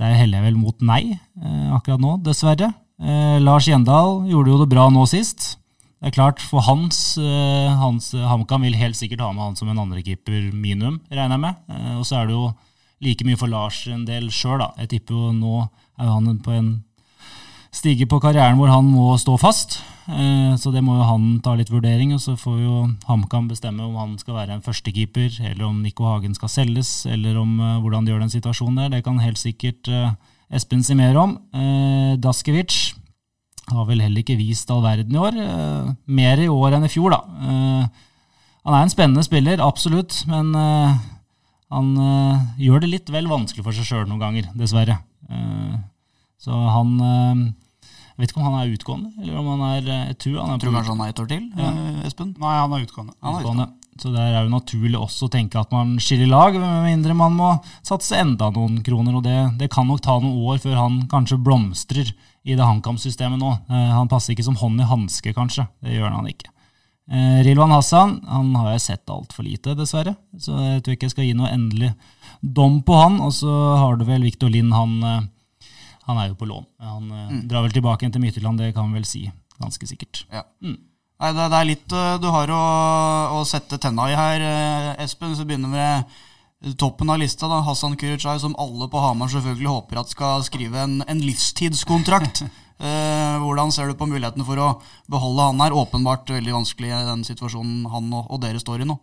Der 0.00 0.14
heller 0.16 0.40
jeg 0.40 0.46
vel 0.48 0.56
mot 0.56 0.78
nei 0.80 1.02
eh, 1.12 1.66
akkurat 1.76 2.00
nå, 2.00 2.14
dessverre. 2.24 2.70
Eh, 3.00 3.36
Lars 3.42 3.66
Gjendal 3.68 4.22
gjorde 4.30 4.54
jo 4.54 4.60
det 4.62 4.70
bra 4.72 4.86
nå 4.92 5.04
sist. 5.10 5.56
Det 6.00 6.08
er 6.08 6.14
klart, 6.16 6.40
for 6.40 6.64
hans, 6.64 7.18
eh, 7.20 7.68
hans 7.76 8.14
HamKam 8.16 8.64
vil 8.64 8.78
helt 8.80 8.96
sikkert 8.96 9.20
ha 9.20 9.28
med 9.36 9.44
han 9.50 9.58
som 9.58 9.68
en 9.68 9.82
andrekeeper 9.82 10.48
minimum, 10.56 11.02
regner 11.12 11.36
jeg 11.36 11.42
med. 11.44 11.60
Eh, 11.68 11.96
og 11.98 12.06
så 12.08 12.22
er 12.22 12.30
det 12.30 12.38
jo 12.38 12.46
like 13.04 13.26
mye 13.28 13.36
for 13.40 13.52
Lars 13.52 13.82
en 13.92 14.06
del 14.08 14.30
sjøl, 14.32 14.62
da. 14.62 14.70
Jeg 14.80 14.88
tipper 14.94 15.18
jo 15.18 15.34
nå 15.36 15.58
er 16.00 16.08
han 16.08 16.38
på 16.40 16.56
en 16.56 16.70
stige 17.70 18.06
på 18.10 18.18
karrieren 18.22 18.58
hvor 18.58 18.70
han 18.72 18.86
må 18.90 19.12
stå 19.20 19.36
fast. 19.40 19.80
Eh, 20.10 20.56
Så 20.58 20.72
det 20.74 20.82
må 20.82 20.96
jo 20.98 21.06
han 21.06 21.40
ta 21.44 21.54
litt 21.54 21.70
vurdering, 21.70 22.12
og 22.14 22.20
så 22.20 22.34
får 22.36 22.58
jo 22.60 22.76
HamKam 23.06 23.48
bestemme 23.48 23.84
om 23.86 23.94
han 23.96 24.16
skal 24.18 24.34
være 24.34 24.56
en 24.56 24.64
førstekeeper, 24.64 25.38
eller 25.52 25.64
om 25.68 25.82
Nico 25.82 26.04
Hagen 26.04 26.34
skal 26.34 26.50
selges, 26.50 27.06
eller 27.06 27.38
om 27.38 27.60
eh, 27.60 27.78
hvordan 27.80 28.04
de 28.04 28.12
gjør 28.12 28.24
den 28.24 28.32
situasjonen 28.34 28.76
der. 28.82 28.88
Det 28.96 29.04
kan 29.06 29.22
helt 29.22 29.38
sikkert 29.38 29.88
eh, 29.88 30.10
Espen 30.50 30.82
si 30.82 30.96
mer 30.98 31.14
om. 31.14 31.36
Daskevic 32.18 32.96
har 33.70 33.84
vel 33.86 34.00
heller 34.02 34.18
ikke 34.24 34.34
vist 34.34 34.70
all 34.74 34.82
verden 34.82 35.14
i 35.14 35.20
år. 35.22 35.36
Mer 36.10 36.40
i 36.42 36.48
år 36.50 36.74
enn 36.74 36.88
i 36.88 36.90
fjor, 36.90 37.14
da. 37.14 37.20
Han 38.66 38.74
er 38.74 38.82
en 38.82 38.90
spennende 38.90 39.22
spiller, 39.22 39.62
absolutt, 39.62 40.24
men 40.26 40.50
han 41.70 41.92
gjør 42.58 42.82
det 42.82 42.90
litt 42.90 43.12
vel 43.14 43.30
vanskelig 43.30 43.62
for 43.62 43.78
seg 43.78 43.86
sjøl 43.86 44.10
noen 44.10 44.24
ganger, 44.24 44.50
dessverre. 44.58 44.98
Eh, 46.40 46.46
så 46.46 46.60
han 46.76 46.94
eh, 47.04 47.42
Jeg 47.84 48.22
vet 48.22 48.32
ikke 48.32 48.40
om 48.40 48.48
han 48.48 48.60
er 48.60 48.72
utgående, 48.72 49.12
eller 49.20 49.36
om 49.40 49.52
han 49.54 49.66
er 49.68 49.92
Jeg 49.92 50.16
tror 50.24 50.40
han 50.40 50.54
er 50.54 50.64
tror 50.64 50.74
kanskje 50.78 50.94
han 50.96 51.04
er 51.04 51.12
et 51.12 51.20
år 51.20 51.28
til, 51.30 51.44
ja. 51.56 51.74
Espen? 52.08 52.34
Nei, 52.40 52.56
han 52.58 52.72
er 52.72 52.88
utgående. 52.88 53.14
Han 53.20 53.36
er 53.36 53.44
utgående. 53.44 53.68
Så 54.00 54.08
det 54.14 54.22
er 54.22 54.38
jo 54.46 54.52
naturlig 54.52 54.96
også 54.96 55.26
å 55.26 55.32
tenke 55.32 55.60
at 55.60 55.72
man 55.74 55.98
skiller 56.00 56.30
lag, 56.30 56.54
med 56.56 56.86
mindre 56.86 57.16
man 57.16 57.34
må 57.36 57.50
satse 57.84 58.16
enda 58.16 58.48
noen 58.54 58.78
kroner. 58.84 59.18
Og 59.18 59.24
det, 59.26 59.36
det 59.60 59.68
kan 59.72 59.88
nok 59.88 60.00
ta 60.04 60.16
noen 60.22 60.38
år 60.48 60.60
før 60.62 60.78
han 60.78 61.02
kanskje 61.10 61.40
blomstrer 61.44 62.12
i 62.48 62.56
det 62.56 62.64
HamKam-systemet 62.64 63.40
nå. 63.40 63.50
Eh, 63.68 63.90
han 63.92 64.08
passer 64.08 64.32
ikke 64.32 64.46
som 64.46 64.56
hånd 64.60 64.80
i 64.80 64.88
hanske, 64.88 65.34
kanskje. 65.36 65.66
Det 65.84 65.98
gjør 65.98 66.16
han 66.16 66.30
ikke. 66.30 66.48
Eh, 67.10 67.40
Rilwan 67.44 67.74
Hassan 67.74 68.16
han 68.30 68.54
har 68.56 68.72
jeg 68.76 68.86
sett 68.86 69.12
altfor 69.12 69.44
lite, 69.44 69.76
dessverre. 69.76 70.14
Så 70.38 70.56
jeg 70.56 70.84
tror 70.86 70.96
ikke 70.96 71.10
jeg 71.10 71.16
skal 71.16 71.28
gi 71.28 71.36
noe 71.36 71.52
endelig 71.52 71.92
dom 72.40 72.80
på 72.86 72.96
han. 72.96 73.20
Og 73.26 73.34
så 73.36 73.52
har 73.82 74.00
du 74.00 74.06
vel 74.08 74.24
Victor 74.24 74.52
Lind, 74.52 74.72
han 74.72 74.96
eh, 75.04 75.20
han 76.10 76.20
er 76.22 76.30
jo 76.30 76.38
på 76.38 76.48
lån. 76.50 76.66
Han 76.84 77.10
eh, 77.10 77.26
mm. 77.34 77.42
drar 77.50 77.66
vel 77.66 77.74
tilbake 77.74 78.04
igjen 78.04 78.14
til 78.16 78.24
Midtjylland, 78.24 78.62
det 78.62 78.72
kan 78.76 78.90
vi 78.90 79.00
vel 79.00 79.08
si 79.08 79.26
ganske 79.60 79.88
sikkert. 79.88 80.24
Ja. 80.32 80.44
Mm. 80.64 80.78
Nei, 81.20 81.30
det, 81.36 81.46
det, 81.52 81.58
er 81.58 81.68
litt 81.68 81.92
uh, 81.92 82.16
du 82.20 82.30
har 82.32 82.50
å, 82.54 82.64
å 83.36 83.44
sette 83.48 83.76
tenna 83.80 84.08
i 84.08 84.16
her, 84.16 84.44
Espen. 85.04 85.34
Så 85.36 85.44
begynner 85.44 85.68
vi 85.68 85.76
med 85.76 86.76
toppen 86.80 87.10
av 87.12 87.20
lista, 87.20 87.48
da, 87.48 87.60
Hassan 87.64 87.96
Kurucay, 88.00 88.40
som 88.40 88.56
alle 88.60 88.88
på 88.92 89.00
Hamar 89.00 89.28
selvfølgelig 89.32 89.68
håper 89.68 90.00
at 90.00 90.12
skal 90.12 90.44
skrive 90.44 90.80
en, 90.80 91.00
en 91.04 91.20
livstidskontrakt. 91.20 92.44
uh, 92.80 93.36
hvordan 93.44 93.72
ser 93.72 93.92
du 93.92 93.98
på 94.00 94.08
mulighetene 94.08 94.48
for 94.48 94.60
å 94.60 94.72
beholde 95.12 95.50
han 95.50 95.62
her? 95.64 95.76
Åpenbart 95.76 96.32
veldig 96.32 96.56
vanskelig 96.60 96.92
i 96.92 97.04
den 97.12 97.24
situasjonen 97.28 97.86
han 97.92 98.12
og, 98.12 98.26
og 98.32 98.42
dere 98.44 98.60
står 98.62 98.84
i 98.84 98.88
nå. 98.88 98.98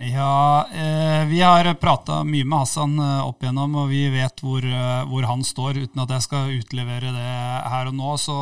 Ja, 0.00 0.66
eh, 0.72 1.24
vi 1.26 1.40
har 1.42 1.74
prata 1.74 2.24
mye 2.24 2.44
med 2.46 2.58
Hassan 2.58 2.98
eh, 3.02 3.22
opp 3.26 3.42
igjennom, 3.42 3.72
og 3.80 3.88
vi 3.90 4.04
vet 4.12 4.38
hvor, 4.44 4.62
eh, 4.62 5.00
hvor, 5.10 5.24
han 5.26 5.42
står. 5.42 5.80
Uten 5.82 6.02
at 6.04 6.12
jeg 6.14 6.22
skal 6.22 6.52
utlevere 6.54 7.10
det 7.16 7.32
her 7.72 7.90
og 7.90 7.96
nå, 7.98 8.12
så, 8.22 8.36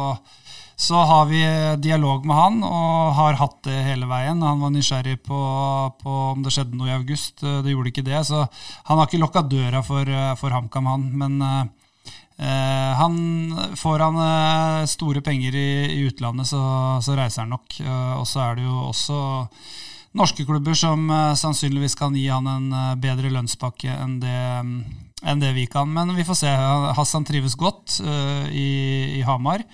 så, 0.77 1.01
har 1.09 1.25
vi 1.31 1.41
dialog 1.81 2.29
med 2.29 2.37
han, 2.37 2.59
og 2.61 3.15
har 3.17 3.41
hatt 3.41 3.57
det 3.65 3.79
hele 3.87 4.05
veien. 4.11 4.45
Han 4.45 4.61
var 4.67 4.75
nysgjerrig 4.75 5.17
på, 5.25 5.41
på 6.03 6.19
om 6.35 6.45
det 6.45 6.53
skjedde 6.53 6.77
noe 6.77 6.93
i 6.93 6.99
august. 6.99 7.41
Eh, 7.41 7.63
det 7.65 7.73
gjorde 7.73 7.95
ikke 7.95 8.05
det, 8.11 8.21
så 8.29 8.45
han 8.91 9.01
har 9.01 9.09
ikke 9.09 9.25
lukka 9.25 9.47
døra 9.49 9.81
for, 9.81 10.13
for 10.37 10.59
HamKam, 10.59 10.93
han. 10.93 11.09
Men 11.25 11.41
eh, 11.49 12.93
han, 13.01 13.19
får 13.81 14.09
han 14.11 14.23
store 14.93 15.25
penger 15.25 15.57
i, 15.57 15.69
i 15.97 16.05
utlandet, 16.13 16.53
så, 16.53 16.61
så, 17.01 17.17
reiser 17.17 17.47
han 17.47 17.57
nok. 17.57 17.81
og 18.21 18.29
så 18.29 18.45
er 18.45 18.61
det 18.61 18.69
jo 18.69 18.79
også 18.93 19.25
norske 20.17 20.47
klubber 20.49 20.77
som 20.77 21.11
uh, 21.11 21.35
sannsynligvis 21.37 21.97
kan 21.99 22.17
gi 22.17 22.29
han 22.29 22.49
en 22.51 22.71
uh, 22.73 22.95
bedre 23.01 23.31
lønnspakke 23.33 23.93
enn 23.93 24.19
det, 24.23 24.39
um, 24.61 24.79
enn 25.23 25.43
det, 25.43 25.53
vi 25.57 25.67
kan. 25.71 25.91
Men 25.93 26.15
vi 26.17 26.25
får 26.27 26.41
se. 26.43 26.55
Hassan 26.97 27.27
trives 27.29 27.57
godt 27.59 28.01
uh, 28.05 28.49
i, 28.51 29.21
i, 29.21 29.23
Hamar 29.27 29.65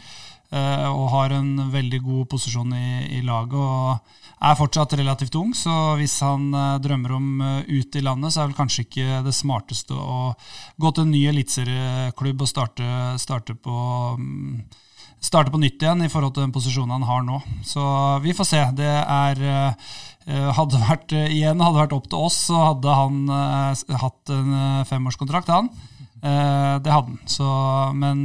og 0.53 1.07
har 1.09 1.33
en 1.33 1.71
veldig 1.73 1.99
god 2.05 2.27
posisjon 2.29 2.75
i, 2.77 2.89
i, 3.17 3.23
laget. 3.25 3.55
og 3.57 4.43
er 4.45 4.59
fortsatt 4.59 4.93
relativt 5.01 5.39
ung, 5.41 5.55
så 5.57 5.95
hvis 5.97 6.19
han 6.21 6.51
drømmer 6.85 7.15
om 7.17 7.41
ut 7.41 7.97
i 7.97 8.03
landet, 8.05 8.35
så 8.35 8.43
er 8.43 8.51
vel 8.51 8.59
kanskje 8.59 8.85
ikke 8.85 9.23
det 9.25 9.33
smarteste 9.33 9.97
å 9.97 10.35
gå 10.77 10.93
til 10.93 11.07
en 11.07 11.15
ny 11.15 11.23
eliteserieklubb 11.31 12.45
og 12.45 12.51
starte, 12.53 12.85
starte 13.23 13.57
på 13.57 13.79
um, 14.19 14.61
starte 15.23 15.55
på 15.55 15.63
nytt 15.63 15.81
igjen 15.81 16.05
i 16.05 16.11
forhold 16.13 16.35
til 16.37 16.45
den 16.45 16.53
posisjonen 16.53 16.99
han 16.99 17.09
har 17.09 17.25
nå. 17.25 17.41
Så 17.65 17.83
vi 18.21 18.37
får 18.37 18.51
se. 18.53 18.63
Det 18.77 18.93
er 19.01 19.45
Eh, 19.53 19.91
hadde 20.27 20.81
vært, 20.83 21.15
eh, 21.17 21.33
igjen 21.35 21.63
hadde 21.63 21.81
vært 21.81 21.97
opp 21.97 22.11
til 22.11 22.27
oss, 22.29 22.37
så 22.49 22.61
hadde 22.71 22.99
han 22.99 23.25
uh, 23.31 23.97
hatt 24.03 24.33
en 24.35 24.53
femårskontrakt, 24.89 25.51
han. 25.53 25.73
Det 26.23 26.29
hadde 26.87 26.93
han. 26.95 27.17
Så, 27.27 27.45
men 27.99 28.21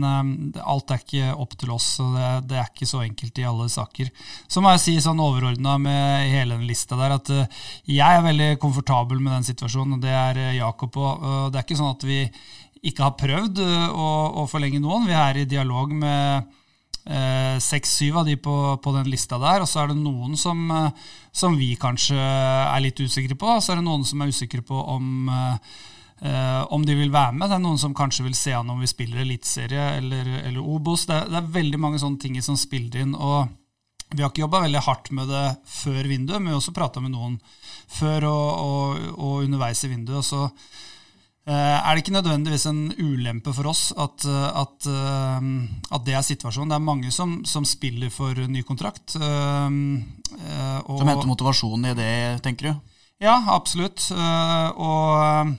alt 0.61 0.91
er 0.93 0.99
ikke 1.01 1.31
opp 1.33 1.55
til 1.57 1.71
oss, 1.73 1.87
så 1.97 2.05
det, 2.13 2.27
det, 2.51 2.59
er 2.61 2.67
ikke 2.69 2.85
så 2.85 2.99
enkelt 3.01 3.39
i 3.41 3.47
alle 3.49 3.65
saker. 3.73 4.11
Så 4.45 4.61
må 4.61 4.69
jeg 4.75 4.83
si 4.83 4.93
sånn 5.01 5.23
overordna 5.23 5.79
med 5.81 6.27
hele 6.29 6.59
den 6.59 6.67
lista 6.69 6.93
der 6.99 7.15
at 7.15 7.31
jeg 7.89 7.97
er 8.05 8.21
veldig 8.21 8.51
komfortabel 8.61 9.17
med 9.17 9.39
den 9.39 9.47
situasjonen, 9.49 9.97
og 9.97 10.05
det 10.05 10.13
er 10.13 10.43
Jakob 10.59 10.93
òg. 10.93 11.25
det 11.49 11.57
er 11.57 11.65
ikke 11.65 11.79
sånn 11.81 11.95
at 11.95 12.05
vi 12.05 12.21
ikke 12.85 13.07
har 13.07 13.17
prøvd 13.17 13.65
å, 13.65 14.13
å 14.43 14.45
forlenge 14.51 14.83
noen. 14.83 15.09
Vi 15.09 15.17
er 15.17 15.41
i 15.41 15.49
dialog 15.49 15.97
med 15.97 16.45
Eh, 16.47 16.56
seks-syv 17.63 18.17
av 18.17 18.25
de 18.25 18.35
på, 18.37 18.53
på, 18.83 18.91
den 18.95 19.09
lista 19.11 19.39
der. 19.41 19.63
Og 19.63 19.69
så 19.69 19.83
er 19.83 19.91
det 19.91 19.99
noen 19.99 20.37
som, 20.39 20.63
eh, 20.71 21.11
som, 21.31 21.57
vi 21.57 21.75
kanskje 21.79 22.17
er 22.17 22.81
litt 22.83 22.99
usikre 22.99 23.37
på. 23.39 23.49
Og 23.57 23.63
så 23.63 23.73
er 23.73 23.81
det 23.81 23.87
noen 23.87 24.05
som 24.07 24.21
er 24.21 24.33
usikre 24.33 24.63
på 24.65 24.81
om, 24.95 25.29
eh, 25.29 26.63
om 26.73 26.85
de 26.85 26.97
vil 26.99 27.13
være 27.13 27.35
med. 27.37 27.47
Det 27.49 27.59
er 27.59 27.63
noen 27.63 27.79
som 27.81 27.95
kanskje 27.95 28.27
vil 28.27 28.35
se 28.37 28.55
an 28.57 28.73
om 28.73 28.81
vi 28.83 28.91
spiller 28.91 29.23
eliteserie 29.23 29.93
eller, 30.01 30.33
eller 30.43 30.59
Obos. 30.59 31.07
Det, 31.07 31.21
det, 31.31 31.39
er 31.39 31.55
veldig 31.59 31.79
mange 31.79 32.01
sånne 32.03 32.19
ting 32.23 32.41
som 32.43 32.59
spiller 32.59 33.05
inn. 33.05 33.15
og 33.15 33.47
vi 34.15 34.21
har 34.23 34.29
ikke 34.31 34.45
jobba 34.45 34.61
veldig 34.63 34.81
hardt 34.85 35.09
med 35.11 35.27
det 35.27 35.47
før 35.67 36.05
vinduet, 36.07 36.39
men 36.39 36.47
vi 36.47 36.53
har 36.55 36.61
også 36.61 36.71
prata 36.71 37.01
med 37.03 37.11
noen 37.11 37.33
før 37.91 38.23
og, 38.29 38.51
og, 38.63 39.01
og 39.17 39.41
underveis 39.43 39.83
i 39.83 39.89
vinduet. 39.91 40.21
og 40.21 40.23
så 40.23 40.45
Eh, 40.47 40.96
er 41.53 41.95
det 41.95 42.01
ikke 42.03 42.15
nødvendigvis 42.17 42.65
en 42.67 42.81
ulempe 42.99 43.53
for 43.55 43.69
oss 43.71 43.93
at, 43.95 44.25
eh, 44.27 44.47
at, 44.61 44.87
eh, 44.91 45.45
at 45.95 46.05
det 46.07 46.17
er 46.17 46.25
situasjonen? 46.25 46.73
Det 46.73 46.75
er 46.75 46.89
mange 46.89 47.11
som, 47.15 47.37
som 47.47 47.65
spiller 47.65 48.11
for 48.11 48.35
ny 48.51 48.63
kontrakt. 48.67 49.15
Og, 49.15 50.97
som 50.99 51.07
henter 51.07 51.29
motivasjonen 51.29 51.91
i 51.91 51.95
det, 51.97 52.11
tenker 52.43 52.71
du? 52.71 52.73
Ja, 53.23 53.39
absolutt. 53.55 54.09
Og 54.11 55.55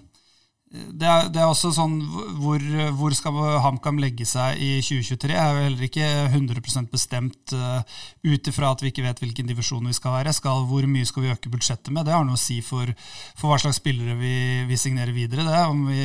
det 0.69 1.07
er, 1.09 1.29
det 1.33 1.41
er, 1.41 1.49
også 1.49 1.71
sånn 1.73 1.95
hvor, 2.37 2.61
hvor 2.99 3.15
skal 3.17 3.37
HamKam 3.65 3.97
legge 4.03 4.27
seg 4.29 4.59
i 4.61 4.83
2023? 4.85 5.33
Jeg 5.33 5.41
er 5.41 5.55
jo 5.57 5.63
heller 5.65 5.87
ikke 5.87 6.09
100 6.27 6.91
bestemt 6.93 7.55
uh, 7.57 7.81
ut 8.29 8.51
ifra 8.53 8.75
at 8.75 8.85
vi 8.85 8.91
ikke 8.93 9.07
vet 9.07 9.23
hvilken 9.23 9.49
divisjon 9.49 9.89
vi 9.89 9.97
skal 9.97 10.19
være. 10.19 10.35
Skal, 10.37 10.67
hvor 10.69 10.85
mye 10.91 11.09
skal 11.09 11.25
vi 11.25 11.33
øke 11.33 11.53
budsjettet 11.55 11.89
med? 11.89 12.05
Det 12.05 12.13
har 12.13 12.27
noe 12.29 12.37
å 12.37 12.43
si 12.43 12.59
for, 12.61 12.93
for 13.39 13.49
hva 13.49 13.57
slags 13.63 13.81
spillere 13.81 14.19
vi, 14.21 14.35
vi, 14.69 14.77
signerer 14.77 15.17
videre. 15.17 15.49
Det. 15.49 15.65
Om 15.73 15.87
vi 15.89 16.05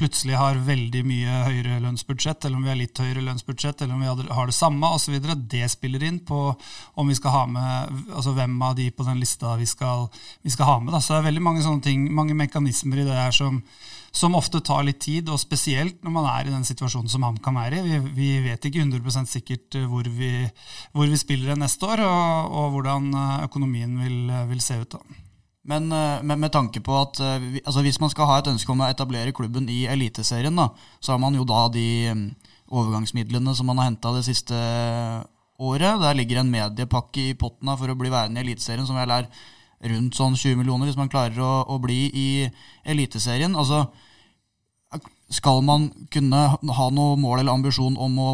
plutselig 0.00 0.38
har 0.40 0.58
veldig 0.64 1.02
mye 1.06 1.36
høyere 1.46 1.78
lønnsbudsjett, 1.84 2.46
eller 2.46 2.58
om 2.58 2.64
vi 2.64 2.72
har 2.72 2.80
litt 2.80 3.02
høyere 3.02 3.24
lønnsbudsjett, 3.26 3.84
eller 3.84 3.94
om 3.94 4.02
vi 4.02 4.32
har 4.34 4.50
det 4.50 4.56
samme 4.56 4.90
osv. 4.96 5.18
Det 5.52 5.68
spiller 5.70 6.04
inn 6.08 6.18
på 6.26 6.40
om 6.50 7.12
vi 7.12 7.18
skal 7.18 7.36
ha 7.36 7.44
med, 7.52 8.02
altså 8.08 8.34
hvem 8.36 8.58
av 8.64 8.76
de 8.80 8.90
på 8.90 9.06
den 9.06 9.20
lista 9.20 9.54
vi 9.60 9.68
skal, 9.68 10.08
vi 10.42 10.52
skal 10.52 10.72
ha 10.72 10.76
med. 10.80 10.94
Da. 10.96 11.04
Så 11.04 11.14
det 11.14 11.22
er 11.22 11.30
veldig 11.30 11.46
mange 11.46 11.64
sånne 11.66 11.84
ting, 11.84 12.08
mange 12.16 12.36
mekanismer 12.38 13.02
i 13.02 13.08
det 13.08 13.18
her 13.20 13.34
som 13.36 13.62
som 14.10 14.34
ofte 14.34 14.58
tar 14.66 14.82
litt 14.82 14.98
tid, 15.04 15.28
og 15.30 15.38
spesielt 15.38 16.00
når 16.02 16.14
man 16.16 16.28
er 16.32 16.48
i 16.48 16.54
den 16.54 16.66
situasjonen 16.66 17.10
som 17.12 17.22
HamKam 17.22 17.60
er 17.62 17.76
i. 17.78 17.82
Vi, 17.86 17.98
vi, 18.16 18.30
vet 18.48 18.66
ikke 18.66 18.82
100 18.82 19.28
sikkert 19.30 19.78
hvor 19.86 20.02
vi, 20.02 20.32
hvor 20.90 21.06
vi 21.06 21.20
spiller 21.20 21.58
neste 21.58 21.86
år, 21.86 22.02
og, 22.02 22.50
og, 22.50 22.70
hvordan 22.74 23.12
økonomien 23.46 23.98
vil, 24.02 24.32
vil 24.50 24.64
se 24.64 24.80
ut. 24.82 24.96
da. 24.98 25.29
Men 25.68 25.90
med, 25.90 26.38
med, 26.38 26.48
tanke 26.52 26.80
på 26.80 26.94
at 26.96 27.18
altså 27.20 27.82
hvis 27.84 28.00
man 28.00 28.10
skal 28.10 28.28
ha 28.30 28.38
et 28.40 28.48
ønske 28.48 28.72
om 28.72 28.80
å 28.80 28.88
etablere 28.88 29.34
klubben 29.36 29.68
i 29.68 29.82
Eliteserien, 29.92 30.56
da, 30.56 30.70
så 31.04 31.12
har 31.12 31.20
man 31.20 31.36
jo 31.36 31.44
da 31.44 31.66
de 31.68 31.84
mm, 32.16 32.22
overgangsmidlene 32.72 33.52
som 33.54 33.68
man 33.68 33.82
har 33.82 33.90
henta 33.90 34.14
det 34.16 34.24
siste 34.24 34.56
året. 35.60 36.00
Der 36.00 36.16
ligger 36.16 36.40
en 36.40 36.52
mediepakke 36.52 37.30
i 37.30 37.36
potten 37.38 37.72
for 37.76 37.92
å 37.92 37.98
bli 37.98 38.12
værende 38.12 38.40
i 38.40 38.46
Eliteserien, 38.46 38.86
som 38.88 38.96
vel 38.96 39.12
er 39.14 39.28
rundt 39.90 40.16
sånn 40.16 40.36
20 40.36 40.60
millioner 40.60 40.88
hvis 40.88 40.98
man 41.00 41.12
klarer 41.12 41.40
å, 41.44 41.52
å 41.68 41.80
bli 41.82 42.00
i 42.08 42.28
Eliteserien. 42.84 43.56
Altså, 43.56 43.84
skal 45.30 45.62
man 45.64 45.90
kunne 46.12 46.46
ha 46.56 46.88
noe 46.94 47.18
mål 47.20 47.40
eller 47.40 47.54
ambisjon 47.54 47.98
om 48.00 48.18
å 48.18 48.30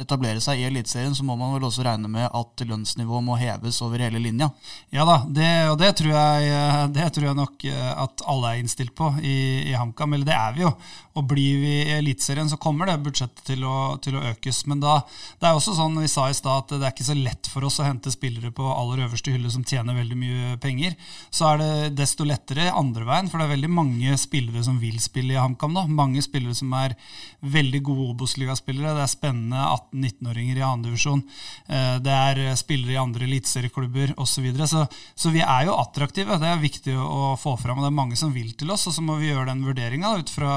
etablere 0.00 0.42
seg 0.44 0.60
i 0.60 0.66
Eliteserien, 0.68 1.14
så 1.16 1.24
må 1.24 1.36
man 1.40 1.54
vel 1.54 1.64
også 1.68 1.84
regne 1.86 2.10
med 2.12 2.26
at 2.28 2.64
lønnsnivået 2.68 3.24
må 3.24 3.38
heves 3.40 3.78
over 3.84 4.02
hele 4.04 4.20
linja? 4.20 4.50
Ja 4.92 5.06
da, 5.08 5.16
det, 5.24 5.48
og 5.70 5.78
det 5.80 5.94
tror, 5.98 6.12
jeg, 6.12 6.90
det 6.92 7.08
tror, 7.16 7.28
jeg, 7.30 7.38
nok 7.38 7.66
eh, 7.70 7.92
at 8.04 8.24
alle 8.28 8.52
er 8.52 8.60
innstilt 8.60 8.92
på 8.96 9.08
i, 9.22 9.36
i 9.70 9.74
HamKam. 9.76 10.16
Eller 10.16 10.28
det 10.28 10.36
er 10.36 10.56
vi 10.56 10.64
jo. 10.66 10.72
Og 11.16 11.24
blir 11.30 11.62
vi 11.62 11.72
i 11.86 11.94
Eliteserien, 11.96 12.50
så 12.52 12.58
kommer 12.60 12.90
det 12.90 12.98
budsjettet 13.06 13.40
til 13.48 13.64
å, 13.64 13.96
til 14.04 14.18
å, 14.18 14.24
økes. 14.34 14.64
Men 14.68 14.82
da, 14.84 14.98
det 15.40 15.48
er 15.48 15.56
også 15.56 15.78
sånn 15.78 15.96
vi 16.02 16.10
sa 16.12 16.28
i 16.28 16.36
stad, 16.36 16.66
at 16.66 16.76
det 16.76 16.84
er 16.84 16.92
ikke 16.92 17.08
så 17.08 17.16
lett 17.16 17.48
for 17.48 17.64
oss 17.64 17.80
å 17.80 17.88
hente 17.88 18.12
spillere 18.12 18.52
på 18.54 18.68
aller 18.68 19.06
øverste 19.06 19.32
hylle 19.32 19.52
som 19.52 19.64
tjener 19.64 19.96
veldig 19.96 20.20
mye 20.20 20.58
penger. 20.60 20.96
Så 21.32 21.48
er 21.54 21.62
det 21.62 21.72
desto 22.02 22.28
lettere 22.28 22.68
andre 22.68 23.08
veien, 23.08 23.32
for 23.32 23.40
det 23.40 23.48
er 23.48 23.54
veldig 23.56 23.72
mange 23.72 24.20
spillere 24.20 24.64
som 24.66 24.76
vil 24.82 25.00
spille 25.00 25.32
i 25.36 25.40
HamKam 25.40 25.72
nå. 25.72 25.86
Mange 25.96 26.20
spillere 26.24 26.56
som 26.58 26.74
er 26.76 26.98
veldig 27.40 27.80
gode 27.88 28.10
Obos-ligaspillere. 28.12 28.92
Det 28.98 29.06
er 29.06 29.12
spennende 29.16 29.64
at 29.72 29.85
18-19-åringer 29.96 30.60
i 30.60 30.64
andredivisjon. 30.66 31.22
divisjon 31.24 32.02
det 32.04 32.12
er 32.12 32.42
eh, 32.44 32.54
spillere 32.58 32.94
i 32.94 33.00
andre 33.00 33.24
eliteserieklubber 33.24 34.14
osv. 34.16 34.36
Så, 34.36 34.42
videre. 34.44 34.66
så 34.68 34.86
Så 35.14 35.30
vi 35.32 35.40
er 35.40 35.66
jo 35.66 35.76
attraktive. 35.80 36.38
Det 36.38 36.48
er 36.48 36.60
viktig 36.60 36.96
å 36.96 37.34
få 37.40 37.56
fram. 37.56 37.78
og 37.78 37.86
Det 37.86 37.92
er 37.92 38.00
mange 38.02 38.16
som 38.16 38.34
vil 38.34 38.52
til 38.52 38.70
oss, 38.70 38.86
og 38.86 38.96
så 38.96 39.04
må 39.04 39.16
vi 39.20 39.30
gjøre 39.30 39.50
den 39.50 39.64
vurderinga 39.64 40.16
ut 40.20 40.30
fra 40.30 40.54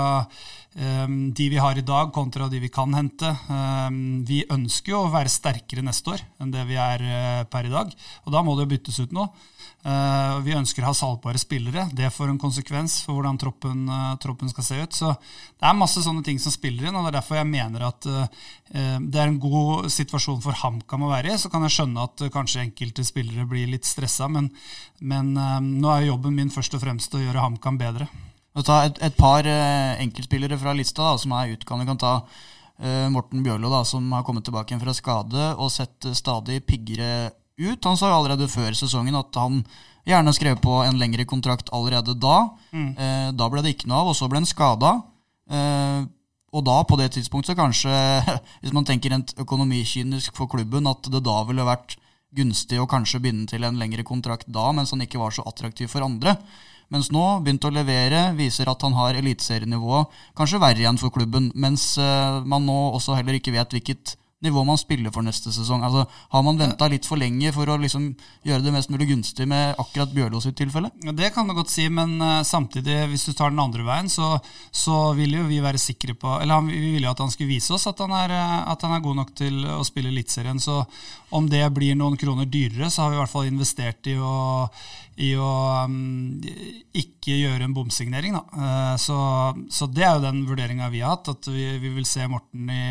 de 0.74 1.50
vi 1.50 1.58
har 1.58 1.78
i 1.78 1.82
dag, 1.82 2.12
kontra 2.14 2.48
de 2.48 2.60
vi 2.62 2.70
kan 2.70 2.94
hente. 2.94 3.30
Ehm, 3.50 4.24
vi 4.26 4.44
ønsker 4.54 4.94
jo 4.94 5.00
å 5.02 5.12
være 5.12 5.32
sterkere 5.32 5.82
neste 5.82 6.14
år 6.14 6.22
enn 6.40 6.52
det 6.54 6.66
vi 6.70 6.78
er 6.78 7.02
eh, 7.04 7.44
per 7.50 7.66
i 7.66 7.74
dag. 7.74 7.90
Og 8.26 8.36
da 8.36 8.44
må 8.46 8.54
det 8.56 8.68
jo 8.68 8.74
byttes 8.76 9.00
ut 9.02 9.16
noe. 9.16 9.32
Uh, 9.80 10.42
vi 10.44 10.52
ønsker 10.52 10.84
å 10.84 10.90
ha 10.90 10.96
salgbare 10.98 11.40
spillere. 11.40 11.86
Det 11.96 12.10
får 12.12 12.34
en 12.34 12.40
konsekvens 12.42 12.98
for 13.06 13.16
hvordan 13.16 13.38
troppen, 13.40 13.86
uh, 13.88 14.18
troppen, 14.20 14.52
skal 14.52 14.66
se 14.68 14.80
ut. 14.82 14.98
Så 14.98 15.14
det 15.16 15.70
er 15.70 15.78
masse 15.80 16.04
sånne 16.04 16.24
ting 16.26 16.42
som 16.44 16.52
spiller 16.52 16.90
inn, 16.90 16.98
og 17.00 17.08
det 17.08 17.14
er 17.14 17.18
derfor 17.22 17.40
jeg 17.40 17.48
mener 17.48 17.86
at 17.88 18.08
det 18.70 19.18
er 19.22 19.30
en 19.30 19.40
god 19.42 19.88
situasjon 19.90 20.44
for 20.44 20.58
HamKam 20.60 21.08
å 21.08 21.14
være 21.14 21.32
i. 21.32 21.40
Så 21.40 21.50
kan 21.50 21.64
jeg 21.64 21.78
skjønne 21.78 22.10
at 22.10 22.26
kanskje 22.34 22.66
enkelte 22.68 23.08
spillere 23.08 23.48
blir 23.48 23.72
litt 23.72 23.88
stressa, 23.88 24.28
men, 24.28 24.52
men 25.00 25.32
nå 25.32 25.94
er 25.96 26.10
jobben 26.12 26.36
min 26.36 26.52
først 26.54 26.76
og 26.76 26.84
fremst 26.84 27.16
å 27.16 27.24
gjøre 27.24 27.48
HamKam 27.48 27.80
bedre. 27.80 28.12
Ta 28.60 28.80
et, 28.88 28.98
et 29.06 29.16
par 29.16 29.46
enkeltspillere 29.46 30.58
fra 30.60 30.74
lista 30.76 31.06
da, 31.06 31.20
som 31.22 31.32
er 31.38 31.54
utgående. 31.54 31.86
Vi 31.86 31.92
kan 31.92 32.00
ta 32.02 32.14
Morten 33.14 33.44
Bjørlo, 33.44 33.70
da, 33.72 33.84
som 33.88 34.08
har 34.16 34.24
kommet 34.28 34.46
tilbake 34.48 34.76
fra 34.82 34.94
skade 34.96 35.46
og 35.60 35.70
sett 35.72 36.08
stadig 36.18 36.62
piggere 36.68 37.30
ut. 37.60 37.86
Han 37.86 38.00
sa 38.00 38.10
jo 38.10 38.18
allerede 38.18 38.50
før 38.52 38.76
sesongen 38.76 39.20
at 39.20 39.36
han 39.40 39.62
gjerne 40.08 40.34
skrev 40.36 40.60
på 40.64 40.80
en 40.86 41.00
lengre 41.00 41.26
kontrakt 41.30 41.72
allerede 41.76 42.16
da. 42.20 42.38
Mm. 42.72 42.92
Eh, 42.96 43.28
da 43.38 43.50
ble 43.52 43.64
det 43.66 43.76
ikke 43.76 43.90
noe 43.90 44.04
av, 44.04 44.12
og 44.12 44.18
så 44.18 44.30
ble 44.30 44.42
han 44.42 44.50
skada. 44.50 44.96
Eh, 45.50 46.02
og 46.50 46.66
da, 46.66 46.80
på 46.88 46.98
det 46.98 47.12
tidspunktet, 47.14 47.58
kanskje, 47.60 47.94
hvis 48.62 48.76
man 48.76 48.88
tenker 48.88 49.14
rent 49.14 49.36
økonomikynisk 49.40 50.38
for 50.38 50.52
klubben, 50.52 50.90
at 50.90 51.12
det 51.12 51.24
da 51.26 51.42
ville 51.50 51.68
vært 51.68 51.98
gunstig 52.36 52.78
å 52.78 52.90
kanskje 52.90 53.22
binde 53.24 53.50
til 53.50 53.66
en 53.66 53.80
lengre 53.82 54.06
kontrakt 54.06 54.50
da, 54.54 54.70
mens 54.76 54.94
han 54.94 55.02
ikke 55.06 55.22
var 55.22 55.34
så 55.34 55.46
attraktiv 55.50 55.90
for 55.92 56.06
andre. 56.06 56.36
Mens 56.94 57.12
nå 57.14 57.26
begynte 57.46 57.70
å 57.70 57.74
levere, 57.74 58.30
viser 58.38 58.70
at 58.72 58.82
han 58.86 58.96
har 58.98 59.20
eliteserienivået 59.20 60.22
kanskje 60.38 60.62
verre 60.62 60.82
igjen 60.82 60.98
for 61.02 61.14
klubben. 61.14 61.52
Mens 61.54 61.92
eh, 62.02 62.40
man 62.50 62.66
nå 62.66 62.80
også 62.96 63.18
heller 63.20 63.38
ikke 63.38 63.54
vet 63.54 63.78
hvilket 63.78 64.16
nivå 64.44 64.64
man 64.64 64.80
spiller 64.80 65.12
for 65.12 65.26
neste 65.26 65.52
sesong. 65.52 65.84
Altså, 65.84 66.06
Har 66.32 66.44
man 66.46 66.60
venta 66.60 66.88
litt 66.92 67.08
for 67.08 67.20
lenge 67.20 67.52
for 67.56 67.68
å 67.70 67.78
liksom 67.82 68.08
gjøre 68.48 68.64
det 68.64 68.74
mest 68.74 68.92
mulig 68.94 69.10
gunstig 69.12 69.48
med 69.50 69.76
akkurat 69.82 70.14
Bjørlo 70.16 70.40
sitt 70.44 70.56
tilfelle? 70.60 70.92
Det 71.16 71.32
kan 71.36 71.48
du 71.48 71.56
godt 71.58 71.72
si, 71.74 71.90
men 71.92 72.16
uh, 72.24 72.40
samtidig, 72.48 73.02
hvis 73.12 73.28
du 73.28 73.34
tar 73.34 73.52
den 73.52 73.62
andre 73.64 73.84
veien, 73.88 74.10
så, 74.12 74.38
så 74.72 75.12
vil 75.18 75.36
jo 75.42 75.48
vi 75.50 75.60
være 75.64 75.82
sikre 75.82 76.16
på 76.16 76.38
Eller 76.40 76.56
han, 76.56 76.72
vi 76.72 76.96
vil 76.96 77.08
jo 77.08 77.12
at 77.12 77.24
han 77.24 77.32
skulle 77.34 77.52
vise 77.52 77.74
oss 77.76 77.88
at 77.92 78.00
han 78.04 78.16
er, 78.16 78.36
eh, 78.36 78.56
at 78.72 78.86
han 78.86 78.96
er 78.96 79.04
god 79.04 79.20
nok 79.20 79.36
til 79.36 79.60
å 79.76 79.84
spille 79.88 80.12
Eliteserien. 80.14 80.60
Så 80.64 80.82
om 81.36 81.50
det 81.50 81.66
blir 81.76 81.98
noen 81.98 82.18
kroner 82.18 82.48
dyrere, 82.50 82.90
så 82.90 83.04
har 83.04 83.12
vi 83.12 83.20
i 83.20 83.22
hvert 83.24 83.34
fall 83.34 83.52
investert 83.52 84.10
i 84.10 84.18
å 84.18 84.34
i 85.20 85.34
å 85.36 85.50
um, 85.84 86.40
ikke 86.96 87.36
gjøre 87.36 87.66
en 87.68 87.76
bomsignering. 87.76 88.38
Uh, 88.54 88.96
så, 89.00 89.18
så, 89.72 89.88
det 89.92 90.06
er 90.06 90.16
jo 90.16 90.24
den 90.24 90.46
vurderinga 90.48 90.88
vi 90.94 91.02
har 91.04 91.18
hatt, 91.18 91.32
at 91.34 91.50
vi, 91.52 91.66
vi 91.82 91.92
vil 91.98 92.08
se 92.08 92.28
Morten 92.32 92.72
i, 92.72 92.84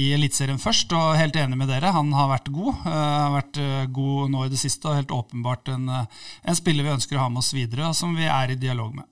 i 0.00 0.08
Eliteserien 0.16 0.60
først. 0.62 0.94
Og 0.96 1.18
helt 1.20 1.36
enig 1.36 1.58
med 1.60 1.68
dere, 1.68 1.92
han 1.96 2.14
har 2.16 2.32
vært 2.32 2.48
god. 2.54 2.80
Uh, 2.86 2.96
har 2.96 3.36
vært 3.36 3.60
uh, 3.60 3.84
god 3.92 4.32
nå 4.32 4.46
i 4.46 4.52
det 4.54 4.62
siste, 4.62 4.88
og 4.88 5.02
helt 5.02 5.14
åpenbart 5.14 5.72
en, 5.74 5.88
en 5.92 6.58
spiller 6.58 6.86
vi 6.86 6.96
ønsker 6.96 7.20
å 7.20 7.26
ha 7.26 7.32
med 7.32 7.44
oss 7.44 7.52
videre, 7.56 7.90
og 7.90 7.98
som 7.98 8.16
vi 8.16 8.28
er 8.28 8.54
i 8.54 8.60
dialog 8.60 8.96
med. 8.96 9.08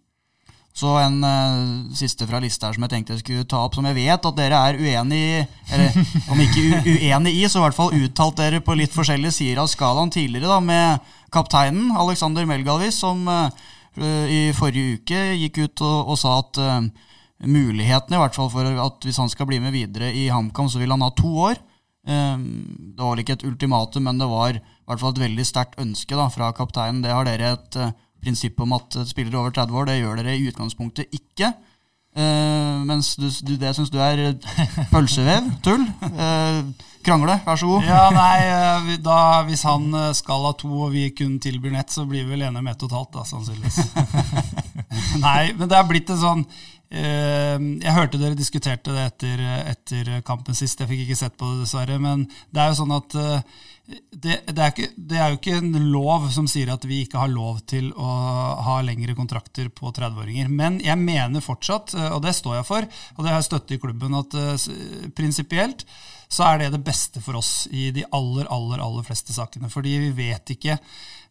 Så 0.78 0.92
en 1.00 1.16
uh, 1.24 1.94
siste 1.96 2.26
fra 2.28 2.38
lista 2.42 2.68
her 2.68 2.76
som 2.76 2.84
jeg 2.86 2.92
tenkte 2.92 3.16
jeg 3.16 3.24
skulle 3.24 3.46
ta 3.50 3.64
opp, 3.66 3.74
som 3.74 3.86
jeg 3.88 3.96
vet 3.96 4.28
at 4.28 4.36
dere 4.36 4.60
er 4.68 4.78
uenig 4.78 5.18
i, 5.18 5.40
eller 5.74 5.96
om 6.30 6.42
ikke 6.44 6.84
uenig 6.86 7.32
i, 7.34 7.48
så 7.50 7.58
i 7.58 7.64
hvert 7.64 7.78
fall 7.78 7.96
uttalt 7.96 8.38
dere 8.38 8.62
på 8.62 8.76
litt 8.78 8.94
forskjellige 8.94 9.34
sider 9.40 9.64
av 9.64 9.72
skalaen 9.72 10.12
tidligere, 10.14 10.52
da, 10.52 10.60
med 10.62 11.10
kapteinen 11.34 11.90
Alexander 11.98 12.46
Melgalvis, 12.46 13.00
som 13.02 13.26
uh, 13.26 13.50
i 13.98 14.52
forrige 14.54 15.00
uke 15.00 15.24
gikk 15.40 15.64
ut 15.64 15.82
og, 15.82 16.14
og 16.14 16.20
sa 16.20 16.38
at 16.44 16.62
uh, 16.62 17.08
mulighetene 17.42 18.14
i 18.14 18.22
hvert 18.22 18.38
fall 18.38 18.50
for 18.52 18.70
at 18.86 19.06
hvis 19.06 19.18
han 19.18 19.30
skal 19.34 19.50
bli 19.50 19.58
med 19.62 19.74
videre 19.74 20.12
i 20.14 20.28
HamKam, 20.30 20.70
så 20.70 20.78
vil 20.78 20.94
han 20.94 21.02
ha 21.02 21.10
to 21.14 21.32
år. 21.50 21.58
det 22.08 23.02
var 23.02 23.10
vel 23.12 23.20
ikke 23.20 23.34
et 23.36 23.44
ultimatum, 23.46 24.06
men 24.06 24.18
det 24.18 24.26
var 24.30 24.56
i 24.56 24.60
hvert 24.62 25.02
fall 25.02 25.12
et 25.12 25.24
veldig 25.26 25.44
sterkt 25.46 25.80
ønske 25.82 26.16
da, 26.16 26.30
fra 26.32 26.54
kapteinen. 26.56 27.02
Det 27.02 27.12
har 27.12 27.26
dere 27.26 27.50
et 27.58 27.78
prinsippet 28.22 28.64
om 28.64 28.76
at 28.76 29.00
spillere 29.08 29.40
over 29.40 29.54
30 29.54 29.80
år, 29.80 29.88
det 29.88 29.98
gjør 30.00 30.20
dere 30.20 30.36
i 30.36 30.46
utgangspunktet 30.50 31.18
ikke. 31.18 31.52
Uh, 32.18 32.80
mens 32.88 33.12
du, 33.20 33.28
du, 33.46 33.52
det 33.60 33.74
syns 33.76 33.92
du 33.94 33.98
er 34.02 34.32
pølsevev, 34.92 35.44
tull. 35.62 35.84
Uh, 36.02 36.64
krangle, 37.06 37.36
vær 37.44 37.60
så 37.60 37.68
god. 37.68 37.84
ja, 37.86 38.00
nei, 38.16 38.38
uh, 38.48 38.88
da, 39.04 39.18
Hvis 39.46 39.62
han 39.68 39.92
skal 40.16 40.48
ha 40.48 40.54
to 40.58 40.70
og 40.72 40.96
vi 40.96 41.04
kun 41.14 41.36
tilbyr 41.42 41.76
nett, 41.76 41.94
så 41.94 42.08
blir 42.08 42.24
vi 42.24 42.34
vel 42.34 42.48
enige 42.48 42.64
om 42.64 42.72
ett 42.72 42.82
og 42.82 42.90
et 42.90 42.96
halvt, 42.98 43.12
da, 43.14 43.26
sannsynligvis. 43.28 43.78
nei, 45.26 45.52
men 45.60 45.70
det 45.70 45.78
er 45.78 45.88
blitt 45.92 46.10
en 46.14 46.24
sånn 46.24 46.48
jeg 46.88 47.92
hørte 47.92 48.16
dere 48.16 48.32
diskuterte 48.32 48.94
det 48.94 49.02
etter, 49.10 49.40
etter, 49.68 50.06
kampen 50.24 50.56
sist. 50.56 50.80
Jeg 50.80 50.88
fikk 50.88 51.02
ikke 51.04 51.18
sett 51.20 51.34
på 51.36 51.44
det, 51.50 51.66
dessverre. 51.66 51.98
Men 52.00 52.22
det 52.48 52.62
er 52.62 52.70
jo 52.70 52.78
sånn 52.78 52.94
at 52.96 53.16
det, 53.88 54.40
det, 54.46 54.60
er 54.60 54.72
ikke, 54.72 54.88
det, 54.96 55.16
er 55.16 55.30
jo 55.32 55.38
ikke 55.38 55.56
en 55.62 55.88
lov 55.92 56.26
som 56.34 56.48
sier 56.50 56.68
at 56.72 56.84
vi 56.84 57.00
ikke 57.04 57.20
har 57.22 57.30
lov 57.32 57.62
til 57.70 57.88
å 57.96 58.08
ha 58.66 58.76
lengre 58.84 59.16
kontrakter 59.16 59.70
på 59.72 59.92
30-åringer. 59.96 60.50
Men 60.52 60.76
jeg 60.84 61.00
mener 61.00 61.44
fortsatt, 61.44 61.94
eh, 61.96 62.10
og 62.12 62.20
det 62.26 62.34
står 62.36 62.58
jeg 62.58 62.68
for, 62.68 62.88
og 63.16 63.22
det 63.22 63.32
har 63.32 63.40
jeg 63.40 63.48
støtte 63.48 63.76
i 63.76 63.80
klubben, 63.80 64.18
at 64.18 64.36
uh, 64.36 65.08
prinsipielt 65.16 65.86
så 66.28 66.44
er 66.50 66.60
det 66.60 66.72
det 66.74 66.82
beste 66.84 67.22
for 67.24 67.38
oss 67.40 67.52
i 67.72 67.88
de 67.96 68.04
aller, 68.12 68.48
aller, 68.52 68.82
aller 68.84 69.06
fleste 69.06 69.32
sakene. 69.32 69.70
Fordi 69.72 69.94
vi 70.02 70.10
vet 70.18 70.52
ikke 70.52 70.76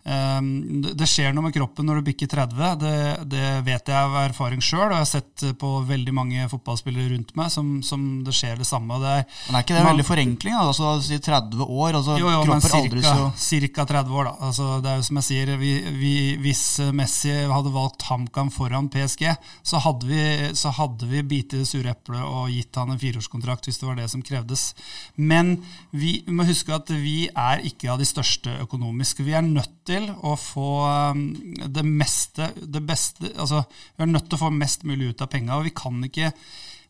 det 0.07 1.07
skjer 1.09 1.33
noe 1.35 1.47
med 1.47 1.55
kroppen 1.55 1.87
når 1.87 1.99
du 1.99 2.07
bikker 2.07 2.29
30. 2.31 2.77
Det, 2.79 2.93
det 3.27 3.47
vet 3.67 3.89
jeg 3.91 3.97
av 3.97 4.15
erfaring 4.21 4.61
sjøl, 4.63 4.85
og 4.87 4.95
jeg 4.95 5.03
har 5.03 5.09
sett 5.09 5.45
på 5.59 5.71
veldig 5.89 6.13
mange 6.15 6.47
fotballspillere 6.51 7.11
rundt 7.11 7.33
meg 7.35 7.51
som, 7.51 7.73
som 7.83 8.05
det 8.23 8.35
skjer 8.35 8.61
det 8.61 8.67
samme. 8.69 8.99
Det 9.03 9.13
er, 9.19 9.25
men 9.47 9.59
er 9.59 9.65
ikke 9.65 9.75
det 9.75 9.81
en 9.81 9.89
veldig 9.89 10.07
forenkling? 10.07 10.55
Da? 10.55 10.67
Altså, 10.71 10.93
si 11.03 11.19
30 11.23 11.65
år, 11.65 11.97
altså 11.99 12.17
jo, 12.21 12.29
jo, 12.31 12.45
men 12.47 12.63
cirka, 12.63 13.15
cirka 13.41 13.87
30 13.89 14.15
år, 14.15 14.29
da. 14.29 14.35
Altså, 14.49 14.69
det 14.83 14.91
er 14.91 15.01
jo 15.01 15.07
som 15.09 15.19
jeg 15.21 15.27
sier, 15.27 15.53
vi, 15.59 15.73
vi, 15.99 16.13
hvis 16.45 16.63
Messi 16.95 17.33
hadde 17.51 17.73
valgt 17.75 18.07
HamKam 18.07 18.51
foran 18.53 18.91
PSG, 18.93 19.25
så 19.67 19.81
hadde 19.83 20.07
vi, 20.07 20.23
så 20.57 20.71
hadde 20.77 21.09
vi 21.11 21.25
bitt 21.35 21.57
i 21.57 21.61
det 21.63 21.67
sure 21.69 21.91
eplet 21.91 22.23
og 22.23 22.51
gitt 22.53 22.79
han 22.79 22.93
en 22.93 23.01
fireårskontrakt 23.01 23.67
hvis 23.67 23.81
det 23.81 23.89
var 23.89 23.99
det 23.99 24.07
som 24.11 24.23
krevdes. 24.25 24.69
Men 25.15 25.57
vi 25.91 26.21
må 26.31 26.47
huske 26.47 26.75
at 26.75 26.91
vi 26.93 27.27
er 27.27 27.65
ikke 27.67 27.91
av 27.91 27.99
de 28.01 28.07
største 28.07 28.55
økonomiske. 28.63 29.25
Vi 29.27 29.35
er 29.35 29.43
nødt 29.45 29.73
til 29.87 29.96
å 30.05 30.35
få 30.39 30.69
um, 31.15 31.27
det 31.65 31.83
meste, 31.85 32.51
det 32.61 32.83
beste 32.85 33.33
Altså, 33.33 33.63
vi 33.95 34.05
er 34.05 34.09
nødt 34.11 34.29
til 34.29 34.37
å 34.37 34.45
få 34.45 34.53
mest 34.53 34.85
mulig 34.87 35.13
ut 35.13 35.23
av 35.25 35.31
penga, 35.31 35.57
og 35.57 35.69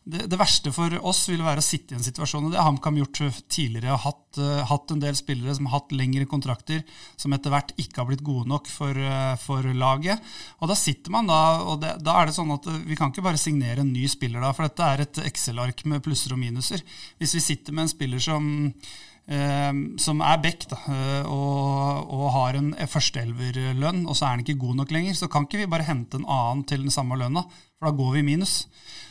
det, 0.08 0.22
det, 0.30 0.38
verste 0.40 0.70
for 0.72 0.94
oss 1.04 1.26
vil 1.28 1.42
være 1.44 1.60
å 1.60 1.64
sitte 1.64 1.92
i 1.92 1.98
en 1.98 2.04
situasjon, 2.04 2.46
og 2.46 2.54
det 2.54 2.56
har 2.56 2.64
HamKam 2.70 2.96
gjort 3.02 3.18
tidligere. 3.52 3.92
har 3.92 4.00
hatt, 4.06 4.38
uh, 4.40 4.62
hatt, 4.70 4.94
en 4.94 5.02
del 5.02 5.18
spillere 5.18 5.52
som 5.56 5.68
har 5.68 5.82
hatt 5.82 5.92
lengre 5.92 6.24
kontrakter, 6.30 6.80
som 7.16 7.34
etter 7.36 7.52
hvert 7.52 7.74
ikke 7.76 8.00
har 8.00 8.08
blitt 8.08 8.24
gode 8.24 8.48
nok 8.48 8.70
for, 8.72 8.96
uh, 8.96 9.34
for 9.42 9.68
laget. 9.76 10.22
Og 10.62 10.72
da 10.72 10.78
sitter 10.78 11.12
man 11.12 11.28
da, 11.28 11.42
og 11.60 11.82
det, 11.82 11.98
da 12.06 12.16
er 12.20 12.30
det 12.30 12.38
sånn 12.38 12.54
at 12.56 12.70
vi 12.88 12.96
kan 12.96 13.12
ikke 13.12 13.26
bare 13.26 13.40
signere 13.40 13.84
en 13.84 13.92
ny 13.92 14.06
spiller 14.08 14.40
da, 14.40 14.54
for 14.56 14.64
dette 14.64 14.88
er 14.88 15.04
et 15.04 15.22
Excel-ark 15.28 15.84
med 15.90 16.04
plusser 16.06 16.32
og 16.32 16.40
minuser. 16.40 16.84
Hvis 17.20 17.36
vi 17.36 17.44
sitter 17.50 17.76
med 17.76 17.84
en 17.84 17.92
spiller 17.92 18.24
som 18.30 18.48
som 20.00 20.22
er 20.24 20.38
back 20.40 20.62
da, 20.70 20.78
eh, 20.88 21.26
og, 21.28 22.12
og, 22.16 22.28
har 22.32 22.56
en 22.56 22.70
førsteelverlønn, 22.88 24.06
og 24.08 24.16
så 24.16 24.24
er 24.24 24.30
han 24.36 24.44
ikke 24.44 24.60
god 24.62 24.78
nok 24.80 24.94
lenger, 24.94 25.18
så 25.18 25.28
kan 25.28 25.44
ikke 25.44 25.60
vi 25.60 25.66
bare 25.68 25.84
hente 25.84 26.16
en 26.16 26.24
annen 26.24 26.62
til 26.68 26.86
den 26.86 26.94
samme 26.94 27.18
lønna, 27.20 27.42
for 27.76 27.90
da 27.90 27.98
går 27.98 28.14
vi 28.14 28.22
i 28.22 28.28
minus. 28.30 28.62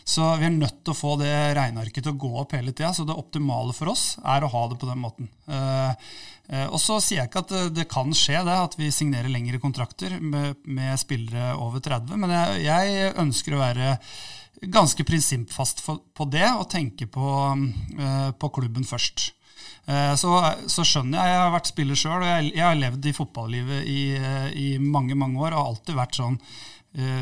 Så 0.07 0.25
vi 0.39 0.47
er 0.47 0.55
nødt 0.55 0.79
til 0.81 0.95
å 0.95 0.97
få 0.97 1.13
det 1.19 1.29
regnearket 1.57 2.07
til 2.07 2.15
å 2.15 2.19
gå 2.23 2.31
opp 2.41 2.55
hele 2.55 2.71
tida. 2.71 2.93
Så 2.95 3.03
det 3.03 3.15
optimale 3.19 3.75
for 3.75 3.91
oss 3.91 4.05
er 4.23 4.45
å 4.45 4.49
ha 4.53 4.61
det 4.71 4.77
på 4.79 4.87
den 4.87 5.01
måten. 5.03 5.27
Eh, 5.51 6.63
og 6.71 6.79
så 6.79 6.95
sier 7.03 7.19
jeg 7.19 7.27
ikke 7.27 7.43
at 7.43 7.75
det 7.75 7.89
kan 7.91 8.15
skje 8.15 8.39
det, 8.47 8.55
at 8.55 8.77
vi 8.79 8.87
signerer 8.95 9.27
lengre 9.29 9.59
kontrakter 9.59 10.15
med, 10.23 10.63
med 10.63 10.95
spillere 10.97 11.57
over 11.59 11.83
30, 11.83 12.15
men 12.23 12.31
jeg, 12.31 12.61
jeg, 12.69 13.13
ønsker 13.19 13.57
å 13.57 13.61
være 13.61 13.97
ganske 14.73 15.05
prinsippfast 15.05 15.83
på 15.85 16.29
det 16.31 16.47
og 16.55 16.69
tenke 16.71 17.05
på, 17.11 17.33
på 18.39 18.55
klubben 18.55 18.87
først. 18.87 19.35
Eh, 19.87 20.13
så, 20.19 20.33
så, 20.67 20.83
skjønner 20.83 21.21
jeg. 21.21 21.33
Jeg 21.33 21.43
har 21.43 21.53
vært 21.55 21.69
spiller 21.71 21.99
sjøl, 21.99 22.17
og 22.19 22.27
jeg, 22.27 22.49
jeg, 22.51 22.65
har 22.65 22.79
levd 22.79 23.07
i 23.07 23.15
fotballivet 23.15 23.87
i, 23.87 24.01
eh, 24.19 24.49
i, 24.51 24.67
mange 24.83 25.15
mange 25.15 25.39
år. 25.39 25.53
Og 25.53 25.61
har 25.61 25.71
alltid 25.71 25.99
vært 25.99 26.19
sånn 26.19 26.39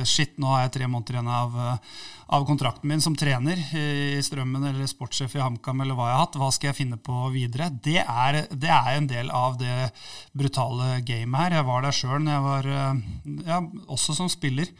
Shit, 0.08 0.38
nå 0.40 0.48
har 0.54 0.62
jeg 0.64 0.76
tre 0.76 0.88
måneder 0.88 1.18
igjen 1.18 1.28
av, 1.28 1.56
av, 1.58 2.44
kontrakten 2.48 2.88
min 2.88 3.02
som 3.04 3.16
trener 3.18 3.60
i 3.76 4.22
Strømmen 4.24 4.64
eller 4.70 4.88
sportssjef 4.88 5.34
i 5.36 5.42
HamKam 5.42 5.82
eller 5.84 5.98
hva 5.98 6.06
jeg 6.08 6.16
har 6.16 6.22
hatt. 6.22 6.38
Hva 6.40 6.52
skal 6.56 6.70
jeg 6.70 6.78
finne 6.78 7.00
på 7.02 7.26
videre? 7.34 7.68
Det 7.74 7.98
er, 8.00 8.38
det 8.54 8.72
er 8.72 8.92
en 8.94 9.10
del 9.10 9.34
av 9.36 9.58
det 9.60 9.90
brutale 10.32 11.02
gamet 11.04 11.42
her. 11.42 11.58
Jeg 11.58 11.68
var 11.68 11.84
der 11.84 11.98
sjøl 11.98 12.30
ja, 12.30 13.60
også 13.92 14.16
som 14.16 14.32
spiller. 14.32 14.72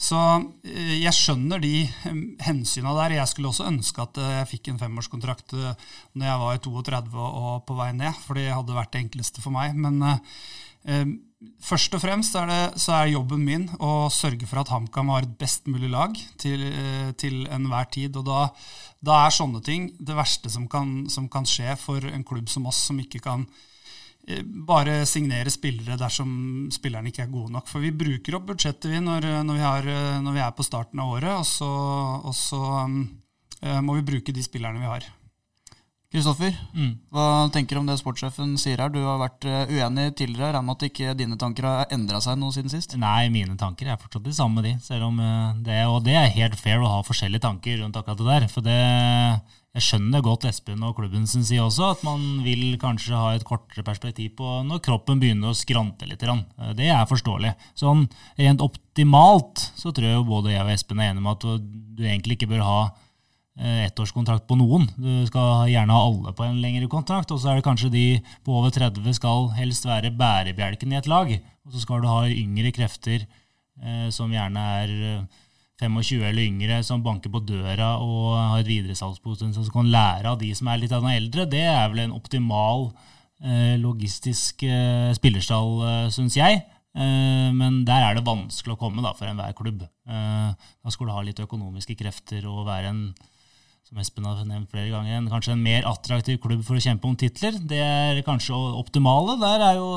Så 0.00 0.16
eh, 0.64 0.96
jeg 1.02 1.12
skjønner 1.12 1.60
de 1.60 1.74
eh, 1.84 2.20
hensyna 2.46 2.94
der. 2.96 3.18
Jeg 3.18 3.28
skulle 3.28 3.50
også 3.52 3.68
ønske 3.68 4.06
at 4.06 4.20
eh, 4.20 4.32
jeg 4.38 4.50
fikk 4.54 4.72
en 4.72 4.80
femårskontrakt 4.80 5.52
når 5.52 6.26
jeg 6.30 6.40
var 6.44 6.56
i 6.56 6.62
32 6.64 7.28
og 7.28 7.52
på 7.68 7.76
vei 7.76 7.90
ned, 7.98 8.16
for 8.24 8.40
det 8.40 8.48
hadde 8.48 8.76
vært 8.76 8.94
det 8.96 9.04
enkleste 9.04 9.44
for 9.44 9.52
meg. 9.54 9.76
Men 9.76 10.00
Eh, 10.00 10.16
først 11.64 11.94
og 11.96 12.02
fremst 12.02 12.36
er 12.36 12.48
det, 12.50 12.60
er 12.92 13.12
jobben 13.14 13.42
min 13.44 13.66
å 13.80 14.10
sørge 14.12 14.48
for 14.48 14.60
at 14.60 14.70
HamKam 14.72 15.12
har 15.12 15.24
et 15.24 15.38
best 15.40 15.68
mulig 15.70 15.90
lag 15.92 16.16
til, 16.40 16.62
eh, 16.68 17.12
til 17.16 17.46
enhver 17.48 17.88
tid. 17.92 18.16
Og 18.16 18.26
da, 18.26 18.48
da, 19.00 19.24
er 19.24 19.34
sånne 19.34 19.62
ting 19.64 19.90
det 19.98 20.16
verste 20.16 20.52
som 20.52 20.68
kan, 20.68 21.08
som 21.08 21.28
kan, 21.28 21.48
skje 21.48 21.76
for 21.80 22.04
en 22.04 22.24
klubb 22.24 22.48
som 22.48 22.66
oss, 22.68 22.82
som 22.88 23.00
ikke 23.00 23.22
kan 23.24 23.46
eh, 24.28 24.42
bare 24.44 25.06
signere 25.08 25.52
spillere 25.52 25.98
dersom 26.00 26.68
spillerne 26.72 27.08
ikke 27.08 27.24
er 27.24 27.32
gode 27.32 27.52
nok. 27.56 27.68
For 27.68 27.80
vi 27.80 27.92
bruker 27.92 28.36
opp 28.36 28.50
budsjettet 28.52 28.92
vi 28.92 29.00
når, 29.00 29.30
når, 29.44 29.54
vi, 29.54 29.64
har, 29.64 30.20
når 30.20 30.36
vi, 30.36 30.44
er 30.44 30.52
på 30.56 30.66
starten 30.66 31.00
av 31.00 31.16
året, 31.16 31.32
og 31.40 31.48
så, 31.48 31.70
og 32.20 32.36
så 32.36 32.60
um, 32.84 33.00
må 33.84 33.96
vi 33.98 34.08
bruke 34.12 34.32
de 34.32 34.44
spillerne 34.44 34.80
vi 34.80 34.92
har. 34.92 35.08
Kristoffer, 36.10 36.56
mm. 36.74 36.94
hva 37.14 37.24
tenker 37.54 37.76
du 37.76 37.84
om 37.84 37.86
det 37.86 37.94
sportssjefen 38.00 38.56
sier 38.58 38.80
her? 38.82 38.90
Du 38.90 38.98
har 38.98 39.20
vært 39.20 39.44
eh, 39.46 39.68
uenig 39.70 40.08
tidligere. 40.18 40.48
Regner 40.56 40.64
med 40.66 40.74
at 40.74 40.86
ikke 40.88 41.12
dine 41.14 41.36
tanker 41.38 41.68
har 41.68 41.92
endra 41.94 42.18
seg 42.24 42.34
noe 42.40 42.50
siden 42.50 42.72
sist? 42.72 42.96
Nei, 42.98 43.28
mine 43.30 43.54
tanker 43.58 43.92
er 43.92 44.00
fortsatt 44.00 44.24
de 44.26 44.32
samme, 44.34 44.64
de. 44.64 44.72
Selv 44.82 45.06
om 45.06 45.20
eh, 45.22 45.60
det, 45.68 45.76
og 45.86 46.00
det 46.02 46.16
er 46.18 46.32
helt 46.34 46.56
fair 46.58 46.82
å 46.82 46.88
ha 46.90 47.04
forskjellige 47.06 47.44
tanker 47.44 47.78
rundt 47.78 47.94
akkurat 48.00 48.18
det 48.18 48.26
der. 48.26 48.46
For 48.50 48.66
det, 48.66 48.78
jeg 49.78 49.86
skjønner 49.86 50.24
godt 50.26 50.48
Espen 50.50 50.82
og 50.82 50.96
klubben 50.96 51.28
sin 51.30 51.46
side 51.46 51.62
også, 51.62 51.92
at 51.94 52.02
man 52.02 52.24
vil 52.42 52.74
kanskje 52.82 53.14
ha 53.14 53.28
et 53.36 53.46
kortere 53.46 53.86
perspektiv 53.86 54.32
på 54.40 54.56
når 54.66 54.80
kroppen 54.82 55.22
begynner 55.22 55.52
å 55.52 55.60
skrante 55.60 56.08
litt. 56.10 56.24
Eh, 56.26 56.72
det 56.74 56.88
er 56.90 57.06
forståelig. 57.06 57.54
Sånn 57.78 58.08
rent 58.40 58.66
optimalt 58.66 59.62
så 59.78 59.94
tror 59.94 60.10
jeg 60.10 60.26
både 60.26 60.56
jeg 60.56 60.66
og 60.66 60.72
Espen 60.74 61.04
er 61.04 61.12
enige 61.12 61.22
om 61.22 61.30
at 61.36 61.46
du 61.46 62.02
egentlig 62.02 62.40
ikke 62.40 62.50
bør 62.56 62.66
ha 62.66 62.80
ettårskontrakt 63.60 64.46
på 64.48 64.56
noen. 64.56 64.86
Du 64.96 65.26
skal 65.28 65.68
gjerne 65.68 65.92
ha 65.92 66.06
alle 66.06 66.32
på 66.36 66.46
en 66.46 66.62
lengre 66.62 66.88
kontrakt. 66.88 67.32
Og 67.34 67.42
så 67.42 67.52
er 67.52 67.60
det 67.60 67.66
kanskje 67.66 67.92
de 67.92 68.04
på 68.46 68.56
over 68.56 68.72
30 68.72 69.12
skal 69.18 69.50
helst 69.58 69.84
være 69.88 70.14
bærebjelken 70.16 70.94
i 70.94 70.98
et 71.00 71.10
lag. 71.10 71.34
Og 71.66 71.74
så 71.74 71.84
skal 71.84 72.00
du 72.00 72.08
ha 72.08 72.24
yngre 72.30 72.72
krefter 72.74 73.26
eh, 73.26 74.08
som 74.14 74.32
gjerne 74.32 74.64
er 74.80 74.96
25 75.80 76.22
eh, 76.22 76.28
eller 76.30 76.42
yngre, 76.46 76.80
som 76.86 77.04
banker 77.04 77.32
på 77.32 77.42
døra 77.44 77.94
og 78.00 78.34
har 78.38 78.62
et 78.62 78.70
videresalgspotensial 78.70 79.66
som 79.66 79.76
kan 79.76 79.92
lære 79.92 80.32
av 80.32 80.40
de 80.40 80.50
som 80.56 80.68
er 80.68 80.82
litt 80.82 80.94
eldre. 80.96 81.48
Det 81.48 81.64
er 81.68 81.88
vel 81.92 82.04
en 82.06 82.16
optimal 82.16 82.90
eh, 83.44 83.76
logistisk 83.80 84.64
eh, 84.66 85.10
spillerstall, 85.16 85.74
eh, 85.86 86.06
syns 86.14 86.38
jeg. 86.40 86.62
Men 86.90 87.84
der 87.86 88.02
er 88.02 88.16
det 88.16 88.26
vanskelig 88.26 88.74
å 88.74 88.78
komme 88.80 88.98
da, 89.04 89.12
for 89.14 89.30
enhver 89.30 89.52
klubb. 89.54 89.84
Da 90.02 90.90
skal 90.90 91.06
du 91.06 91.12
ha 91.14 91.20
litt 91.22 91.38
økonomiske 91.38 91.94
krefter 91.94 92.48
og 92.50 92.64
være 92.66 92.90
en 92.90 93.04
som 93.90 93.98
Espen 93.98 94.26
har 94.28 94.44
nevnt 94.46 94.70
flere 94.70 94.92
ganger, 94.92 95.16
en, 95.18 95.28
kanskje 95.32 95.56
en 95.56 95.62
mer 95.64 95.86
attraktiv 95.90 96.38
klubb 96.42 96.62
for 96.62 96.78
å 96.78 96.82
kjempe 96.82 97.08
om 97.08 97.16
titler. 97.18 97.56
Det 97.58 97.80
er 97.82 98.20
kanskje 98.26 98.54
optimale. 98.78 99.34
Der 99.40 99.64
er 99.66 99.80
jo 99.80 99.88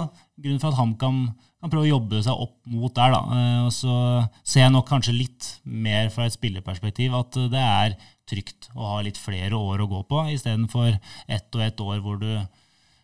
grunnen 0.42 0.62
for 0.64 0.72
at 0.72 0.80
HamKam 0.80 1.20
kan 1.62 1.72
prøve 1.72 1.86
å 1.86 1.92
jobbe 1.92 2.24
seg 2.26 2.42
opp 2.48 2.56
mot 2.74 2.96
der. 2.98 3.14
Da. 3.14 3.22
Eh, 3.38 3.60
og 3.68 3.72
så 3.76 3.98
ser 4.42 4.66
jeg 4.66 4.74
nok 4.74 4.90
kanskje 4.90 5.14
litt 5.16 5.52
mer 5.64 6.10
fra 6.14 6.26
et 6.26 6.34
spillerperspektiv 6.34 7.14
at 7.20 7.38
det 7.54 7.62
er 7.62 7.96
trygt 8.30 8.72
å 8.74 8.96
ha 8.96 8.98
litt 9.06 9.20
flere 9.22 9.60
år 9.60 9.84
å 9.84 9.90
gå 9.92 10.02
på, 10.10 10.26
istedenfor 10.34 10.96
ett 11.28 11.54
og 11.54 11.64
ett 11.64 11.86
år 11.86 12.02
hvor 12.02 12.18
du 12.18 12.32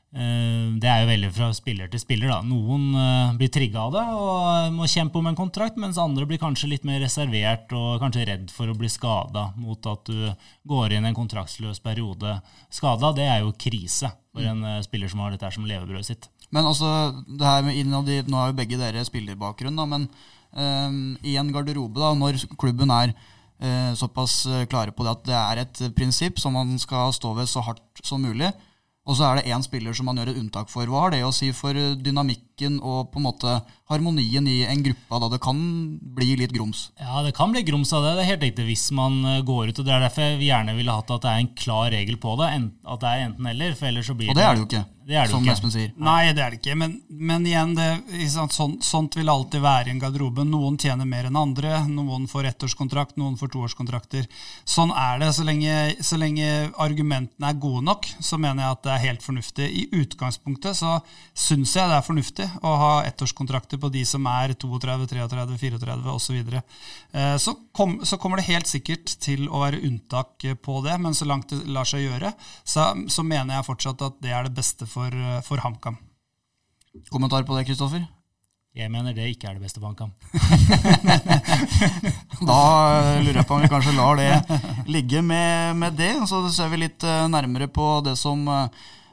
det 0.10 0.90
er 0.90 1.04
jo 1.04 1.10
veldig 1.12 1.28
fra 1.36 1.48
spiller 1.54 1.90
til 1.92 2.02
spiller. 2.02 2.32
da. 2.32 2.40
Noen 2.42 2.96
eh, 2.98 3.34
blir 3.38 3.52
trigga 3.54 3.84
av 3.86 3.92
det 3.94 4.06
og 4.10 4.74
må 4.74 4.88
kjempe 4.90 5.20
om 5.20 5.28
en 5.30 5.38
kontrakt, 5.38 5.78
mens 5.78 6.00
andre 6.02 6.26
blir 6.26 6.42
kanskje 6.42 6.72
litt 6.72 6.88
mer 6.88 6.98
reservert 7.04 7.70
og 7.78 8.02
kanskje 8.02 8.26
redd 8.32 8.50
for 8.54 8.72
å 8.72 8.78
bli 8.78 8.90
skada 8.90 9.52
mot 9.60 9.90
at 9.92 10.10
du 10.10 10.32
går 10.70 10.98
inn 10.98 11.06
en 11.06 11.18
kontraktsløs 11.18 11.82
periode. 11.86 12.40
Skada, 12.74 13.14
det 13.14 13.28
er 13.30 13.44
jo 13.44 13.54
krise 13.54 14.10
for 14.34 14.50
en 14.50 14.66
eh, 14.66 14.82
spiller 14.86 15.12
som 15.12 15.22
har 15.22 15.36
dette 15.36 15.52
som 15.54 15.68
levebrødet 15.70 16.10
sitt. 16.10 16.30
Men 16.50 16.66
også 16.66 16.90
det 17.28 17.46
her 17.46 17.68
med 17.68 17.78
innad 17.78 18.10
i, 18.10 18.24
Nå 18.26 18.40
har 18.40 18.50
jo 18.50 18.58
begge 18.58 18.80
dere 18.82 19.06
spillerbakgrunn, 19.06 19.78
da, 19.78 19.86
men 19.86 20.08
um, 20.58 21.12
i 21.22 21.36
en 21.38 21.52
garderobe, 21.54 22.02
da, 22.02 22.16
når 22.18 22.40
klubben 22.58 22.90
er 22.90 23.14
uh, 23.14 23.92
såpass 23.94 24.40
klare 24.72 24.90
på 24.90 25.06
det 25.06 25.14
at 25.14 25.28
det 25.30 25.38
er 25.38 25.62
et 25.62 25.84
prinsipp 25.94 26.42
som 26.42 26.58
man 26.58 26.74
skal 26.82 27.14
stå 27.14 27.36
ved 27.38 27.52
så 27.52 27.62
hardt 27.68 28.02
som 28.02 28.26
mulig, 28.26 28.50
og 29.08 29.18
så 29.18 29.26
er 29.26 29.40
det 29.40 29.52
én 29.54 29.64
spiller 29.66 29.96
som 29.96 30.10
man 30.10 30.20
gjør 30.20 30.34
et 30.34 30.40
unntak 30.42 30.70
for. 30.70 30.86
Hva 30.86 31.06
har 31.06 31.16
det 31.16 31.24
å 31.26 31.34
si 31.34 31.52
for 31.56 31.74
dynamikken 31.74 32.80
og 32.80 33.12
på 33.14 33.22
en 33.22 33.26
måte 33.26 33.56
harmonien 33.90 34.48
i 34.48 34.60
en 34.70 34.84
gruppe 34.86 35.20
da 35.24 35.30
det 35.34 35.40
kan 35.42 35.60
bli 36.16 36.36
litt 36.40 36.54
grums? 36.54 36.90
Ja, 37.00 37.24
det 37.26 37.34
kan 37.38 37.54
bli 37.54 37.64
grums 37.66 37.94
av 37.94 38.06
det. 38.06 38.14
Det 38.20 38.26
er 38.26 38.32
helt 38.34 38.46
riktig 38.46 38.68
hvis 38.68 38.86
man 38.96 39.18
eh, 39.26 39.42
går 39.46 39.72
ut. 39.72 39.82
og 39.82 39.88
Det 39.88 39.96
er 39.96 40.06
derfor 40.06 40.38
vi 40.38 40.52
gjerne 40.52 40.78
ville 40.78 41.00
hatt 41.00 41.10
at 41.16 41.26
det 41.26 41.34
er 41.34 41.44
en 41.44 41.52
klar 41.58 41.90
regel 41.96 42.20
på 42.22 42.38
det. 42.42 42.52
At 42.86 43.04
det 43.04 43.10
er 43.12 43.26
enten-eller. 43.28 43.76
for 43.80 43.90
ellers 43.90 44.12
så 44.12 44.18
blir 44.18 44.30
det... 44.30 44.36
Og 44.36 44.42
det 44.42 44.48
er 44.48 44.56
det 44.56 44.64
jo 44.64 44.70
ikke. 44.70 44.86
Det 45.10 45.18
det 45.18 45.30
som. 45.32 45.46
Espen 45.50 45.72
sier. 45.74 45.94
Nei, 45.98 46.30
det 46.38 46.44
er 46.44 46.54
det 46.54 46.60
ikke. 46.60 46.76
Men, 46.78 46.92
men 47.10 47.46
igjen, 47.50 47.72
det, 47.74 47.88
sånt, 48.30 48.84
sånt 48.86 49.16
vil 49.18 49.32
alltid 49.32 49.64
være 49.64 49.90
i 49.90 49.94
en 49.96 50.02
garderobe. 50.04 50.44
Noen 50.46 50.78
tjener 50.78 51.08
mer 51.10 51.26
enn 51.32 51.40
andre. 51.40 51.80
Noen 51.90 52.28
får 52.30 52.52
ettårskontrakt, 52.52 53.18
noen 53.18 53.34
får 53.40 53.50
toårskontrakter. 53.56 54.28
Sånn 54.70 54.94
er 54.94 55.18
det. 55.24 55.32
Så 55.34 55.48
lenge, 55.48 55.80
så 56.06 56.20
lenge, 56.22 56.52
argumentene 56.78 57.50
er 57.50 57.58
gode 57.58 57.82
nok, 57.88 58.06
så 58.22 58.38
mener 58.38 58.68
jeg 58.68 58.78
at 58.78 58.86
det 58.86 58.94
er 58.94 59.04
helt 59.08 59.26
fornuftig. 59.26 59.72
I 59.82 59.88
utgangspunktet 60.04 60.78
så 60.78 61.00
syns 61.34 61.74
jeg 61.74 61.90
det 61.90 61.98
er 61.98 62.06
fornuftig 62.06 62.50
å 62.62 62.76
ha 62.84 62.94
ettårskontrakter 63.10 63.79
på 63.82 63.90
de 63.94 64.04
som 64.08 64.26
er 64.30 64.54
32, 64.54 65.08
33, 65.10 65.58
34 65.80 66.14
osv. 66.14 66.38
Så, 67.42 67.54
kom, 67.76 67.98
så 68.06 68.20
kommer 68.22 68.40
det 68.40 68.50
helt 68.50 68.70
sikkert 68.70 69.12
til 69.24 69.48
å 69.50 69.64
være 69.64 69.82
unntak 69.88 70.46
på 70.64 70.80
det, 70.86 70.96
men 71.02 71.18
så 71.18 71.28
langt 71.28 71.52
det 71.52 71.64
lar 71.72 71.88
seg 71.90 72.06
gjøre, 72.06 72.32
så, 72.64 72.92
så 73.10 73.26
mener 73.26 73.58
jeg 73.58 73.68
fortsatt 73.68 74.04
at 74.06 74.20
det 74.24 74.34
er 74.36 74.48
det 74.48 74.56
beste 74.60 74.88
for 74.90 75.10
for, 75.44 75.58
eh, 75.58 75.64
HamKam. 75.64 75.98
Kommentar 77.10 77.44
på 77.44 77.58
det, 77.58 77.66
Kristoffer? 77.66 78.08
Jeg 78.76 78.92
mener 78.92 79.14
det 79.14 79.30
ikke 79.32 79.48
er 79.50 79.54
det 79.58 79.64
beste 79.64 79.80
for 79.80 79.88
HamKam. 79.90 80.12
da 82.50 82.62
eh, 83.00 83.24
lurer 83.24 83.40
jeg 83.42 83.48
på 83.48 83.56
om 83.56 83.62
vi 83.62 83.72
kanskje 83.72 83.98
lar 83.98 84.16
det 84.20 84.44
ligge 84.88 85.22
med, 85.22 85.76
med 85.76 85.94
det. 85.98 86.28
Så 86.30 86.50
ser 86.54 86.70
vi 86.70 86.78
litt 86.86 87.04
eh, 87.04 87.28
nærmere 87.28 87.68
på 87.68 88.02
det 88.06 88.18
som, 88.18 88.50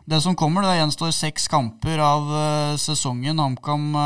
det 0.05 0.21
som 0.23 0.37
kommer. 0.37 0.63
Det 0.67 0.79
gjenstår 0.81 1.11
seks 1.17 1.49
kamper 1.49 1.99
av 2.05 2.23
sesongen. 2.81 3.41
HamKam 3.41 3.97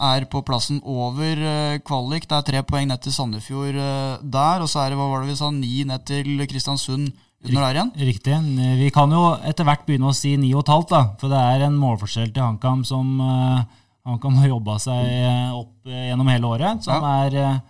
er 0.00 0.26
på 0.30 0.42
plassen 0.46 0.80
over 0.86 1.80
kvalik. 1.86 2.28
Det 2.28 2.36
er 2.36 2.46
tre 2.46 2.62
poeng 2.66 2.88
ned 2.90 3.02
til 3.02 3.14
Sandefjord 3.14 3.78
der. 4.22 4.62
Og 4.64 4.68
så 4.70 4.84
er 4.84 4.92
det 4.92 4.98
hva 5.00 5.08
var 5.10 5.24
det 5.24 5.32
vi 5.32 5.38
sa, 5.40 5.50
ni 5.54 5.82
ned 5.88 6.04
til 6.08 6.44
Kristiansund 6.50 7.10
under 7.44 7.60
der 7.62 7.78
igjen? 7.78 7.90
Riktig. 8.08 8.38
Vi 8.80 8.90
kan 8.94 9.12
jo 9.14 9.24
etter 9.46 9.66
hvert 9.66 9.84
begynne 9.86 10.10
å 10.10 10.16
si 10.16 10.34
9,5, 10.40 10.86
da. 10.90 11.02
For 11.20 11.32
det 11.32 11.38
er 11.38 11.66
en 11.68 11.78
målforskjell 11.78 12.32
til 12.32 12.44
HamKam 12.44 12.84
som 12.86 13.18
uh, 13.22 13.62
HamKam 14.08 14.38
har 14.42 14.52
jobba 14.54 14.78
seg 14.82 15.10
eh, 15.12 15.50
opp 15.54 15.90
gjennom 15.90 16.30
hele 16.32 16.54
året. 16.54 16.86
Som 16.86 17.04
ja. 17.04 17.16
er 17.26 17.60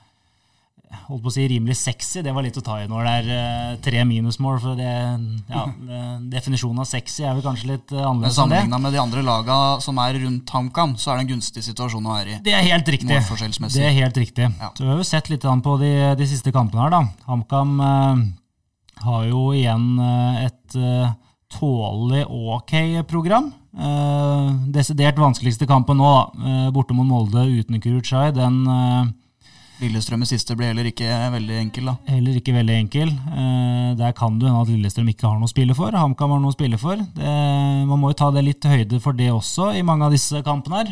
holdt 1.09 1.23
på 1.25 1.31
å 1.31 1.35
si 1.35 1.47
rimelig 1.51 1.77
sexy. 1.81 2.23
Det 2.25 2.33
var 2.35 2.47
litt 2.47 2.57
å 2.59 2.65
ta 2.65 2.79
i 2.83 2.89
når 2.91 3.09
det 3.09 3.15
er 3.19 3.29
uh, 3.29 3.77
tre 3.85 4.05
minusmål. 4.09 4.59
For 4.63 4.79
det, 4.79 4.95
ja, 5.53 5.67
definisjonen 6.33 6.83
av 6.85 6.89
sexy 6.91 7.27
er 7.27 7.37
vel 7.37 7.45
kanskje 7.45 7.73
litt 7.75 7.95
uh, 7.95 8.07
annerledes 8.09 8.41
enn 8.41 8.55
det. 8.55 8.63
Sammenligna 8.63 8.83
med 8.87 8.97
de 8.97 9.03
andre 9.03 9.25
laga 9.27 9.61
som 9.85 10.01
er 10.05 10.21
rundt 10.25 10.55
HamKam, 10.55 10.97
så 11.01 11.13
er 11.13 11.21
det 11.21 11.29
en 11.29 11.33
gunstig 11.37 11.67
situasjon 11.69 12.09
å 12.09 12.19
være 12.19 12.37
i. 12.37 12.43
Det 12.45 12.57
er 12.57 12.67
helt 12.71 12.93
riktig. 12.97 13.13
Det 13.13 13.87
er 13.87 13.97
helt 14.01 14.21
riktig. 14.25 14.51
Ja. 14.51 14.73
Så 14.75 14.85
vi 14.85 14.93
har 14.93 15.01
jo 15.01 15.09
sett 15.09 15.33
litt 15.33 15.47
på 15.65 15.79
de, 15.81 15.95
de 16.19 16.29
siste 16.29 16.53
kampene 16.55 16.87
her, 16.87 16.95
da. 16.95 17.05
HamKam 17.29 17.81
har 19.05 19.25
jo 19.29 19.49
igjen 19.57 19.87
eh, 20.03 20.45
et 20.49 20.77
eh, 20.79 21.15
tålelig 21.59 22.25
ok 22.29 22.75
program. 23.09 23.53
Eh, 23.79 24.51
desidert 24.75 25.21
vanskeligste 25.21 25.69
kampen 25.71 26.01
nå, 26.01 26.13
borte 26.75 26.97
mot 26.97 27.09
Molde 27.09 27.47
uten 27.61 27.81
Kuruchai, 27.83 28.31
den 28.37 28.63
Lillestrøm 29.79 30.25
i 30.25 30.29
siste 30.31 30.57
ble 30.59 30.71
heller 30.73 30.89
ikke 30.91 31.07
veldig 31.35 31.59
enkel, 31.61 31.91
da. 31.91 31.95
Heller 32.11 32.39
ikke 32.41 32.55
veldig 32.57 32.75
enkel. 32.83 33.13
Der 33.99 34.17
kan 34.19 34.41
det 34.41 34.49
hende 34.49 34.65
at 34.65 34.73
Lillestrøm 34.73 35.13
ikke 35.13 35.29
har 35.29 35.37
noe 35.39 35.47
å 35.47 35.53
spille 35.53 35.77
for. 35.79 35.95
HamKam 35.95 36.35
har 36.35 36.43
noe 36.43 36.51
å 36.51 36.57
spille 36.57 36.81
for. 36.83 36.99
Det, 37.15 37.35
man 37.87 38.03
må 38.03 38.11
jo 38.11 38.19
ta 38.19 38.33
det 38.35 38.43
litt 38.47 38.59
til 38.65 38.75
høyde 38.75 38.99
for 39.05 39.15
det 39.19 39.31
også 39.31 39.71
i 39.79 39.85
mange 39.87 40.09
av 40.09 40.17
disse 40.17 40.43
kampene 40.47 40.83
her. 40.83 40.91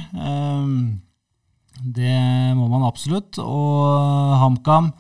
Det 1.99 2.21
må 2.55 2.71
man 2.71 2.87
absolutt. 2.87 3.43
Og 3.43 4.39
HamKam 4.45 4.93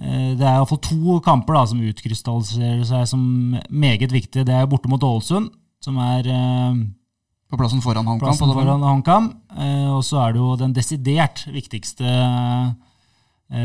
Eh, 0.00 0.32
det 0.38 0.46
er 0.46 0.56
iallfall 0.56 0.80
to 0.80 1.18
kamper 1.24 1.58
da, 1.58 1.64
som 1.68 1.82
utkrystalliserer 1.84 2.84
seg 2.88 3.08
som 3.10 3.22
meget 3.68 4.12
viktige. 4.14 4.46
Det 4.48 4.54
er 4.56 4.68
borte 4.70 4.88
mot 4.90 5.02
Ålesund, 5.04 5.50
som 5.84 5.98
er 6.00 6.28
eh, 6.30 6.78
På 7.50 7.58
plassen 7.60 8.54
foran 8.54 8.86
HamKam. 8.86 9.32
Eh, 9.58 9.88
og 9.92 10.04
så 10.06 10.22
er 10.24 10.32
det 10.32 10.40
jo 10.40 10.54
den 10.60 10.76
desidert 10.76 11.44
viktigste 11.50 12.06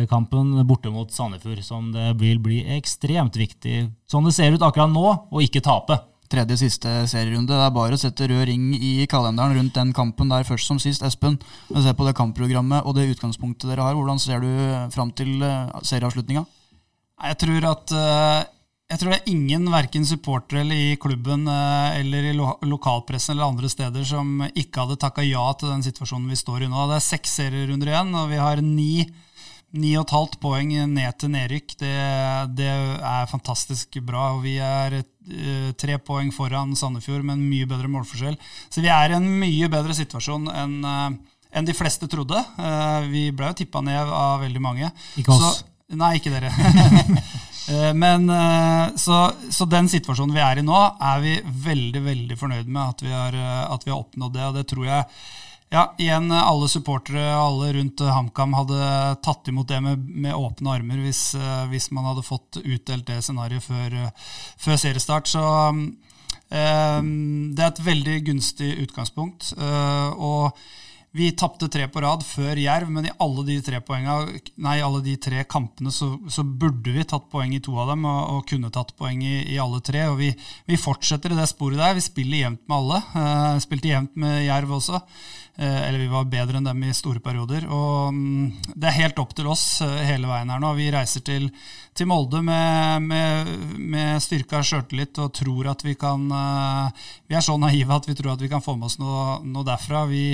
kampen 0.10 0.56
borte 0.66 0.90
mot 0.90 1.12
Sandefjord, 1.14 1.60
som 1.62 1.92
det 1.94 2.16
vil 2.18 2.40
bli 2.42 2.64
ekstremt 2.78 3.38
viktig, 3.38 3.84
sånn 4.10 4.26
det 4.26 4.34
ser 4.34 4.56
ut 4.56 4.64
akkurat 4.66 4.90
nå, 4.90 5.06
å 5.30 5.44
ikke 5.46 5.62
tape 5.66 6.00
tredje 6.32 6.58
siste 6.60 6.92
serierunde. 7.10 7.54
Det 7.54 7.66
er 7.68 7.74
bare 7.76 7.98
å 7.98 8.02
sette 8.02 8.28
rød 8.30 8.46
ring 8.50 8.72
i 8.76 9.06
kalenderen 9.10 9.56
rundt 9.60 9.78
den 9.78 9.94
kampen 9.96 10.32
der 10.32 10.48
først 10.48 10.70
som 10.70 10.82
sist. 10.82 11.06
Espen, 11.06 11.38
se 11.70 11.94
på 11.94 12.08
det 12.08 12.16
kampprogrammet 12.18 12.86
og 12.86 12.98
det 12.98 13.10
utgangspunktet 13.14 13.70
dere 13.70 13.86
har. 13.86 13.98
Hvordan 13.98 14.22
ser 14.22 14.44
du 14.44 14.52
fram 14.96 15.14
til 15.16 15.38
eh, 15.46 15.72
serieavslutninga? 15.86 16.46
Jeg 17.26 17.40
tror 17.42 17.70
at 17.72 17.96
eh, 17.96 18.42
jeg 18.92 19.02
tror 19.02 19.12
det 19.12 19.18
er 19.18 19.32
ingen, 19.32 19.70
verken 19.74 20.04
supportere 20.06 20.62
eller 20.62 20.78
i 20.78 20.98
klubben 21.02 21.48
eh, 21.50 22.00
eller 22.02 22.32
i 22.32 22.34
lo 22.38 22.52
lokalpressen 22.70 23.36
eller 23.36 23.48
andre 23.50 23.70
steder, 23.72 24.06
som 24.06 24.44
ikke 24.52 24.84
hadde 24.84 25.00
takka 25.02 25.26
ja 25.26 25.46
til 25.58 25.72
den 25.74 25.86
situasjonen 25.86 26.30
vi 26.30 26.42
står 26.42 26.66
i 26.66 26.72
nå. 26.72 26.90
Det 26.92 27.00
er 27.00 27.08
seks 27.08 27.38
serierunder 27.42 27.94
igjen, 27.94 28.14
og 28.18 28.30
vi 28.34 28.42
har 28.42 28.62
ni, 28.66 29.06
ni 29.80 29.94
og 29.98 30.06
et 30.06 30.16
halvt 30.16 30.40
poeng 30.44 30.74
ned 30.92 31.20
til 31.22 31.32
nedrykk. 31.34 31.76
Det, 31.82 31.94
det 32.58 32.72
er 32.72 33.30
fantastisk 33.32 34.00
bra. 34.06 34.32
og 34.36 34.44
Vi 34.46 34.58
er 34.64 35.00
uh, 35.02 35.70
tre 35.80 36.00
poeng 36.00 36.32
foran 36.36 36.76
Sandefjord 36.78 37.24
med 37.26 37.38
en 37.38 37.48
mye 37.50 37.70
bedre 37.70 37.92
målforskjell. 37.92 38.38
Så 38.70 38.84
vi 38.84 38.92
er 38.94 39.14
i 39.14 39.18
en 39.20 39.30
mye 39.42 39.72
bedre 39.72 39.96
situasjon 39.98 40.52
enn 40.54 40.78
uh, 40.86 41.08
enn 41.56 41.68
de 41.68 41.76
fleste 41.76 42.08
trodde. 42.12 42.36
Uh, 42.60 43.08
vi 43.08 43.30
ble 43.32 43.54
jo 43.54 43.60
tippa 43.62 43.80
ned 43.86 44.12
av 44.12 44.42
veldig 44.44 44.64
mange. 44.64 44.92
Ikke 45.16 45.32
oss. 45.38 45.62
Så, 45.62 45.96
nei, 45.96 46.18
ikke 46.20 46.34
dere. 46.36 46.52
Eh, 47.66 47.94
men 47.94 48.30
eh, 48.30 48.96
så, 48.96 49.32
så, 49.50 49.66
den 49.66 49.88
situasjonen 49.90 50.36
vi 50.36 50.44
er 50.44 50.62
i 50.62 50.66
nå, 50.66 50.82
er 51.02 51.24
vi 51.24 51.32
veldig 51.66 52.04
veldig 52.06 52.38
fornøyd 52.38 52.70
med 52.70 52.82
at 52.84 53.02
vi 53.02 53.14
har, 53.14 53.34
eh, 53.34 53.64
at 53.74 53.88
vi 53.88 53.94
har 53.94 54.04
oppnådd 54.04 54.36
det. 54.36 54.44
Og 54.46 54.60
det 54.60 54.66
tror 54.70 54.86
jeg 54.86 55.08
ja, 55.76 55.84
igjen 56.00 56.32
alle 56.32 56.70
supportere 56.72 57.26
og 57.36 57.42
alle 57.50 57.74
rundt 57.76 58.04
HamKam 58.16 58.56
hadde 58.56 58.80
tatt 59.26 59.52
imot 59.52 59.68
det 59.70 59.82
med, 59.84 60.08
med 60.26 60.38
åpne 60.38 60.78
armer 60.78 61.02
hvis, 61.04 61.28
hvis, 61.72 61.90
man 61.96 62.08
hadde 62.10 62.24
fått 62.26 62.62
utdelt 62.64 63.08
det 63.10 63.20
scenarioet 63.26 63.66
før, 63.66 63.98
før, 64.56 64.80
seriestart. 64.80 65.30
Så 65.30 65.44
um, 65.44 65.92
det 66.48 67.62
er 67.62 67.70
et 67.74 67.86
veldig 67.92 68.18
gunstig 68.32 68.72
utgangspunkt. 68.86 69.52
Uh, 69.60 70.16
og 70.16 70.66
vi 71.16 71.30
tapte 71.32 71.70
tre 71.72 71.86
på 71.88 72.02
rad 72.04 72.26
før 72.28 72.60
Jerv, 72.60 72.90
men 72.92 73.06
i 73.08 73.14
alle 73.24 73.46
de 73.48 73.54
tre, 73.64 73.80
poenga, 73.88 74.18
nei, 74.60 74.74
alle 74.84 75.00
de 75.06 75.14
tre 75.24 75.46
kampene 75.48 75.94
så, 75.96 76.10
så, 76.28 76.44
burde 76.44 76.92
vi 76.92 77.06
tatt 77.08 77.30
poeng 77.32 77.54
i 77.56 77.62
to 77.64 77.72
av 77.80 77.94
dem, 77.94 78.04
og, 78.04 78.20
og 78.34 78.42
kunne 78.50 78.72
tatt 78.76 78.92
poeng 79.00 79.24
i, 79.24 79.38
i, 79.54 79.56
alle 79.64 79.80
tre. 79.80 80.10
og 80.12 80.20
vi, 80.20 80.34
vi, 80.68 80.76
fortsetter 80.76 81.32
i 81.32 81.38
det 81.40 81.48
sporet 81.48 81.80
der. 81.80 81.96
Vi 81.96 82.04
spiller 82.04 82.42
jevnt 82.42 82.66
med 82.68 82.76
alle. 82.82 83.00
Uh, 83.16 83.64
spilte 83.64 83.94
jevnt 83.94 84.20
med 84.20 84.42
Jerv 84.44 84.76
også. 84.76 85.00
Uh, 85.56 85.88
eller 85.88 86.02
vi 86.02 86.08
var 86.12 86.26
bedre 86.28 86.60
enn 86.60 86.66
dem 86.68 86.82
i 86.84 86.92
store 86.92 87.22
perioder. 87.24 87.64
og 87.72 88.10
um, 88.12 88.50
Det 88.76 88.90
er 88.90 88.98
helt 88.98 89.20
opp 89.24 89.32
til 89.38 89.48
oss 89.48 89.64
uh, 89.86 90.02
hele 90.04 90.28
veien 90.28 90.52
her 90.52 90.60
nå. 90.60 90.74
Vi 90.76 90.90
reiser 90.92 91.24
til, 91.24 91.46
til 91.96 92.10
Molde 92.12 92.42
med, 92.44 93.06
med, 93.08 93.54
med 93.80 94.20
styrka 94.24 94.60
sjøltillit 94.60 95.16
og 95.24 95.32
tror 95.40 95.72
at 95.72 95.86
vi 95.88 95.96
kan 95.96 96.28
Vi 96.28 97.38
er 97.40 97.46
så 97.46 97.56
naive 97.56 97.96
at 97.96 98.10
vi 98.10 98.18
tror 98.20 98.34
at 98.34 98.44
vi 98.44 98.52
kan 98.52 98.64
få 98.64 98.76
med 98.76 98.90
oss 98.90 99.00
noe, 99.00 99.40
noe 99.48 99.68
derfra. 99.68 100.04
Vi 100.12 100.28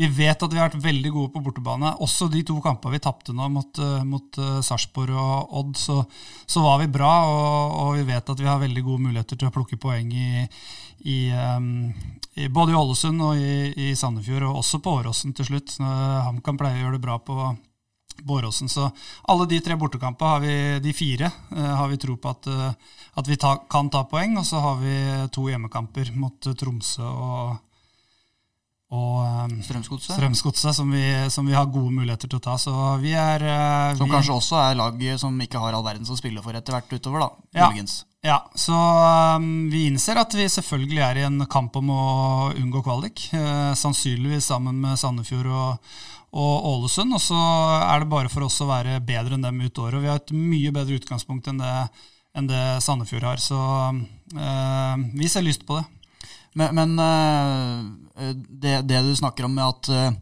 vi 0.00 0.06
vet 0.08 0.40
at 0.40 0.48
vi 0.48 0.56
har 0.56 0.70
vært 0.70 0.86
veldig 0.86 1.10
gode 1.12 1.30
på 1.34 1.42
bortebane. 1.44 1.90
Også 2.00 2.24
de 2.32 2.40
to 2.48 2.54
kampene 2.64 2.94
vi 2.94 3.00
tapte 3.04 3.34
nå 3.36 3.44
mot, 3.52 3.80
mot 4.08 4.38
Sarpsborg 4.64 5.12
og 5.12 5.52
Odd, 5.60 5.74
så, 5.76 5.98
så, 6.48 6.62
var 6.64 6.80
vi 6.80 6.88
bra. 6.94 7.10
Og, 7.28 7.74
og, 7.82 7.90
vi 7.98 8.06
vet 8.08 8.32
at 8.32 8.40
vi 8.40 8.48
har 8.48 8.62
veldig 8.62 8.86
gode 8.86 9.04
muligheter 9.04 9.36
til 9.36 9.50
å 9.50 9.52
plukke 9.52 9.76
poeng 9.76 10.08
i, 10.16 10.46
i, 11.12 11.18
um, 11.36 11.92
i 12.34 12.48
både 12.48 12.72
i 12.72 12.74
Ålesund 12.74 13.22
og 13.22 13.36
i, 13.36 13.72
i, 13.76 13.96
Sandefjord, 13.96 14.46
og 14.48 14.62
også 14.62 14.80
på 14.80 14.96
Åråsen 15.00 15.34
til 15.36 15.50
slutt. 15.50 15.74
HamKam 15.80 16.60
pleier 16.60 16.80
å 16.80 16.86
gjøre 16.86 16.96
det 16.96 17.04
bra 17.04 17.18
på, 17.20 17.48
på 18.22 18.38
Åråsen. 18.38 18.70
Så 18.72 18.86
alle 19.28 19.48
de 19.50 19.58
tre 19.64 19.76
bortekampene, 19.80 20.30
har 20.30 20.40
vi, 20.44 20.54
de 20.84 20.94
fire, 20.96 21.28
uh, 21.52 21.74
har 21.82 21.90
vi 21.92 22.00
tro 22.00 22.16
på 22.16 22.32
at, 22.32 22.48
at 23.20 23.28
vi 23.28 23.36
ta, 23.40 23.58
kan 23.70 23.92
ta 23.92 24.06
poeng. 24.08 24.38
Og 24.40 24.48
så 24.48 24.62
har 24.64 24.80
vi 24.80 24.96
to 25.34 25.44
hjemmekamper 25.50 26.14
mot 26.16 26.52
Tromsø 26.56 27.10
og 27.10 27.60
og 28.92 29.52
Strømsgodset, 29.64 30.18
Strømsgodse, 30.18 30.72
som, 30.76 30.90
som, 31.32 31.46
vi 31.48 31.54
har 31.56 31.70
gode 31.72 31.94
muligheter 31.96 32.28
til 32.28 32.36
å 32.36 32.42
ta. 32.44 32.58
Så 32.60 32.72
vi 33.00 33.14
er 33.16 33.40
Som 33.96 34.04
vi, 34.04 34.12
kanskje 34.12 34.36
også 34.36 34.58
er 34.60 34.76
lag 34.76 35.00
som 35.16 35.38
ikke 35.40 35.62
har 35.62 35.72
all 35.72 35.86
verden 35.86 36.04
som 36.04 36.18
spiller 36.20 36.44
for 36.44 36.52
etter 36.58 36.76
hvert 36.76 36.92
utover, 36.92 37.24
da. 37.24 37.30
Ja, 37.56 37.70
ja 38.22 38.38
så 38.54 38.78
um, 39.36 39.68
vi 39.72 39.86
innser 39.90 40.20
at 40.20 40.34
vi 40.34 40.48
selvfølgelig 40.50 41.02
er 41.02 41.20
i 41.20 41.26
en 41.26 41.46
kamp 41.50 41.76
om 41.80 41.92
å 41.92 42.06
unngå 42.54 42.82
kvalik. 42.86 43.26
Uh, 43.34 43.72
sannsynligvis 43.78 44.50
sammen 44.52 44.78
med 44.82 45.00
Sandefjord 45.00 45.50
og, 45.50 45.94
og 46.32 46.68
Ålesund. 46.74 47.14
Og 47.14 47.22
så 47.22 47.40
er 47.82 48.02
det 48.02 48.12
bare 48.12 48.32
for 48.32 48.46
oss 48.48 48.60
å 48.62 48.70
være 48.70 49.00
bedre 49.04 49.38
enn 49.38 49.46
dem 49.46 49.64
ut 49.64 49.82
året. 49.82 50.02
Vi 50.02 50.12
har 50.12 50.22
et 50.22 50.36
mye 50.36 50.74
bedre 50.74 51.00
utgangspunkt 51.00 51.50
enn 51.50 51.62
det, 51.62 51.74
enn 52.38 52.50
det 52.50 52.62
Sandefjord 52.84 53.26
har. 53.32 53.42
Så 53.42 53.58
uh, 53.58 54.94
vi 55.12 55.30
ser 55.30 55.46
lyst 55.46 55.66
på 55.66 55.80
det. 55.80 55.88
Men, 56.52 56.74
men 56.74 56.98
eh, 56.98 58.34
det, 58.34 58.82
det, 58.82 59.02
du 59.02 59.16
snakker 59.16 59.44
om 59.44 59.54
med 59.54 59.64
at 59.64 59.88
eh, 59.88 60.12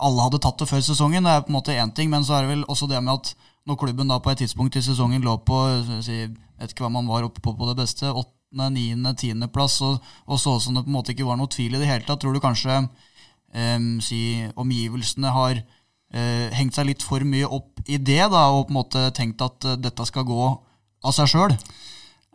alle 0.00 0.24
hadde 0.24 0.40
tatt 0.42 0.58
det 0.60 0.68
før 0.70 0.84
sesongen, 0.84 1.26
det 1.26 1.34
er 1.34 1.44
på 1.44 1.52
en 1.52 1.58
måte 1.58 1.76
én 1.76 1.92
ting, 1.94 2.10
men 2.12 2.24
så 2.24 2.36
er 2.36 2.46
det 2.46 2.54
vel 2.54 2.64
også 2.68 2.88
det 2.90 3.02
med 3.04 3.20
at 3.20 3.34
når 3.66 3.78
klubben 3.80 4.10
da 4.10 4.18
på 4.22 4.30
et 4.30 4.42
tidspunkt 4.44 4.76
i 4.78 4.82
sesongen 4.84 5.24
lå 5.26 5.36
på 5.46 5.58
si, 6.04 6.24
vet 6.60 6.72
ikke 6.72 6.86
hva 6.86 6.92
man 6.94 7.08
var 7.10 7.26
oppe 7.26 7.42
på 7.42 7.54
på 7.56 7.68
det 7.70 7.76
beste, 7.80 8.06
åttende, 8.06 8.68
niende, 8.76 9.14
tiendeplass, 9.18 9.80
og, 9.86 9.98
og 10.26 10.40
så 10.40 10.56
som 10.62 10.76
det 10.76 10.84
på 10.86 10.92
en 10.92 10.98
måte 10.98 11.14
ikke 11.14 11.26
var 11.26 11.40
noe 11.40 11.50
tvil 11.50 11.74
i 11.74 11.82
det 11.82 11.90
hele 11.90 12.06
tatt, 12.06 12.22
tror 12.22 12.36
du 12.36 12.42
kanskje 12.42 12.84
um, 12.84 13.96
si, 14.04 14.20
omgivelsene 14.54 15.32
har 15.34 15.58
uh, 15.58 16.46
hengt 16.54 16.78
seg 16.78 16.92
litt 16.92 17.04
for 17.04 17.26
mye 17.26 17.48
opp 17.48 17.82
i 17.86 17.98
det, 17.98 18.22
da, 18.32 18.46
og 18.54 18.68
på 18.68 18.74
en 18.74 18.80
måte 18.80 19.04
tenkt 19.18 19.42
at 19.44 19.66
uh, 19.66 19.76
dette 19.80 20.06
skal 20.08 20.28
gå 20.28 20.40
av 20.46 21.16
seg 21.16 21.34
sjøl? 21.34 21.58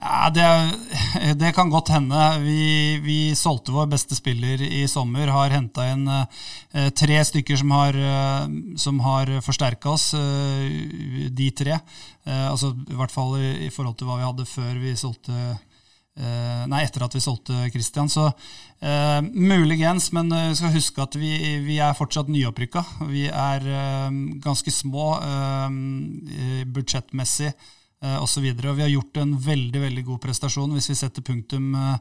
Ja, 0.01 0.29
det, 0.33 0.45
det, 1.41 1.51
kan 1.53 1.69
godt 1.69 1.91
hende. 1.93 2.17
Vi, 2.41 2.97
vi, 3.05 3.17
solgte 3.37 3.73
vår 3.75 3.89
beste 3.91 4.17
spiller 4.17 4.61
i 4.65 4.87
sommer. 4.89 5.29
Har 5.29 5.53
henta 5.53 5.85
inn 5.93 6.07
eh, 6.09 6.87
tre 6.97 7.19
stykker 7.27 7.59
som 7.61 7.73
har, 7.75 7.93
eh, 7.93 9.01
har 9.05 9.33
forsterka 9.45 9.91
oss, 9.93 10.11
eh, 10.17 11.27
de 11.29 11.49
tre. 11.53 11.77
Eh, 12.25 12.47
altså, 12.49 12.73
I 12.89 12.97
hvert 12.97 13.13
fall 13.13 13.35
i, 13.37 13.51
i, 13.67 13.69
forhold 13.73 13.99
til 13.99 14.09
hva 14.09 14.17
vi 14.17 14.25
hadde 14.25 14.47
før 14.49 14.79
vi 14.81 14.95
solgte 14.97 15.35
eh, 15.37 16.63
Nei, 16.71 16.81
etter 16.81 17.05
at 17.05 17.13
vi 17.13 17.21
solgte 17.21 17.69
Christian. 17.69 18.09
Så 18.09 18.25
eh, 18.25 19.19
muligens, 19.21 20.09
men 20.17 20.33
vi 20.33 20.57
skal 20.57 20.73
huske 20.73 21.05
at 21.05 21.19
vi, 21.19 21.35
vi 21.61 21.77
er 21.77 21.93
fortsatt 21.97 22.31
nyopprykka. 22.33 22.83
Vi 23.11 23.27
er 23.29 23.69
ganske 24.41 24.73
små 24.73 25.13
budsjettmessig 26.73 27.53
eh, 28.03 28.17
og 28.17 28.27
Vi 28.41 28.81
har 28.81 28.89
gjort 28.89 29.17
en 29.21 29.33
veldig 29.37 29.81
veldig 29.81 30.03
god 30.05 30.21
prestasjon. 30.21 30.71
Hvis 30.73 30.89
vi 30.89 30.95
setter 30.99 31.21
punktum 31.21 31.75
eh, 31.75 31.97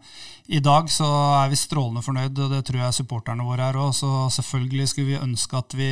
i 0.48 0.60
dag, 0.60 0.88
så 0.90 1.06
er 1.44 1.48
vi 1.50 1.56
strålende 1.56 2.02
fornøyd, 2.02 2.38
og 2.38 2.50
det 2.54 2.64
tror 2.66 2.80
jeg 2.84 2.98
supporterne 3.00 3.44
våre 3.44 3.68
er 3.68 3.78
òg. 3.80 3.92
Så 3.94 4.28
selvfølgelig 4.36 4.88
skulle 4.88 5.12
vi 5.12 5.18
ønske 5.20 5.56
at 5.56 5.74
vi, 5.74 5.90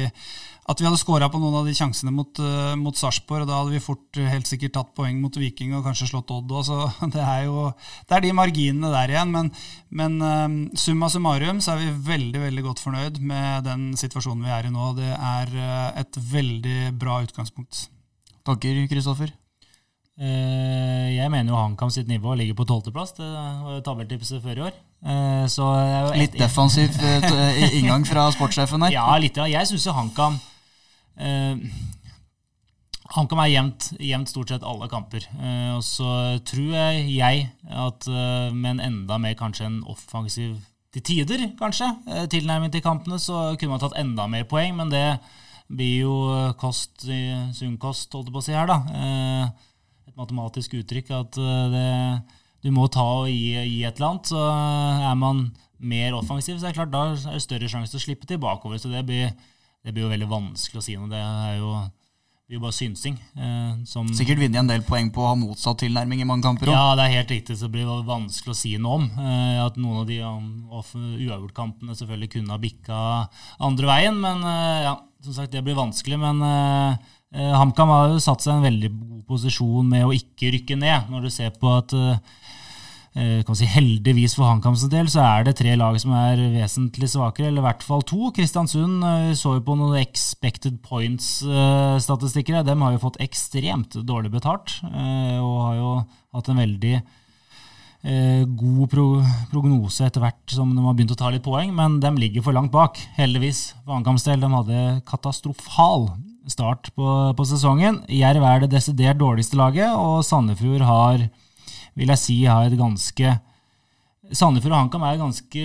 at 0.68 0.80
vi 0.80 0.86
hadde 0.86 1.00
skåra 1.00 1.30
på 1.32 1.40
noen 1.40 1.60
av 1.60 1.66
de 1.68 1.74
sjansene 1.76 2.12
mot, 2.12 2.40
uh, 2.40 2.76
mot 2.76 2.96
Sarpsborg. 2.96 3.46
Da 3.48 3.60
hadde 3.60 3.72
vi 3.72 3.82
fort 3.84 4.20
helt 4.20 4.48
sikkert 4.48 4.76
tatt 4.76 4.94
poeng 4.96 5.20
mot 5.22 5.36
Viking 5.36 5.72
og 5.78 5.84
kanskje 5.86 6.10
slått 6.10 6.32
Odd 6.34 6.52
òg. 6.52 6.64
Så 6.68 6.78
det 7.14 7.24
er 7.24 7.48
jo 7.48 7.66
det 8.08 8.18
er 8.18 8.24
de 8.26 8.36
marginene 8.36 8.92
der 8.92 9.14
igjen. 9.14 9.34
Men, 9.34 9.52
men 9.90 10.70
summa 10.76 11.08
summarum 11.12 11.60
så 11.64 11.74
er 11.74 11.84
vi 11.84 12.06
veldig 12.12 12.46
veldig 12.46 12.66
godt 12.68 12.84
fornøyd 12.84 13.20
med 13.20 13.68
den 13.68 13.90
situasjonen 13.98 14.44
vi 14.44 14.56
er 14.56 14.68
i 14.68 14.72
nå. 14.74 14.94
Det 15.00 15.12
er 15.16 15.58
et 16.04 16.22
veldig 16.32 16.78
bra 17.00 17.20
utgangspunkt. 17.26 17.88
Takker, 18.48 18.86
Kristoffer. 18.88 19.34
Eh, 20.18 21.14
jeg 21.14 21.30
mener 21.30 21.52
jo 21.52 21.58
HamKam 21.60 21.90
sitt 21.94 22.08
nivå 22.10 22.34
ligger 22.38 22.56
på 22.58 22.66
tolvteplass. 22.66 23.14
Det 23.14 23.26
var 23.26 23.76
jo 23.76 23.82
tabelltipset 23.86 24.42
før 24.42 24.58
i 24.58 24.64
år. 24.66 24.78
Eh, 25.06 26.16
litt 26.18 26.34
defensiv 26.34 26.96
eh, 27.06 27.76
inngang 27.78 28.06
fra 28.06 28.26
sportssjefen 28.34 28.82
her? 28.86 28.96
Ja, 28.96 29.06
litt. 29.22 29.38
Jeg 29.38 29.70
syns 29.70 29.86
jo 29.86 29.94
HamKam 29.94 30.40
HamKam 33.08 33.40
er 33.42 33.48
jevnt, 33.48 33.86
jevnt, 34.04 34.30
stort 34.30 34.50
sett 34.52 34.66
alle 34.66 34.86
kamper. 34.90 35.24
og 35.74 35.80
så 35.82 36.38
tror 36.46 36.74
jeg, 36.76 37.48
at 37.66 38.06
med 38.54 38.68
en 38.76 38.82
enda 38.84 39.16
mer 39.18 39.34
kanskje 39.34 39.66
en 39.66 39.80
offensiv 39.88 40.52
til 40.94 41.02
tider, 41.02 41.42
kanskje, 41.58 41.88
tilnærming 42.30 42.70
til 42.70 42.84
kampene, 42.84 43.18
så 43.18 43.56
kunne 43.58 43.74
man 43.74 43.82
tatt 43.82 43.96
enda 43.98 44.28
mer 44.30 44.44
poeng, 44.46 44.76
men 44.78 44.92
det 44.92 45.18
blir 45.66 46.04
jo 46.04 46.14
kost 46.60 47.08
sunnkost, 47.58 48.12
holdt 48.12 48.28
jeg 48.28 48.36
på 48.36 48.44
å 48.44 48.46
si 48.46 48.54
her, 48.54 48.70
da 48.70 49.48
matematisk 50.18 50.78
uttrykk 50.80 51.12
at 51.16 51.38
eh, 51.40 51.66
det, 51.74 51.88
du 52.66 52.72
må 52.74 52.88
ta 52.92 53.04
og 53.22 53.28
gi, 53.30 53.54
gi, 53.54 53.84
et 53.86 53.98
eller 53.98 54.12
annet. 54.12 54.32
Så 54.32 54.40
eh, 54.42 55.04
er 55.10 55.20
man 55.20 55.44
mer 55.78 56.16
offensiv, 56.18 56.58
så 56.58 56.66
er 56.66 56.74
det 56.74 56.80
klart 56.80 56.94
da 56.94 57.04
er 57.14 57.36
det 57.36 57.44
større 57.44 57.70
sjanse 57.70 57.94
til 57.94 58.00
å 58.00 58.06
slippe 58.08 58.28
tilbakeover. 58.30 58.80
Så 58.82 58.90
det 58.90 59.04
blir, 59.06 59.30
det 59.84 59.94
blir 59.94 60.06
jo 60.08 60.12
veldig 60.12 60.30
vanskelig 60.30 60.82
å 60.82 60.84
si 60.84 60.98
noe. 60.98 61.10
Det 61.12 61.22
er 61.22 61.60
jo, 61.60 61.70
det 62.48 62.56
er 62.56 62.58
jo 62.58 62.64
bare 62.64 62.78
synsing. 62.78 63.18
Eh, 63.38 64.00
Sikkert 64.18 64.42
vinne 64.42 64.62
en 64.64 64.70
del 64.70 64.82
poeng 64.86 65.12
på 65.14 65.22
å 65.22 65.30
ha 65.30 65.36
motsatt 65.38 65.84
tilnærming 65.84 66.24
i 66.24 66.28
mange 66.28 66.48
kamper 66.48 66.72
òg. 66.72 66.74
Ja, 66.74 66.96
det 66.98 67.06
er 67.06 67.20
helt 67.20 67.36
riktig. 67.36 67.58
Så 67.60 67.68
det 67.68 67.76
blir 67.76 68.08
vanskelig 68.08 68.56
å 68.56 68.58
si 68.58 68.74
noe 68.80 68.98
om. 68.98 69.06
Eh, 69.22 69.60
at 69.62 69.78
noen 69.78 70.02
av 70.02 70.08
de 70.10 70.18
uavgjortkampene 70.18 71.94
selvfølgelig 72.00 72.34
kunne 72.34 72.56
ha 72.56 72.62
bikka 72.62 73.04
andre 73.70 73.92
veien. 73.92 74.18
Men 74.24 74.42
eh, 74.50 74.80
ja, 74.88 74.98
som 75.22 75.38
sagt, 75.38 75.54
det 75.54 75.62
blir 75.66 75.78
vanskelig. 75.78 76.18
Men 76.26 76.42
eh, 77.34 77.54
HamKam 77.54 77.92
har 77.94 78.12
jo 78.14 78.22
satt 78.22 78.44
seg 78.44 78.54
i 78.54 78.56
en 78.58 78.68
veldig 78.68 78.92
god 78.96 79.24
posisjon 79.28 79.88
med 79.88 80.06
å 80.06 80.14
ikke 80.16 80.52
rykke 80.54 80.78
ned, 80.80 81.10
når 81.12 81.26
du 81.26 81.32
ser 81.34 81.52
på 81.60 81.72
at 81.78 81.96
eh, 81.96 82.20
Eh, 83.18 83.40
si 83.56 83.66
Heldigvis 83.66 84.36
for 84.36 84.46
HamKams 84.46 84.84
del 84.92 85.08
så 85.10 85.22
er 85.24 85.46
det 85.46 85.56
tre 85.58 85.72
lag 85.80 85.96
som 85.98 86.12
er 86.14 86.38
vesentlig 86.52 87.08
svakere, 87.10 87.48
eller 87.48 87.64
i 87.64 87.66
hvert 87.66 87.84
fall 87.86 88.04
to. 88.06 88.28
Kristiansund 88.36 89.02
eh, 89.02 89.30
så 89.38 89.56
jo 89.56 89.64
på 89.64 89.76
noen 89.78 89.98
expected 89.98 90.78
points-statistikker. 90.84 92.60
De 92.62 92.76
har 92.78 92.94
jo 92.94 93.02
fått 93.02 93.20
ekstremt 93.24 93.98
dårlig 94.06 94.34
betalt, 94.36 94.78
og 94.84 95.56
har 95.64 95.80
jo 95.80 95.94
hatt 96.36 96.52
en 96.52 96.62
veldig 96.62 97.00
god 97.98 98.84
pro 98.92 99.04
prognose 99.50 100.04
etter 100.06 100.22
hvert 100.22 100.52
som 100.54 100.70
de 100.70 100.84
har 100.84 100.94
begynt 100.94 101.16
å 101.16 101.18
ta 101.18 101.32
litt 101.34 101.42
poeng, 101.42 101.72
men 101.74 101.96
de 101.98 102.12
ligger 102.14 102.44
for 102.46 102.54
langt 102.54 102.70
bak, 102.70 103.00
heldigvis. 103.16 103.72
For 103.82 103.98
del, 103.98 104.44
de 104.44 104.52
hadde 104.54 104.84
katastrofal 105.08 106.06
start 106.48 106.90
på, 106.96 107.08
på 107.36 107.46
sesongen. 107.48 108.02
Jerv 108.12 108.44
er 108.48 108.64
det 108.64 108.72
desidert 108.72 109.20
dårligste 109.20 109.58
laget, 109.60 109.92
og 109.92 110.24
Sandefjord 110.26 110.84
har 110.88 111.28
vil 111.98 112.12
jeg 112.14 112.22
si 112.22 112.36
har 112.46 112.68
et 112.68 112.78
ganske 112.78 113.38
Sandefjord 114.28 114.74
og 114.74 114.80
HamKam 114.82 115.04
er 115.08 115.20
ganske 115.20 115.64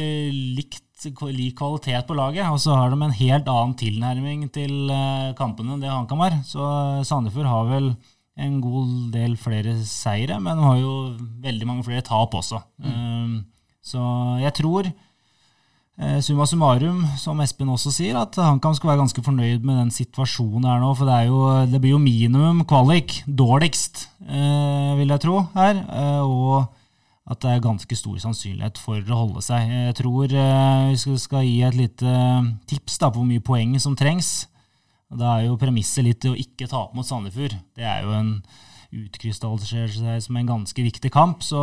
likt 0.57 0.81
lik 1.03 1.57
kvalitet 1.59 2.07
på 2.07 2.15
laget, 2.15 2.47
og 2.47 2.61
så 2.63 2.77
har 2.77 2.93
de 2.93 2.95
en 3.03 3.15
helt 3.17 3.49
annen 3.51 3.73
tilnærming 3.75 4.45
til 4.55 4.87
eh, 4.87 5.33
kampene 5.35 5.73
enn 5.75 5.81
det 5.83 5.89
HamKam 5.91 6.21
har. 6.23 6.37
Så 6.47 6.63
Sandefjord 7.03 7.49
har 7.49 7.67
vel 7.67 7.89
en 8.39 8.61
god 8.63 9.11
del 9.13 9.35
flere 9.37 9.75
seire, 9.83 10.39
men 10.39 10.57
de 10.57 10.63
har 10.63 10.79
jo 10.79 10.93
veldig 11.43 11.67
mange 11.67 11.83
flere 11.83 12.05
tap 12.05 12.33
også. 12.39 12.61
Mm. 12.81 12.93
Um, 12.93 13.35
så 13.83 14.03
jeg 14.41 14.55
tror, 14.61 14.87
summa 16.25 16.47
summarum, 16.49 17.03
som 17.21 17.41
Espen 17.43 17.69
også 17.69 17.91
sier, 17.93 18.17
at 18.17 18.33
HamKam 18.41 18.73
skal 18.73 18.89
være 18.89 19.01
ganske 19.03 19.23
fornøyd 19.23 19.65
med 19.65 19.77
den 19.77 19.91
situasjonen 19.93 20.65
her 20.65 20.79
nå. 20.81 20.93
For 20.97 21.05
det, 21.05 21.19
jo, 21.29 21.41
det 21.69 21.81
blir 21.83 21.93
jo 21.93 22.01
minimum 22.01 22.63
kvalik, 22.69 23.19
dårligst, 23.27 24.07
eh, 24.25 24.95
vil 24.97 25.13
jeg 25.13 25.21
tro, 25.21 25.43
her. 25.53 25.83
Eh, 25.85 26.23
og 26.25 26.65
at 27.29 27.39
det 27.39 27.53
er 27.53 27.63
ganske 27.63 27.95
stor 27.95 28.17
sannsynlighet 28.19 28.79
for 28.83 28.99
å 28.99 29.19
holde 29.21 29.43
seg. 29.45 29.69
Jeg 29.69 29.95
tror 30.01 30.33
eh, 30.33 30.89
vi 30.91 31.19
skal 31.21 31.45
gi 31.47 31.61
et 31.63 31.77
lite 31.77 32.09
eh, 32.09 32.49
tips 32.67 32.99
da, 32.99 33.09
på 33.09 33.21
hvor 33.21 33.29
mye 33.29 33.43
poeng 33.45 33.77
som 33.79 33.95
trengs. 33.99 34.49
Da 35.13 35.37
er 35.37 35.47
jo 35.47 35.59
premisset 35.61 36.03
litt 36.03 36.25
å 36.27 36.35
ikke 36.35 36.67
tape 36.67 36.97
mot 36.97 37.07
Sandefjord. 37.07 37.55
Det 37.77 37.85
er 37.85 38.03
jo 38.03 38.15
en 38.17 38.33
utkrystalliserer 38.93 39.93
seg 39.93 40.25
som 40.25 40.37
en 40.37 40.49
ganske 40.49 40.85
viktig 40.85 41.11
kamp. 41.13 41.45
Så 41.45 41.61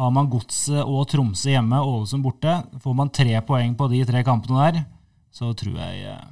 har 0.00 0.12
man 0.14 0.28
Godset 0.32 0.80
og 0.82 1.04
Tromsø 1.10 1.52
hjemme, 1.52 1.78
Ålesund 1.84 2.24
borte, 2.24 2.54
får 2.80 2.94
man 2.96 3.12
tre 3.12 3.36
poeng 3.46 3.74
på 3.76 3.88
de 3.92 4.02
tre 4.08 4.22
kampene 4.26 4.66
der, 4.66 4.84
så 5.32 5.52
tror 5.56 5.76
jeg 5.76 6.06
eh, 6.12 6.28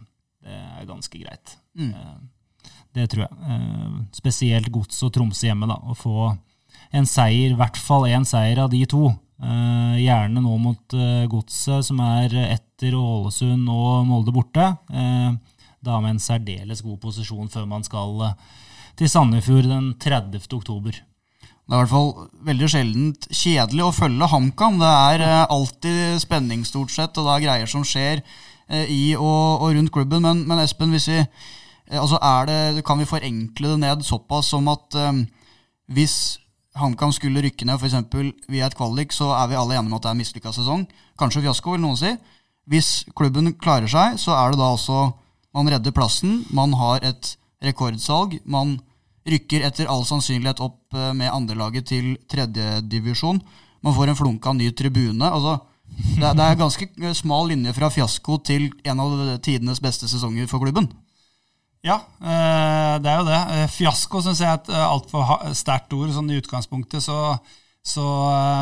det 0.46 0.60
er 0.80 0.88
ganske 0.88 1.20
greit. 1.20 1.56
Mm. 1.76 1.92
Det 2.96 3.06
tror 3.12 3.26
jeg. 3.26 3.58
Spesielt 4.16 4.70
Godset 4.72 5.10
og 5.10 5.12
Tromsø 5.14 5.50
hjemme, 5.50 5.68
da. 5.70 5.76
Å 5.76 5.94
få 5.94 6.30
en 6.96 7.06
seier, 7.06 7.52
i 7.52 7.58
hvert 7.58 7.78
fall 7.78 8.08
én 8.08 8.24
seier 8.26 8.64
av 8.64 8.70
de 8.72 8.80
to. 8.90 9.12
Gjerne 9.40 10.42
nå 10.42 10.56
mot 10.60 10.96
Godset, 11.30 11.86
som 11.86 12.00
er 12.02 12.34
etter 12.48 12.96
Ålesund 12.98 13.68
og 13.70 14.08
Molde 14.08 14.34
borte. 14.34 14.66
Da 15.80 16.00
med 16.00 16.16
en 16.16 16.24
særdeles 16.24 16.82
god 16.84 16.98
posisjon 17.04 17.52
før 17.52 17.68
man 17.70 17.86
skal 17.86 18.32
til 18.98 19.08
Sandefjord 19.12 19.70
den 19.70 19.92
30. 20.02 20.42
oktober. 20.58 20.98
Det 21.70 21.76
er 21.76 21.84
i 21.84 21.86
hvert 21.86 21.92
fall 21.92 22.08
veldig 22.48 22.68
sjeldent 22.72 23.26
kjedelig 23.30 23.84
å 23.86 23.92
følge 23.94 24.26
HamKam. 24.32 24.80
Det 24.80 24.88
er 24.90 25.22
alltid 25.54 26.18
spenning, 26.18 26.64
stort 26.66 26.90
sett, 26.90 27.14
og 27.14 27.28
det 27.28 27.36
er 27.36 27.44
greier 27.44 27.70
som 27.70 27.84
skjer 27.86 28.24
i 28.90 29.12
og, 29.14 29.62
og 29.62 29.76
rundt 29.76 29.92
klubben. 29.94 30.24
Men, 30.26 30.40
men 30.50 30.64
Espen, 30.64 30.90
vi, 30.90 31.20
altså 31.94 32.18
det, 32.50 32.82
kan 32.82 32.98
vi 32.98 33.06
forenkle 33.06 33.76
det 33.76 33.78
ned 33.84 34.02
såpass 34.02 34.50
som 34.50 34.66
at 34.74 34.98
hvis 35.94 36.40
HamKam 36.74 37.14
skulle 37.14 37.46
rykke 37.46 37.70
ned 37.70 37.78
f.eks. 37.78 37.96
via 38.50 38.66
et 38.66 38.74
kvalik, 38.74 39.14
så 39.14 39.30
er 39.38 39.54
vi 39.54 39.62
alle 39.62 39.78
enige 39.78 39.92
om 39.92 39.96
at 40.00 40.08
det 40.08 40.10
er 40.10 40.18
en 40.18 40.22
mislykka 40.24 40.58
sesong. 40.58 40.84
Kanskje 41.22 41.46
fiasko, 41.46 41.78
vil 41.78 41.86
noen 41.86 42.02
si. 42.02 42.16
Hvis 42.66 43.04
klubben 43.14 43.54
klarer 43.62 43.86
seg, 43.86 44.18
så 44.18 44.34
er 44.34 44.50
det 44.50 44.58
da 44.58 44.74
også 44.74 45.12
Man 45.50 45.66
redder 45.66 45.90
plassen, 45.90 46.44
man 46.54 46.76
har 46.78 47.02
et 47.02 47.32
rekordsalg. 47.62 48.36
Man 48.46 48.76
rykker 49.28 49.64
etter 49.66 49.90
all 49.90 50.06
sannsynlighet 50.08 50.62
opp 50.64 50.96
eh, 50.96 51.10
med 51.16 51.32
andrelaget 51.32 51.90
til 51.92 52.14
tredjedivisjon. 52.30 53.42
Man 53.84 53.96
får 53.96 54.12
en 54.12 54.18
flunka 54.18 54.54
ny 54.56 54.70
tribune. 54.76 55.24
altså 55.24 55.58
det, 55.90 56.32
det 56.38 56.44
er 56.44 56.58
ganske 56.58 57.14
smal 57.18 57.48
linje 57.50 57.72
fra 57.74 57.90
fiasko 57.90 58.38
til 58.46 58.68
en 58.86 59.00
av 59.02 59.14
tidenes 59.42 59.80
beste 59.82 60.08
sesonger 60.08 60.46
for 60.50 60.62
klubben. 60.62 60.88
Ja, 61.84 61.96
eh, 62.20 62.94
det 63.00 63.08
er 63.08 63.18
jo 63.18 63.26
det. 63.28 63.40
Eh, 63.56 63.68
fiasko 63.72 64.20
syns 64.24 64.42
jeg 64.42 64.50
er 64.50 64.58
et 64.60 64.68
eh, 64.72 64.84
altfor 64.84 65.54
sterkt 65.56 65.94
ord 65.96 66.12
sånn 66.12 66.28
i 66.32 66.38
utgangspunktet. 66.40 67.00
Så, 67.04 67.16
så 67.82 68.04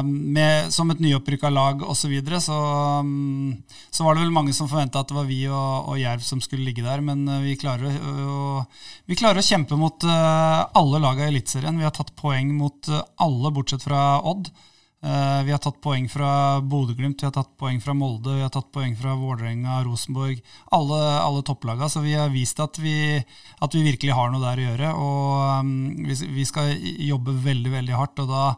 med, 0.07 0.71
som 0.73 0.91
et 0.93 1.01
nyopprykka 1.03 1.51
lag 1.51 1.83
osv. 1.83 2.05
Så, 2.07 2.11
videre, 2.13 2.39
så 2.41 2.55
mm, 3.03 3.57
så 3.91 4.07
var 4.07 4.15
det 4.15 4.23
vel 4.23 4.35
mange 4.35 4.55
som 4.55 4.71
forventa 4.71 5.03
at 5.03 5.11
det 5.11 5.17
var 5.19 5.27
vi 5.27 5.41
og, 5.51 5.91
og, 5.91 5.99
Jerv 5.99 6.23
som 6.25 6.41
skulle 6.45 6.69
ligge 6.69 6.87
der. 6.87 7.03
Men 7.05 7.27
vi 7.43 7.57
klarer, 7.59 7.99
å, 7.99 8.63
vi 9.11 9.19
klarer 9.19 9.43
å 9.43 9.49
kjempe 9.49 9.79
mot 9.81 10.07
alle 10.07 11.03
laga 11.03 11.27
i 11.27 11.33
Eliteserien. 11.35 11.79
Vi 11.79 11.87
har 11.87 11.95
tatt 11.97 12.15
poeng 12.19 12.55
mot 12.57 12.91
alle 13.19 13.55
bortsett 13.55 13.85
fra 13.85 14.21
Odd. 14.23 14.53
Vi 14.99 15.53
har 15.55 15.61
tatt 15.63 15.77
poeng 15.79 16.09
fra 16.11 16.59
Bodø-Glimt, 16.59 17.21
vi 17.23 17.27
har 17.29 17.35
tatt 17.35 17.53
poeng 17.61 17.79
fra 17.79 17.95
Molde, 17.95 18.33
vi 18.35 18.43
har 18.43 18.51
tatt 18.51 18.73
poeng 18.75 18.97
fra 18.99 19.13
Vålerenga, 19.15 19.77
Rosenborg. 19.87 20.41
Alle, 20.75 20.99
alle 21.23 21.45
topplaga. 21.47 21.87
Så 21.89 22.03
vi 22.03 22.17
har 22.19 22.33
vist 22.35 22.59
at 22.61 22.81
vi, 22.83 23.15
at 23.63 23.77
vi, 23.77 23.85
virkelig 23.87 24.17
har 24.19 24.33
noe 24.33 24.43
der 24.43 24.59
å 24.59 24.67
gjøre. 24.67 24.91
Og 24.99 25.71
vi, 26.09 26.19
vi, 26.41 26.47
skal 26.49 26.75
jobbe 26.83 27.37
veldig, 27.47 27.75
veldig 27.77 27.95
hardt. 27.95 28.25
Og 28.25 28.33
da, 28.33 28.49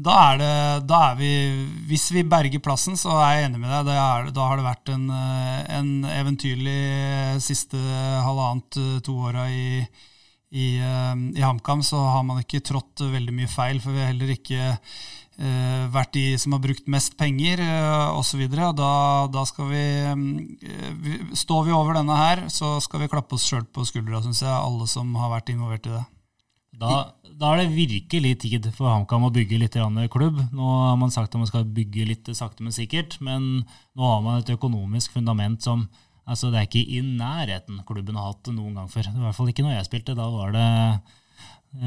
da, 0.00 0.16
er 0.30 0.38
det, 0.40 0.52
da 0.88 1.00
er 1.10 1.16
vi 1.18 1.30
Hvis 1.90 2.08
vi 2.14 2.24
berger 2.24 2.62
plassen, 2.64 2.96
så 2.96 3.12
er 3.20 3.34
jeg 3.36 3.48
enig 3.50 3.60
med 3.60 3.72
deg. 3.88 3.96
Er, 3.96 4.30
da 4.34 4.46
har 4.48 4.60
det 4.60 4.66
vært 4.66 4.92
en, 4.94 5.06
eh, 5.12 5.60
en 5.76 5.90
eventyrlig 6.08 7.40
siste 7.44 7.80
halvannet, 8.24 8.80
eh, 8.80 8.98
to 9.04 9.18
åra 9.28 9.48
i, 9.52 9.84
i, 10.50 10.66
i 10.80 11.44
HamKam. 11.44 11.84
Så 11.84 12.00
har 12.00 12.24
man 12.24 12.40
ikke 12.42 12.62
trådt 12.64 13.04
veldig 13.12 13.34
mye 13.42 13.50
feil, 13.50 13.80
for 13.82 13.92
vi 13.92 14.04
har 14.04 14.12
heller 14.14 14.32
ikke 14.32 14.70
uh, 15.40 15.84
vært 15.92 16.14
de 16.16 16.24
som 16.40 16.54
har 16.56 16.62
brukt 16.64 16.88
mest 16.90 17.16
penger 17.20 17.62
uh, 17.64 18.16
osv. 18.18 18.46
Da, 18.50 18.92
da 19.32 19.44
skal 19.48 19.70
vi, 19.72 19.84
uh, 20.08 21.34
Står 21.38 21.66
vi 21.68 21.76
over 21.76 22.00
denne 22.00 22.16
her, 22.18 22.46
så 22.52 22.78
skal 22.84 23.04
vi 23.04 23.10
klappe 23.12 23.36
oss 23.36 23.46
sjøl 23.48 23.66
på 23.68 23.86
skuldra, 23.88 24.22
syns 24.24 24.42
jeg, 24.44 24.52
alle 24.52 24.88
som 24.90 25.12
har 25.20 25.32
vært 25.36 25.52
involvert 25.54 25.88
i 25.90 25.94
det. 25.96 26.04
Da, 26.80 26.94
da 27.40 27.54
er 27.54 27.62
det 27.62 27.72
virkelig 27.72 28.34
tid 28.42 28.66
for 28.76 28.90
HamKam 28.90 29.24
å 29.24 29.32
bygge 29.32 29.58
litt 29.62 29.76
klubb. 30.12 30.42
Nå 30.52 30.66
har 30.84 30.98
man 31.00 31.12
sagt 31.12 31.32
at 31.32 31.40
man 31.40 31.48
skal 31.48 31.64
bygge 31.64 32.04
litt 32.04 32.28
sakte, 32.36 32.62
men 32.62 32.74
sikkert. 32.76 33.16
Men 33.20 33.64
nå 33.96 34.02
har 34.04 34.20
man 34.20 34.42
et 34.42 34.52
økonomisk 34.52 35.16
fundament 35.16 35.62
som 35.62 35.88
altså 36.30 36.50
Det 36.52 36.60
er 36.60 36.66
ikke 36.68 36.84
i 36.84 37.00
nærheten 37.02 37.80
klubben 37.88 38.14
har 38.14 38.28
hatt 38.30 38.52
noen 38.52 38.76
gang 38.76 38.90
før. 38.92 39.08
I 39.08 39.22
hvert 39.24 39.34
fall 39.34 39.48
ikke 39.50 39.64
når 39.64 39.78
jeg 39.78 39.88
spilte. 39.88 40.14
Da 40.14 40.28
var 40.30 40.52
det 40.54 40.66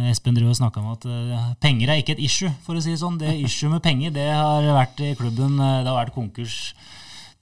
Espen 0.10 0.36
Espen 0.36 0.50
og 0.50 0.58
snakka 0.58 0.82
om 0.82 0.92
at 0.96 1.06
uh, 1.06 1.54
penger 1.62 1.92
er 1.92 2.02
ikke 2.02 2.18
et 2.18 2.24
issue, 2.24 2.52
for 2.66 2.76
å 2.76 2.82
si 2.84 2.92
det 2.92 3.00
sånn. 3.00 3.20
Det 3.22 3.32
issue 3.46 3.72
med 3.72 3.84
penger 3.84 4.12
det 4.16 4.30
har 4.32 4.68
vært 4.74 5.00
i 5.04 5.14
klubben 5.20 5.56
uh, 5.60 5.84
Det 5.84 5.92
har 5.92 6.00
vært 6.02 6.16
konkurs 6.16 6.74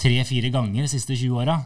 tre-fire 0.02 0.50
ganger 0.54 0.84
de 0.84 0.90
siste 0.92 1.16
20 1.16 1.38
åra. 1.38 1.60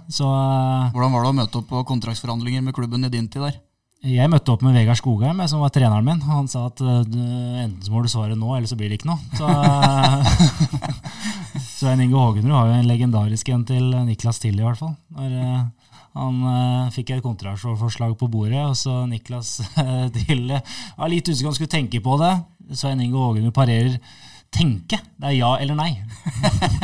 Hvordan 0.93 1.15
var 1.15 1.23
det 1.25 1.31
å 1.31 1.37
møte 1.41 1.61
opp 1.61 1.71
på 1.71 1.85
kontraktsforhandlinger 1.89 2.63
med 2.63 2.75
klubben 2.75 3.07
i 3.07 3.11
din 3.11 3.31
tid 3.31 3.47
der? 3.47 3.59
Jeg 4.05 4.29
møtte 4.29 4.53
opp 4.53 4.61
med 4.61 4.75
Vegard 4.77 4.99
Skogheim, 4.99 5.39
som 5.49 5.63
var 5.65 5.71
treneren 5.73 6.05
min. 6.05 6.19
Han 6.29 6.49
sa 6.51 6.67
at 6.69 6.81
enten 6.83 7.79
så 7.81 7.93
må 7.93 8.03
du 8.03 8.09
svare 8.11 8.37
nå, 8.37 8.51
eller 8.53 8.69
så 8.69 8.77
blir 8.77 8.91
det 8.91 8.99
ikke 8.99 9.09
noe. 9.09 9.17
Så, 9.33 9.49
Svein 11.79 12.03
Inge 12.03 12.19
Hågenrud 12.19 12.53
har 12.53 12.69
jo 12.69 12.75
en 12.77 12.91
legendarisk 12.91 13.49
en 13.49 13.65
til 13.65 13.89
Niklas 14.05 14.39
Tilly, 14.43 14.61
i 14.61 14.67
hvert 14.67 14.81
fall. 14.83 14.93
Når, 15.17 15.33
han 16.15 16.37
uh, 16.47 16.91
fikk 16.95 17.11
et 17.11 17.23
kontraforslag 17.25 18.13
på 18.15 18.29
bordet, 18.31 18.61
og 18.63 18.77
så 18.79 19.01
Niklas 19.09 19.57
uh, 19.75 20.05
til 20.15 20.47
var 20.53 21.11
litt 21.11 21.27
usikker 21.27 21.49
om 21.49 21.51
han 21.51 21.57
skulle 21.57 21.73
tenke 21.73 21.99
på 22.03 22.15
det. 22.21 22.31
Svein 22.77 23.01
Inge 23.03 23.19
Ågenrud 23.19 23.55
parerer 23.55 23.97
tenke. 24.53 24.97
Det 25.19 25.29
er 25.29 25.35
ja 25.35 25.51
eller 25.59 25.77
nei. 25.77 25.91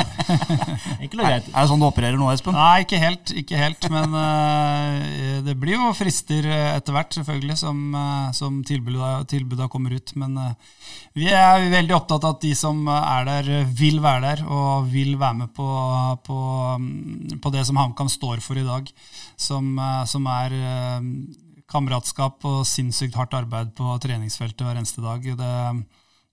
ikke 1.04 1.18
noe 1.18 1.28
greit. 1.28 1.48
Er 1.50 1.56
det 1.56 1.68
sånn 1.70 1.82
du 1.82 1.88
opererer 1.88 2.20
nå, 2.20 2.28
Espen? 2.32 2.56
Nei, 2.56 2.84
ikke 2.84 3.00
helt. 3.02 3.34
Ikke 3.38 3.60
helt 3.60 3.88
men 3.92 4.16
uh, 4.16 5.42
det 5.46 5.56
blir 5.60 5.78
jo 5.78 5.92
frister 5.98 6.48
etter 6.52 6.96
hvert, 6.96 7.16
selvfølgelig, 7.18 7.58
som, 7.62 7.80
uh, 7.96 8.32
som 8.36 8.60
tilbuda, 8.68 9.70
kommer 9.72 9.96
ut. 9.96 10.16
Men 10.20 10.36
uh, 10.40 10.82
vi 11.18 11.30
er 11.32 11.70
veldig 11.72 11.96
opptatt 11.98 12.28
av 12.28 12.36
at 12.38 12.44
de 12.44 12.54
som 12.58 12.84
er 12.92 13.30
der, 13.30 13.54
vil 13.78 14.02
være 14.04 14.26
der 14.26 14.44
og 14.48 14.92
vil 14.92 15.16
være 15.22 15.44
med 15.44 15.56
på, 15.56 15.70
på, 16.28 16.42
um, 16.76 17.40
på 17.44 17.54
det 17.56 17.66
som 17.68 17.80
HamKam 17.80 18.12
står 18.12 18.44
for 18.44 18.60
i 18.60 18.68
dag, 18.68 18.92
som, 19.40 19.74
som 20.10 20.28
er 20.32 20.60
kameratskap 21.72 22.44
og 22.48 22.64
sinnssykt 22.68 23.16
hardt 23.16 23.36
arbeid 23.38 23.72
på 23.78 23.96
treningsfeltet 24.04 24.66
hver 24.66 24.80
eneste 24.82 25.04
dag. 25.04 25.24
Det 25.24 25.52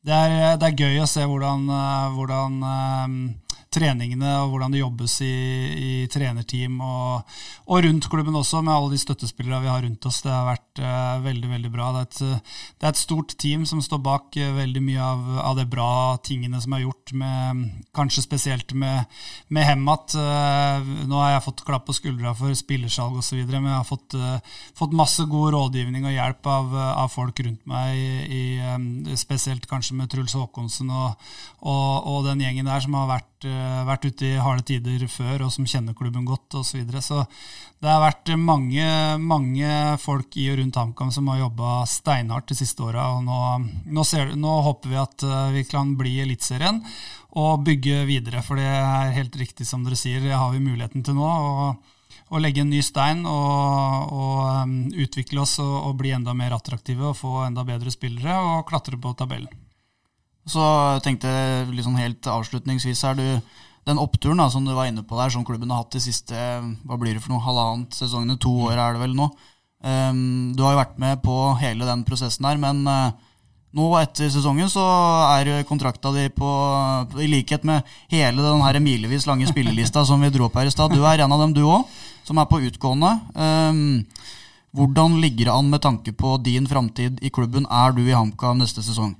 det 0.08 0.16
er, 0.16 0.56
det 0.56 0.70
er, 0.70 0.78
gøy 0.78 1.02
å 1.04 1.08
se 1.10 1.24
hvordan, 1.28 1.66
eh, 1.68 2.06
hvordan, 2.16 2.54
eh, 2.64 3.47
treningene 3.72 4.30
og 4.42 4.52
hvordan 4.52 4.74
det 4.74 4.80
jobbes 4.82 5.18
i, 5.24 5.34
i 5.78 5.90
trenerteam 6.10 6.78
og, 6.84 7.34
og, 7.66 7.80
rundt 7.84 8.08
klubben 8.10 8.36
også, 8.38 8.62
med 8.64 8.74
alle 8.74 8.94
de 8.94 9.00
støttespillere 9.02 9.62
vi 9.64 9.70
har 9.70 9.82
rundt 9.84 10.08
oss. 10.08 10.20
Det 10.24 10.32
har 10.32 10.46
vært 10.48 10.82
uh, 10.82 11.24
veldig 11.24 11.50
veldig 11.52 11.72
bra. 11.72 11.90
Det 11.94 12.00
er, 12.00 12.08
et, 12.08 12.44
det 12.78 12.86
er, 12.86 12.92
et, 12.92 13.00
stort 13.00 13.34
team 13.40 13.66
som 13.68 13.82
står 13.84 14.00
bak 14.04 14.38
uh, 14.40 14.48
veldig 14.56 14.82
mye 14.84 15.04
av, 15.04 15.26
av 15.50 15.58
de 15.60 15.66
bra 15.68 15.90
tingene 16.24 16.60
som 16.64 16.76
er 16.76 16.84
gjort, 16.86 17.14
med, 17.18 17.64
kanskje 17.96 18.24
spesielt 18.24 18.74
med, 18.78 19.20
med 19.52 19.68
Hemmat. 19.68 20.16
Uh, 20.16 20.88
nå 21.08 21.20
har 21.20 21.36
jeg 21.36 21.46
fått 21.48 21.64
klapp 21.68 21.86
på 21.88 21.96
skuldra 21.96 22.34
for 22.38 22.56
spillersalg 22.56 23.20
osv., 23.20 23.44
men 23.48 23.70
jeg 23.70 23.76
har 23.76 23.86
fått, 23.88 24.14
fått, 24.76 24.96
masse 24.98 25.24
god 25.30 25.52
rådgivning 25.54 26.06
og 26.08 26.14
hjelp 26.14 26.48
av, 26.50 26.74
av 27.04 27.12
folk 27.12 27.40
rundt 27.44 27.64
meg, 27.68 27.94
i, 27.96 28.42
i, 28.58 29.16
spesielt 29.18 29.66
kanskje 29.70 29.96
med 29.98 30.10
Truls 30.12 30.34
Håkonsen 30.36 30.90
og, 30.90 31.28
og, 31.60 32.08
og, 32.08 32.18
den 32.26 32.42
gjengen 32.44 32.68
der 32.68 32.82
som 32.84 32.96
har 32.98 33.08
vært, 33.10 33.37
uh, 33.46 33.84
vært 33.88 34.08
ute 34.08 34.26
i 34.26 34.40
harde 34.42 34.64
tider 34.66 35.04
før, 35.12 35.44
og 35.46 35.52
som 35.54 35.66
kjenner 35.68 35.96
klubben 35.98 36.26
godt 36.28 36.58
osv. 36.58 36.70
Så, 36.70 36.78
videre. 36.80 37.02
så 37.04 37.22
det 37.78 37.90
har 37.92 38.02
vært 38.02 38.32
mange, 38.40 38.86
mange 39.22 39.68
folk 40.02 40.34
i 40.40 40.48
og 40.52 40.58
rundt 40.62 40.80
HamKam 40.80 41.12
som 41.14 41.28
har 41.30 41.44
jobba 41.44 41.82
steinhardt 41.86 42.50
de 42.50 42.58
siste 42.58 42.82
åra. 42.82 43.10
Nå, 43.22 43.38
nå, 43.86 44.06
nå, 44.34 44.56
håper 44.70 44.94
vi 44.94 44.98
at 45.04 45.28
uh, 45.28 45.36
vi 45.54 45.66
kan 45.68 45.94
bli 46.00 46.16
Eliteserien 46.24 46.82
og 47.38 47.62
bygge 47.68 48.02
videre. 48.08 48.42
For 48.42 48.58
det 48.58 48.66
er 48.66 49.14
helt 49.20 49.36
riktig 49.38 49.68
som 49.68 49.84
dere 49.86 50.00
sier, 50.00 50.24
det 50.24 50.34
har 50.34 50.50
vi 50.54 50.64
muligheten 50.64 51.06
til 51.06 51.18
nå. 51.20 51.28
og 51.28 51.94
å 52.28 52.40
legge 52.42 52.60
en 52.60 52.72
ny 52.72 52.80
stein 52.84 53.24
og, 53.28 54.12
og 54.12 54.40
um, 54.64 54.74
utvikle 54.92 55.44
oss 55.44 55.58
og, 55.64 55.76
og, 55.88 55.94
bli 56.00 56.12
enda 56.16 56.34
mer 56.36 56.56
attraktive 56.56 57.10
og 57.10 57.16
få 57.16 57.46
enda 57.46 57.64
bedre 57.68 57.92
spillere 57.94 58.36
og 58.36 58.66
klatre 58.68 59.00
på 59.00 59.14
tabellen. 59.16 59.67
Så 60.48 60.64
tenkte 61.04 61.28
jeg 61.28 61.72
liksom 61.76 61.96
helt 62.00 62.26
avslutningsvis 62.32 63.04
her, 63.04 63.18
du 63.18 63.56
den 63.88 64.00
oppturen 64.00 64.40
da, 64.40 64.48
som 64.52 64.66
du 64.66 64.74
var 64.76 64.88
inne 64.88 65.04
på 65.06 65.16
der, 65.16 65.32
som 65.32 65.44
klubben 65.48 65.70
har 65.72 65.82
hatt 65.82 65.94
de 65.96 66.02
siste 66.02 66.36
hva 66.36 66.98
blir 67.00 67.16
det 67.16 67.22
for 67.24 67.32
noe, 67.32 67.44
halvannet 67.44 67.96
sesongene, 67.96 68.36
to 68.40 68.52
år 68.68 68.76
er 68.76 68.96
det 68.96 69.02
vel 69.04 69.16
nå. 69.16 69.30
Um, 69.78 70.52
du 70.58 70.64
har 70.64 70.74
jo 70.74 70.82
vært 70.82 70.98
med 71.00 71.22
på 71.22 71.36
hele 71.62 71.86
den 71.88 72.02
prosessen 72.04 72.48
her, 72.48 72.58
men 72.60 72.82
uh, 72.88 73.14
nå 73.78 73.88
etter 74.00 74.30
sesongen 74.32 74.68
så 74.72 74.84
er 75.38 75.62
kontrakta 75.68 76.12
di 76.16 76.26
på, 76.34 76.48
i 77.22 77.28
likhet 77.30 77.64
med 77.68 77.86
hele 78.12 78.42
den 78.42 78.64
her 78.64 78.80
milevis 78.82 79.28
lange 79.28 79.48
spillelista 79.52 80.04
som 80.08 80.24
vi 80.24 80.32
dro 80.34 80.48
opp 80.48 80.58
her 80.60 80.68
i 80.68 80.74
stad. 80.74 80.92
Du 80.92 81.04
er 81.06 81.24
en 81.24 81.36
av 81.36 81.44
dem, 81.44 81.54
du 81.56 81.64
òg, 81.64 81.86
som 82.28 82.40
er 82.40 82.50
på 82.50 82.60
utgående. 82.68 83.14
Um, 83.38 84.02
hvordan 84.76 85.16
ligger 85.22 85.48
det 85.48 85.54
an 85.54 85.72
med 85.72 85.80
tanke 85.84 86.12
på 86.12 86.36
din 86.44 86.68
framtid 86.68 87.22
i 87.24 87.32
klubben? 87.32 87.64
Er 87.72 87.96
du 87.96 88.02
i 88.04 88.12
HamKam 88.12 88.60
neste 88.60 88.84
sesong? 88.84 89.14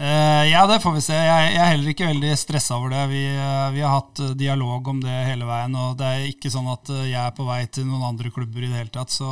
Uh, 0.00 0.48
ja, 0.48 0.66
det 0.66 0.78
får 0.80 0.94
vi 0.96 1.00
se. 1.04 1.14
Jeg, 1.14 1.48
er 1.52 1.66
heller 1.68 1.90
ikke 1.92 2.06
veldig 2.08 2.30
stressa 2.40 2.78
over 2.78 2.94
det. 2.94 3.02
Vi, 3.10 3.20
uh, 3.36 3.68
vi, 3.74 3.82
har 3.84 3.98
hatt 3.98 4.22
uh, 4.24 4.30
dialog 4.40 4.86
om 4.88 5.02
det 5.04 5.12
hele 5.28 5.44
veien, 5.44 5.76
og 5.76 5.98
det 6.00 6.08
er 6.08 6.30
ikke 6.30 6.48
sånn 6.50 6.70
at 6.72 6.88
jeg 6.88 7.18
er 7.20 7.34
på 7.36 7.44
vei 7.44 7.58
til 7.68 7.84
noen 7.84 8.06
andre 8.08 8.32
klubber 8.32 8.64
i 8.64 8.70
det 8.70 8.78
hele 8.78 8.92
tatt. 8.94 9.12
Så 9.12 9.28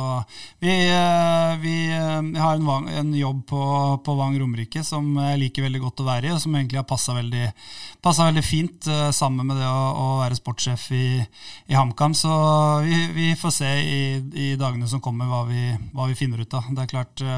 vi, 0.61 0.75
vi 1.63 1.73
har 1.89 2.61
en, 2.61 2.91
en, 2.93 3.09
jobb 3.17 3.41
på, 3.49 3.63
på 4.05 4.15
Vang 4.19 4.37
Romerike 4.37 4.85
som 4.85 5.09
jeg 5.17 5.41
liker 5.47 5.65
veldig 5.65 5.81
godt 5.81 6.05
å 6.05 6.07
være 6.11 6.29
i, 6.29 6.35
og 6.35 6.43
som 6.45 6.53
egentlig 6.53 6.79
har 6.83 6.87
passa 6.93 7.17
veldig, 7.17 7.49
veldig, 8.05 8.45
fint 8.45 8.91
sammen 9.17 9.49
med 9.49 9.57
det 9.63 9.67
å, 9.67 9.83
å 9.97 10.07
være 10.21 10.37
sportssjef 10.37 10.87
i, 10.93 11.05
i 11.73 11.77
HamKam. 11.77 12.13
Så 12.13 12.31
vi, 12.85 13.33
får 13.33 13.57
se 13.57 13.73
i, 13.81 14.01
i, 14.21 14.53
dagene 14.61 14.85
som 14.87 15.01
kommer 15.01 15.25
hva 15.25 15.43
vi, 15.49 15.71
hva 15.97 16.05
vi 16.11 16.17
finner 16.21 16.45
ut 16.45 16.59
av. 16.61 16.69
Det 16.69 16.85
er 16.85 16.93
klart 16.93 17.29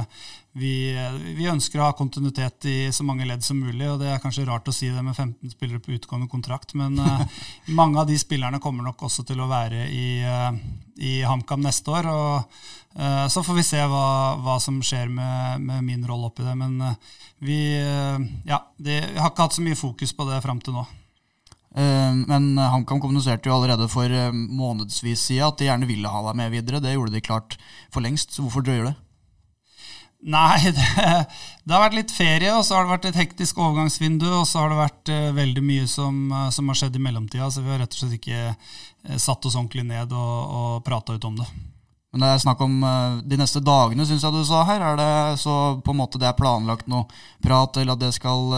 vi, 0.54 0.93
vi, 1.34 1.47
ønsker 1.49 1.82
å 1.82 1.88
ha 1.88 1.95
kontinuitet 1.97 2.68
i 2.70 2.78
så 2.93 3.01
mange 3.06 3.26
ledd 3.26 3.41
som 3.45 3.58
mulig. 3.58 3.88
og 3.89 3.97
Det 4.04 4.12
er 4.14 4.22
kanskje 4.22 4.45
rart 4.45 4.68
å 4.70 4.76
si 4.76 4.91
det 4.93 5.01
med 5.01 5.16
15 5.16 5.56
spillere 5.56 5.82
på 5.82 5.95
utgående 5.95 6.30
kontrakt, 6.30 6.76
men 6.78 6.99
uh, 7.01 7.24
mange 7.80 7.97
av 7.97 8.10
de 8.10 8.18
spillerne 8.22 8.62
kommer 8.62 8.86
nok 8.86 9.01
også 9.08 9.26
til 9.26 9.41
å 9.41 9.49
være 9.49 9.88
i, 9.89 10.22
uh, 10.22 10.54
i 11.01 11.16
HamKam 11.26 11.64
neste 11.66 11.89
år. 11.89 12.10
og 12.10 12.60
uh, 13.01 13.26
Så 13.34 13.41
får 13.41 13.58
vi 13.58 13.66
se 13.66 13.82
hva, 13.82 14.08
hva 14.45 14.60
som 14.62 14.78
skjer 14.86 15.10
med, 15.10 15.64
med, 15.66 15.82
min 15.88 16.04
rolle 16.06 16.30
oppi 16.30 16.45
det. 16.45 16.54
Men 16.60 16.78
vi, 17.43 17.58
ja, 18.45 18.62
det, 18.78 18.99
vi 19.10 19.18
har 19.24 19.34
ikke 19.34 19.47
hatt 19.47 19.58
så 19.58 19.66
mye 19.66 19.80
fokus 19.80 20.14
på 20.14 20.28
det 20.30 20.43
fram 20.45 20.62
til 20.62 20.78
nå. 20.78 20.86
Men 21.74 22.51
HamKam 22.62 22.99
kommuniserte 23.01 23.49
jo 23.49 23.56
allerede 23.56 23.88
for 23.89 24.06
månedsvis 24.32 25.24
siden 25.32 25.47
at 25.47 25.58
de 25.58 25.66
gjerne 25.66 25.89
ville 25.89 26.12
ha 26.14 26.22
deg 26.28 26.38
med 26.38 26.54
videre. 26.54 26.84
Det 26.84 26.93
gjorde 26.93 27.16
de 27.16 27.24
klart 27.26 27.58
for 27.89 28.06
lengst. 28.06 28.36
Så 28.36 28.45
hvorfor 28.45 28.62
drøyer 28.62 28.91
det? 28.91 28.93
Nei, 30.24 30.71
det, 30.78 30.86
det, 31.63 31.74
har 31.74 31.84
vært 31.84 31.97
litt 31.97 32.13
ferie, 32.15 32.53
og 32.55 32.63
så 32.63 32.78
har 32.78 32.86
det 32.86 32.93
vært 32.93 33.09
et 33.11 33.19
hektisk 33.19 33.59
overgangsvindu, 33.59 34.30
og 34.32 34.47
så 34.47 34.63
har 34.63 34.71
det 34.71 34.80
vært 34.80 35.11
uh, 35.11 35.28
veldig 35.36 35.65
mye 35.65 35.89
som, 35.89 36.24
uh, 36.32 36.47
som, 36.53 36.71
har 36.71 36.80
skjedd 36.80 36.95
i 36.95 37.03
mellomtida. 37.03 37.49
Så 37.51 37.63
vi 37.65 37.74
har 37.74 37.84
rett 37.84 37.95
og 37.95 37.99
slett 37.99 38.17
ikke 38.21 38.53
uh, 38.53 39.17
satt 39.19 39.49
oss 39.49 39.57
ordentlig 39.59 39.84
ned 39.89 40.15
og, 40.15 40.55
og 40.59 40.80
prata 40.88 41.17
ut 41.17 41.28
om 41.30 41.41
det. 41.41 41.49
Men 42.13 42.24
det 42.24 42.30
er 42.30 42.41
snakk 42.43 42.59
om 42.61 42.74
de 43.26 43.38
neste 43.39 43.57
dagene, 43.65 44.05
syns 44.05 44.21
jeg 44.21 44.36
du 44.36 44.43
sa 44.45 44.59
her. 44.67 44.84
Er 44.86 44.99
det 44.99 45.39
så 45.41 45.53
på 45.82 45.95
en 45.95 45.97
måte 45.97 46.19
det 46.21 46.28
er 46.30 46.36
planlagt 46.38 46.86
noe 46.86 47.07
prat, 47.41 47.80
eller 47.82 47.95
at 47.95 48.03
det 48.03 48.11
skal 48.13 48.53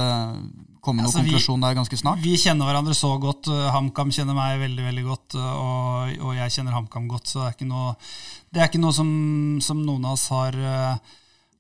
komme 0.84 1.00
noen 1.00 1.08
altså, 1.08 1.22
konklusjon 1.22 1.64
der 1.64 1.78
ganske 1.78 2.00
snart? 2.02 2.20
Vi 2.20 2.36
kjenner 2.36 2.68
hverandre 2.68 2.92
så 3.00 3.14
godt. 3.16 3.48
HamKam 3.72 4.12
kjenner 4.12 4.36
meg 4.36 4.60
veldig 4.60 4.90
veldig 4.90 5.06
godt, 5.08 5.38
og, 5.40 6.20
og 6.20 6.36
jeg 6.36 6.52
kjenner 6.58 6.76
HamKam 6.76 7.08
godt. 7.14 7.32
Så 7.32 7.40
det 7.40 7.48
er 7.48 7.56
ikke 7.56 7.70
noe, 7.70 7.96
det 8.52 8.60
er 8.60 8.68
ikke 8.68 8.84
noe 8.84 8.98
som, 9.00 9.14
som 9.64 9.86
noen 9.88 10.04
av 10.04 10.20
oss 10.20 10.28
har 10.36 10.60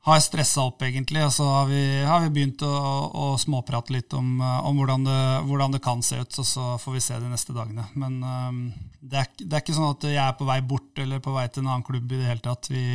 har 0.06 0.20
stressa 0.22 0.62
opp, 0.62 0.84
egentlig. 0.86 1.24
Og 1.26 1.32
så 1.34 1.46
har 1.50 1.70
vi, 1.70 1.82
har 2.06 2.22
vi 2.28 2.34
begynt 2.36 2.62
å, 2.66 2.74
å, 3.10 3.30
småprate 3.42 3.96
litt 3.96 4.14
om, 4.14 4.36
eh, 4.38 4.68
om 4.70 4.78
hvordan, 4.78 5.08
det, 5.08 5.22
hvordan, 5.48 5.74
det, 5.74 5.82
kan 5.86 6.04
se 6.06 6.20
ut, 6.22 6.38
og 6.44 6.46
så 6.46 6.66
får 6.82 6.98
vi 6.98 7.02
se 7.02 7.18
de 7.24 7.32
neste 7.32 7.56
dagene. 7.56 7.88
Men 7.98 8.20
um, 8.22 8.60
det, 9.00 9.24
er, 9.24 9.32
det, 9.40 9.50
er, 9.50 9.64
ikke 9.64 9.78
sånn 9.78 9.96
at 9.96 10.06
jeg 10.12 10.22
er 10.22 10.38
på 10.38 10.46
vei 10.46 10.60
bort 10.62 11.02
eller 11.02 11.24
på 11.26 11.34
vei 11.34 11.48
til 11.50 11.66
en 11.66 11.72
annen 11.72 11.88
klubb 11.88 12.14
i 12.14 12.20
det 12.22 12.30
hele 12.30 12.46
tatt. 12.46 12.70
Vi, 12.70 12.86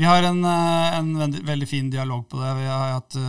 vi 0.00 0.08
har 0.08 0.24
en, 0.30 0.40
eh, 0.48 0.96
en 1.02 1.12
veldig, 1.20 1.44
veldig, 1.52 1.68
fin 1.68 1.92
dialog 1.92 2.24
på 2.32 2.40
det. 2.40 2.54
Vi 2.62 2.70
har 2.70 2.96
hatt 2.96 3.20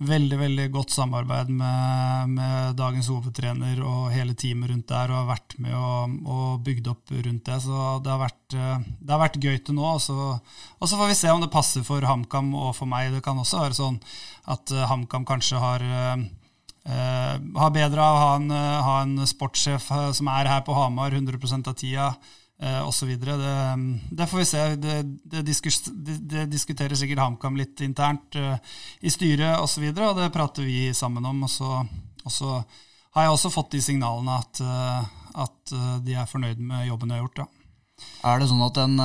veldig 0.00 0.36
veldig 0.40 0.66
godt 0.72 0.94
samarbeid 0.94 1.50
med, 1.52 2.32
med, 2.32 2.76
dagens 2.78 3.10
hovedtrener 3.12 3.82
og 3.84 4.08
hele 4.14 4.32
teamet 4.38 4.70
rundt 4.72 4.88
der, 4.88 5.12
og 5.12 5.18
har 5.20 5.28
vært 5.34 5.56
med 5.60 5.76
og, 5.76 6.14
og 6.24 6.62
bygd 6.64 6.88
opp 6.92 7.12
rundt 7.12 7.50
det. 7.50 7.58
Så 7.66 7.84
det 8.04 8.12
har 8.14 8.22
vært, 8.22 8.40
det 8.56 9.12
har 9.12 9.20
vært 9.20 9.40
gøy 9.42 9.60
til 9.60 9.76
nå. 9.76 9.84
Og 9.98 10.00
så, 10.00 10.16
og 10.78 10.88
så 10.88 10.96
får 10.96 11.12
vi 11.12 11.18
se 11.20 11.32
om 11.34 11.44
det 11.44 11.52
passer 11.52 11.84
for 11.86 12.04
HamKam 12.08 12.52
og 12.56 12.72
for 12.78 12.88
meg. 12.88 13.12
Det 13.12 13.22
kan 13.26 13.40
også 13.40 13.60
være 13.60 13.76
sånn 13.76 14.00
at 14.50 14.72
uh, 14.72 14.86
HamKam 14.88 15.28
kanskje 15.28 15.60
har, 15.60 15.84
uh, 15.84 17.44
har 17.60 17.76
bedre 17.76 18.04
av 18.04 18.16
å 18.16 18.24
ha 18.24 18.34
en, 18.40 18.50
ha 18.88 18.98
en 19.04 19.16
sportssjef 19.28 19.92
som 20.16 20.32
er 20.32 20.48
her 20.48 20.64
på 20.64 20.76
Hamar 20.76 21.12
100 21.12 21.60
av 21.60 21.74
tida. 21.76 22.12
Uh, 22.60 22.82
osv. 22.84 23.14
Det, 23.16 23.36
det 24.10 24.26
får 24.28 24.38
vi 24.38 24.44
se. 24.44 24.62
Det, 24.76 24.96
det, 25.32 25.42
diskus, 25.48 25.78
det, 25.88 26.44
diskuterer 26.52 26.98
sikkert 26.98 27.22
HamKam 27.22 27.56
litt 27.56 27.80
internt 27.80 28.36
eh, 28.36 28.58
i 29.00 29.12
styret 29.12 29.62
osv., 29.62 29.86
og, 29.88 29.96
så 29.96 30.08
og 30.10 30.18
det 30.18 30.26
prater 30.34 30.66
vi 30.68 30.90
sammen 30.92 31.24
om. 31.24 31.40
Og 31.46 31.50
så, 31.50 31.78
og 32.20 32.34
så, 32.34 32.58
har 33.16 33.24
jeg 33.26 33.32
også 33.32 33.52
fått 33.54 33.72
de 33.72 33.80
signalene 33.82 34.36
at, 34.42 34.60
uh, 34.60 35.00
at 35.46 35.72
de 36.04 36.18
er 36.20 36.28
fornøyd 36.28 36.60
med 36.60 36.84
jobben 36.90 37.14
jeg 37.14 37.22
har 37.22 37.24
gjort. 37.24 37.40
Da. 37.40 38.04
Er 38.28 38.42
det 38.42 38.50
sånn 38.52 38.66
at 38.68 38.82
en 38.84 39.00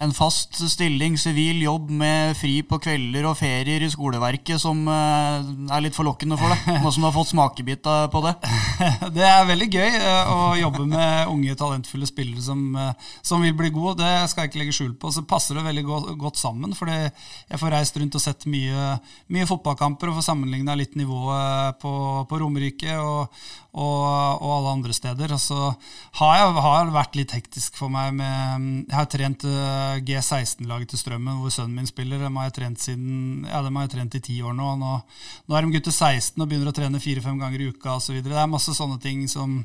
en 0.00 0.12
fast 0.16 0.56
stilling, 0.72 1.18
sivil 1.20 1.58
jobb 1.60 1.90
med 1.92 2.32
fri 2.38 2.62
på 2.64 2.78
kvelder 2.80 3.26
og 3.28 3.36
ferier 3.36 3.82
i 3.84 3.90
skoleverket 3.92 4.60
som 4.62 4.78
uh, 4.88 5.44
er 5.44 5.82
litt 5.84 5.96
forlokkende 5.96 6.38
for 6.40 6.48
deg? 6.54 6.70
Nå 6.80 6.92
som 6.94 7.04
du 7.04 7.08
har 7.10 7.16
fått 7.16 7.32
smakebit 7.34 7.84
på 7.84 8.22
det? 8.24 8.32
Det 9.16 9.26
er 9.26 9.48
veldig 9.48 9.68
gøy 9.68 9.98
uh, 10.00 10.30
å 10.32 10.38
jobbe 10.56 10.86
med 10.88 11.28
unge, 11.28 11.56
talentfulle 11.58 12.08
spillere 12.08 12.40
som, 12.44 12.62
uh, 12.78 13.12
som, 13.20 13.44
vil 13.44 13.56
bli 13.58 13.68
gode. 13.74 13.98
Det 14.00 14.30
skal 14.32 14.46
jeg 14.46 14.52
ikke 14.52 14.62
legge 14.62 14.76
skjul 14.78 14.94
på. 14.96 15.12
Så 15.12 15.26
passer 15.28 15.58
det 15.58 15.66
veldig 15.68 15.84
godt, 15.84 16.08
godt 16.22 16.40
sammen, 16.40 16.72
fordi 16.76 16.96
jeg 16.96 17.60
får 17.60 17.76
reist 17.76 18.00
rundt 18.00 18.16
og 18.16 18.24
sett 18.24 18.48
mye, 18.48 18.94
mye 19.36 19.48
fotballkamper 19.52 20.08
og 20.08 20.20
får 20.20 20.30
sammenligna 20.30 20.78
litt 20.80 20.96
nivået 20.96 21.76
på, 21.82 21.92
på 22.30 22.40
Romerike 22.40 22.96
og, 22.96 23.36
og, 23.76 24.00
og, 24.40 24.48
alle 24.56 24.74
andre 24.78 24.96
steder. 24.96 25.36
Og 25.36 25.44
så 25.44 25.60
har 26.22 26.40
jeg 26.40 26.66
har 26.70 26.96
vært 26.96 27.20
litt 27.20 27.36
hektisk 27.36 27.76
for 27.76 27.92
meg 27.92 28.16
med 28.16 28.88
Jeg 28.88 28.96
har 28.96 29.12
trent 29.12 29.44
G16-laget 30.06 30.92
til 30.92 31.00
Strømmen, 31.00 31.40
hvor 31.42 31.52
sønnen 31.54 31.76
min 31.80 31.88
spiller. 31.88 32.20
Dem 32.22 32.36
har 32.38 32.48
jeg 32.48 32.56
trent 32.58 32.82
siden, 32.82 33.46
ja, 33.48 33.62
dem 33.64 33.76
har 33.76 33.86
jeg 33.86 33.94
trent 33.96 34.16
i 34.18 34.22
ti 34.24 34.36
år 34.42 34.54
nå. 34.56 34.74
Nå, 34.80 34.92
nå 35.46 35.56
er 35.56 35.66
de 35.66 35.74
gutter 35.76 35.94
16 35.94 36.40
og 36.40 36.48
begynner 36.48 36.70
å 36.70 36.76
trene 36.76 37.02
fire-fem 37.02 37.40
ganger 37.40 37.64
i 37.64 37.68
uka 37.72 37.96
osv. 37.98 38.20
Det 38.24 38.36
er 38.36 38.50
masse 38.50 38.74
sånne 38.76 39.00
ting 39.02 39.26
som, 39.30 39.58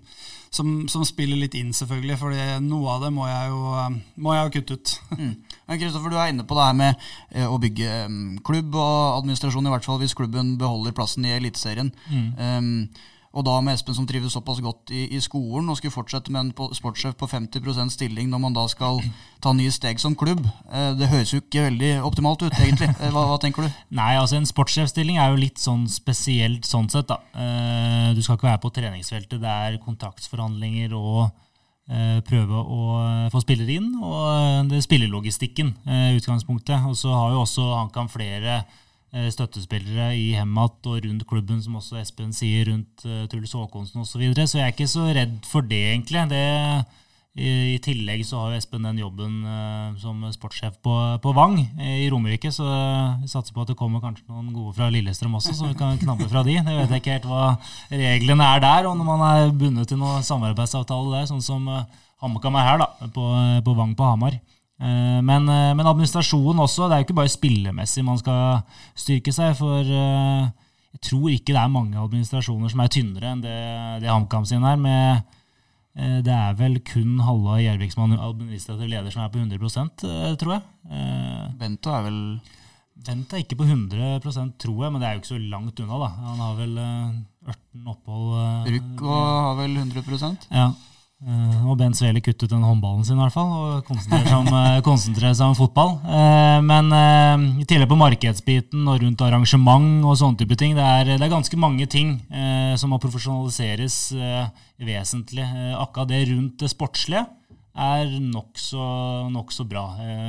som, 0.54 0.74
som, 0.92 1.06
spiller 1.08 1.40
litt 1.40 1.58
inn, 1.60 1.74
selvfølgelig. 1.76 2.20
For 2.22 2.38
noe 2.66 2.98
av 2.98 3.08
det 3.08 3.12
må 3.16 3.30
jeg 3.30 3.52
jo, 3.54 3.88
må 4.26 4.36
jeg 4.36 4.46
jo 4.46 4.54
kutte 4.58 4.80
ut. 4.80 4.96
mm. 5.22 5.34
Kristoffer, 5.74 6.14
du 6.14 6.20
er 6.20 6.32
inne 6.34 6.46
på 6.48 6.58
det 6.58 6.68
her 6.68 6.78
med 6.78 7.08
eh, 7.32 7.50
å 7.50 7.60
bygge 7.62 8.06
um, 8.06 8.22
klubb 8.46 8.78
og 8.78 9.20
administrasjon, 9.22 9.66
i 9.66 9.74
hvert 9.74 9.88
fall 9.88 10.02
hvis 10.02 10.18
klubben 10.18 10.56
beholder 10.62 10.96
plassen 10.98 11.26
i 11.28 11.36
Eliteserien. 11.38 11.94
Mm. 12.10 12.32
Um, 12.38 13.14
Og 13.36 13.44
da 13.44 13.58
med 13.60 13.76
Espen 13.76 13.96
som 13.98 14.06
trives 14.08 14.32
såpass 14.36 14.62
godt 14.64 14.92
i, 14.96 15.10
i 15.12 15.20
skolen 15.24 15.68
og 15.68 15.76
skulle 15.76 15.94
fortsette 15.94 16.32
med 16.32 16.54
en 16.54 16.76
sportssjef 16.78 17.18
på 17.20 17.28
50% 17.28 17.92
stilling 17.92 18.30
når 18.32 18.42
man 18.46 18.56
da 18.56 18.64
skal 18.72 19.02
ta 19.44 19.52
nye 19.56 19.74
steg 19.76 20.00
som 20.00 20.16
klubb, 20.16 20.46
eh, 20.72 20.94
det 20.96 21.10
høres 21.12 21.34
jo 21.34 21.42
ikke 21.42 21.66
veldig 21.68 21.92
optimalt 22.08 22.46
ut, 22.46 22.56
egentlig. 22.56 22.90
Eh, 22.96 23.12
hva, 23.12 23.26
hva 23.28 23.40
tenker 23.44 23.68
du? 23.68 23.82
Nei, 24.00 24.14
altså 24.22 24.40
en 24.40 24.48
sportssjefstilling 24.48 25.20
er 25.20 25.34
jo 25.34 25.42
litt 25.42 25.60
sånn 25.60 25.84
spesielt 25.92 26.68
sånn 26.70 26.88
sett, 26.94 27.12
da. 27.12 27.20
Eh, 27.36 28.14
du 28.16 28.24
skal 28.24 28.40
ikke 28.40 28.50
være 28.54 28.64
på 28.64 28.72
treningsfeltet, 28.80 29.42
det 29.44 29.58
er 29.68 29.82
kontraktsforhandlinger 29.84 30.96
og 30.96 31.28
prøve 32.26 32.58
å 32.58 32.86
få 33.30 33.44
spillere 33.44 33.76
inn, 33.76 33.92
og 34.02 34.72
det 34.72 34.80
er 34.80 34.82
spillelogistikken 34.88 35.68
i 35.86 36.16
utgangspunktet. 36.18 36.82
Og 36.90 36.98
så 36.98 37.12
har 37.14 37.36
jo 37.36 37.44
også 37.44 37.68
HamKam 37.76 38.10
flere 38.10 38.56
Eh, 38.56 38.82
støttespillere 39.32 40.10
i 40.18 40.34
Hemmat 40.36 40.86
og 40.90 41.00
rundt 41.06 41.26
klubben, 41.30 41.62
som 41.64 41.78
også 41.80 42.02
Espen 42.02 42.34
sier, 42.36 42.68
rundt 42.72 43.06
uh, 43.08 43.24
Truls 43.32 43.56
Håkonsen 43.56 44.04
osv. 44.04 44.12
Så, 44.12 44.22
videre. 44.22 44.48
så 44.48 44.60
jeg 44.60 44.68
er 44.68 44.76
ikke 44.76 44.92
så 44.92 45.08
redd 45.16 45.38
for 45.48 45.66
det, 45.66 45.82
egentlig. 45.94 46.26
Det, 46.32 46.42
i, 47.36 47.50
i, 47.74 47.78
tillegg 47.84 48.24
så 48.28 48.42
har 48.42 48.54
jo 48.54 48.60
Espen 48.60 48.88
den 48.88 49.00
jobben 49.00 49.38
uh, 49.48 49.96
som 50.02 50.24
sportssjef 50.36 50.78
på, 50.84 50.96
på 51.24 51.36
Vang 51.36 51.58
i 51.62 52.10
Romerike, 52.12 52.52
så 52.56 52.68
vi 53.22 53.32
satser 53.32 53.56
på 53.56 53.64
at 53.64 53.72
det 53.72 53.78
kommer 53.80 54.04
kanskje 54.04 54.28
noen 54.30 54.54
gode 54.56 54.76
fra 54.78 54.90
Lillestrøm 54.94 55.38
også, 55.40 55.56
så 55.56 55.70
vi 55.72 55.78
kan 55.80 56.00
knabbe 56.02 56.28
fra 56.32 56.44
de. 56.48 56.58
Jeg 56.60 56.66
vet 56.82 56.98
ikke 57.00 57.18
helt 57.18 57.30
hva 57.32 57.54
reglene 57.92 58.50
er 58.56 58.64
der, 58.64 58.90
og 58.90 59.00
når 59.00 59.10
man 59.14 59.26
er 59.30 59.56
bundet 59.56 59.92
til 59.92 60.02
noen 60.02 60.24
samarbeidsavtale 60.28 61.16
der, 61.18 61.32
sånn 61.32 61.44
som 61.44 61.72
HamKam 62.24 62.60
er 62.60 62.70
her, 62.72 62.84
da, 62.84 63.12
på, 63.16 63.32
på 63.64 63.80
Vang 63.80 63.96
på 63.96 64.12
Hamar. 64.12 64.40
Eh, 64.76 65.22
men, 65.24 65.48
eh, 65.48 65.72
men, 65.76 65.88
administrasjonen 65.88 66.60
også. 66.66 66.90
Det 66.90 66.96
er 66.96 67.02
jo 67.02 67.08
ikke 67.08 67.20
bare 67.22 67.32
spillemessig 67.32 68.04
man 68.06 68.20
skal 68.20 68.66
styrke 68.98 69.34
seg. 69.36 69.56
For 69.60 69.86
eh, 69.86 70.50
jeg 70.96 71.04
tror 71.10 71.30
ikke 71.32 71.54
det 71.54 71.62
er 71.62 71.72
mange 71.72 72.02
administrasjoner 72.02 72.72
som 72.72 72.84
er 72.84 72.92
tynnere 72.92 73.32
enn 73.32 73.46
det, 73.46 73.56
det 74.04 74.12
HamKam 74.12 74.48
sin 74.48 74.66
er. 74.68 74.80
Med, 74.80 75.32
det 75.96 76.32
er 76.32 76.56
vel 76.60 76.82
kun 76.84 77.22
Halla 77.24 77.58
Gjervik 77.64 77.94
som 77.94 78.12
er 78.12 78.24
administrativ 78.24 78.90
leder 78.92 79.14
som 79.14 79.24
er 79.24 79.32
på 79.32 79.40
100% 79.40 80.06
tror 80.42 80.54
jeg. 80.58 80.66
Bento 81.60 81.94
er 81.96 82.04
vel 82.10 82.20
Bent 83.06 83.34
er 83.36 83.42
ikke 83.44 83.58
på 83.60 83.66
100% 83.68 84.54
tror 84.60 84.86
jeg, 84.86 84.92
men 84.92 85.02
det 85.02 85.08
er 85.08 85.16
jo 85.16 85.20
ikke 85.20 85.30
så 85.30 85.40
langt 85.52 85.80
unna. 85.84 85.98
da. 86.00 86.08
Han 86.26 86.40
har 86.42 86.54
vel 86.58 86.78
ørten 86.80 87.90
opphold. 87.92 88.30
Bruk 88.66 89.04
og 89.04 89.26
har 89.46 89.58
vel 89.60 89.76
100 89.84 90.48
Ja. 90.48 90.70
Uh, 91.24 91.62
og 91.72 91.78
Bent 91.80 91.96
Svele 91.96 92.20
kuttet 92.20 92.52
den 92.52 92.64
håndballen 92.66 93.06
sin 93.08 93.16
i 93.16 93.22
hvert 93.24 93.34
fall, 93.34 93.48
og 93.48 93.86
konsentrerer 93.88 94.26
seg 94.28 94.36
om, 94.42 94.50
uh, 94.52 94.82
konsentrerer 94.84 95.38
seg 95.38 95.48
om 95.48 95.56
fotball. 95.56 95.94
Uh, 96.04 96.60
men 96.68 96.92
i 97.62 97.68
tillegg 97.68 97.88
på 97.88 97.98
markedsbiten 97.98 98.84
og 98.92 99.00
rundt 99.00 99.24
arrangement 99.24 100.04
og 100.04 100.18
sånne 100.20 100.42
type 100.42 100.58
ting, 100.60 100.76
det 100.76 100.84
er, 100.84 101.14
det 101.16 101.24
er 101.24 101.32
ganske 101.32 101.60
mange 101.60 101.88
ting 101.92 102.18
som 102.80 102.92
må 102.92 103.00
profesjonaliseres 103.02 103.96
vesentlig. 104.82 105.46
akkurat 105.80 106.12
det 106.12 106.22
rundt 106.30 106.60
det 106.62 106.70
sportslige 106.72 107.24
er 107.76 108.12
nokså 108.20 108.86
nok 109.32 109.52
så 109.56 109.66
bra. 109.68 109.86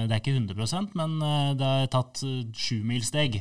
det 0.06 0.14
er 0.14 0.22
ikke 0.22 0.34
100% 0.38 0.94
men 0.98 1.18
det 1.58 1.66
er 1.66 1.90
tatt 1.90 2.22
sjumilssteg. 2.54 3.40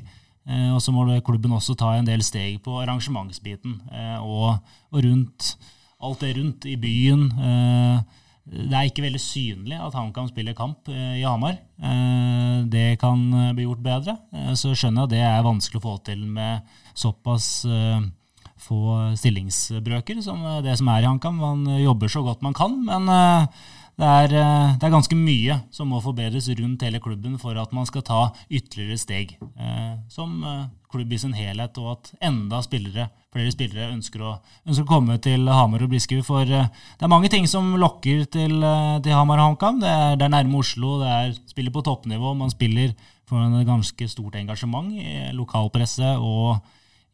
og 0.73 0.81
så 0.81 0.93
må 0.93 1.07
klubben 1.25 1.53
også 1.57 1.77
ta 1.77 1.95
en 1.95 2.09
del 2.09 2.23
steg 2.25 2.59
på 2.65 2.79
arrangementsbiten 2.81 3.79
og, 4.21 4.57
og 4.91 5.05
rundt 5.05 5.55
alt 6.05 6.23
det 6.23 6.35
rundt 6.37 6.67
i 6.69 6.75
byen. 6.79 7.25
Eh, 7.31 8.21
det 8.45 8.77
er 8.77 8.89
ikke 8.89 9.05
veldig 9.07 9.21
synlig 9.21 9.77
at 9.81 9.95
HamKam 9.97 10.27
spiller 10.29 10.53
kamp 10.57 10.89
eh, 10.93 11.15
i 11.21 11.25
Hamar. 11.25 11.57
Eh, 11.81 12.59
det 12.71 12.99
kan 13.01 13.23
bli 13.57 13.65
gjort 13.65 13.81
bedre. 13.85 14.17
Så 14.57 14.75
skjønner 14.75 15.03
jeg 15.03 15.09
at 15.09 15.15
det 15.15 15.23
er 15.25 15.47
vanskelig 15.47 15.81
å 15.81 15.87
få 15.87 15.95
til 16.05 16.21
med 16.29 16.77
såpass 16.95 17.65
få 18.65 18.79
stillingsbrøker 19.19 20.21
som 20.25 20.39
det 20.65 20.77
som 20.79 20.87
er 20.89 21.03
i 21.03 21.09
HamKam. 21.09 21.41
Man 21.41 21.65
jobber 21.81 22.09
så 22.09 22.23
godt 22.25 22.45
man 22.45 22.55
kan, 22.57 22.77
men 22.87 23.09
det 23.95 24.07
er, 24.07 24.31
det 24.75 24.83
er, 24.83 24.91
ganske 24.91 25.15
mye 25.15 25.59
som 25.71 25.87
må 25.91 26.01
forbedres 26.03 26.49
rundt 26.59 26.83
hele 26.83 26.99
klubben 26.99 27.37
for 27.39 27.55
at 27.55 27.71
man 27.75 27.87
skal 27.87 28.03
ta 28.03 28.21
ytterligere 28.49 28.99
steg 28.99 29.35
som 30.11 30.41
klubb 30.91 31.13
i 31.15 31.19
sin 31.21 31.35
helhet, 31.37 31.79
og 31.79 31.93
at 31.93 32.11
enda 32.27 32.59
spillere 32.65 33.07
flere 33.35 33.51
spillere 33.51 33.91
ønsker 33.91 34.23
å, 34.23 34.35
ønsker 34.67 34.85
å 34.85 34.89
komme 34.89 35.17
til 35.23 35.49
Hamar 35.51 35.83
og 35.83 35.91
Briskeby. 35.91 36.23
For 36.25 36.47
eh, 36.47 36.69
det 36.95 37.05
er 37.05 37.11
mange 37.11 37.31
ting 37.31 37.47
som 37.51 37.73
lokker 37.79 38.23
til, 38.31 38.55
uh, 38.63 38.95
til 39.03 39.15
Hamar 39.15 39.41
og 39.41 39.51
HamKam. 39.51 39.81
Det, 39.83 39.91
det, 40.21 40.27
er 40.27 40.33
nærme 40.37 40.61
Oslo, 40.61 40.95
det 41.01 41.11
er 41.11 41.35
spiller 41.51 41.75
på 41.75 41.83
toppnivå. 41.85 42.31
Man 42.37 42.53
spiller 42.53 42.95
for 43.27 43.41
en 43.41 43.57
ganske 43.67 44.07
stort 44.11 44.37
engasjement 44.39 44.93
i 44.95 45.33
lokalpresse 45.35 46.15
og 46.21 46.61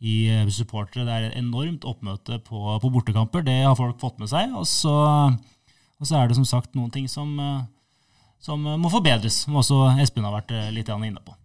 i 0.02 0.26
supportere. 0.54 1.06
Det 1.08 1.16
er 1.16 1.28
et 1.30 1.40
enormt 1.40 1.86
oppmøte 1.88 2.42
på, 2.46 2.62
på, 2.82 2.94
bortekamper. 2.94 3.46
Det 3.46 3.62
har 3.64 3.78
folk 3.78 4.00
fått 4.02 4.22
med 4.22 4.30
seg. 4.32 4.54
Og 4.58 4.68
så, 4.70 4.96
og 6.02 6.10
så 6.10 6.18
er 6.18 6.32
det 6.32 6.39
som 6.39 6.47
sagt 6.49 6.74
noen 6.74 6.89
ting 6.93 7.06
som, 7.12 7.30
som 8.41 8.64
må 8.66 8.89
forbedres, 8.89 9.43
som 9.45 9.60
også 9.62 9.84
Espen 10.02 10.26
har 10.26 10.34
vært 10.34 10.56
litt 10.74 10.89
inne 10.89 11.22
på. 11.22 11.36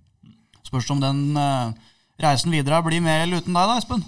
Spørs 0.64 0.88
om 0.94 1.02
den 1.02 1.36
reisen 2.16 2.54
videre 2.54 2.80
blir 2.86 3.04
med 3.04 3.26
eller 3.26 3.44
uten 3.44 3.52
deg, 3.52 3.68
da, 3.68 3.76
Espen? 3.76 4.02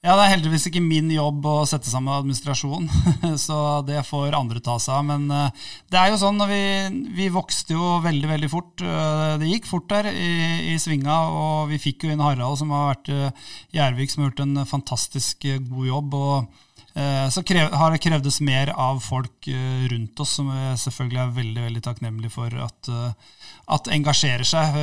Ja, 0.00 0.14
Det 0.16 0.22
er 0.24 0.30
heldigvis 0.32 0.62
ikke 0.70 0.80
min 0.80 1.10
jobb 1.12 1.44
å 1.44 1.58
sette 1.68 1.90
sammen 1.92 2.14
administrasjon, 2.14 2.86
så 3.46 3.56
det 3.84 4.00
får 4.08 4.32
andre 4.38 4.62
ta 4.64 4.78
seg 4.80 4.94
av. 4.96 5.02
Men 5.10 5.26
eh, 5.28 5.66
det 5.92 5.98
er 6.00 6.08
jo 6.08 6.20
sånn, 6.22 6.40
vi, 6.48 6.62
vi 7.18 7.26
vokste 7.34 7.76
jo 7.76 7.98
veldig 8.06 8.30
veldig 8.30 8.48
fort. 8.48 8.80
Eh, 8.80 9.34
det 9.42 9.50
gikk 9.50 9.68
fort 9.68 9.90
der 9.92 10.08
i, 10.08 10.30
i 10.72 10.78
svinga, 10.80 11.18
og 11.28 11.68
vi 11.74 11.82
fikk 11.84 12.06
jo 12.06 12.14
inn 12.14 12.24
Harald, 12.24 12.56
som 12.62 12.72
har 12.72 12.94
vært 12.94 13.12
i 13.12 13.20
Gjervik, 13.76 14.14
som 14.14 14.24
har 14.24 14.30
gjort 14.30 14.42
en 14.46 14.64
fantastisk 14.72 15.44
god 15.68 15.90
jobb. 15.90 16.16
og 16.16 16.64
så 17.30 17.42
krev, 17.46 17.68
har 17.78 17.92
det 17.94 18.00
krevdes 18.02 18.40
mer 18.42 18.72
av 18.74 18.98
folk 19.04 19.46
rundt 19.92 20.22
oss, 20.24 20.32
som 20.40 20.48
jeg 20.50 20.80
selvfølgelig 20.82 21.20
er 21.22 21.36
veldig 21.36 21.66
veldig 21.68 21.82
takknemlig 21.86 22.32
for 22.34 22.56
at 22.64 22.90
at 23.70 23.90
engasjerer 23.94 24.46
seg. 24.46 24.78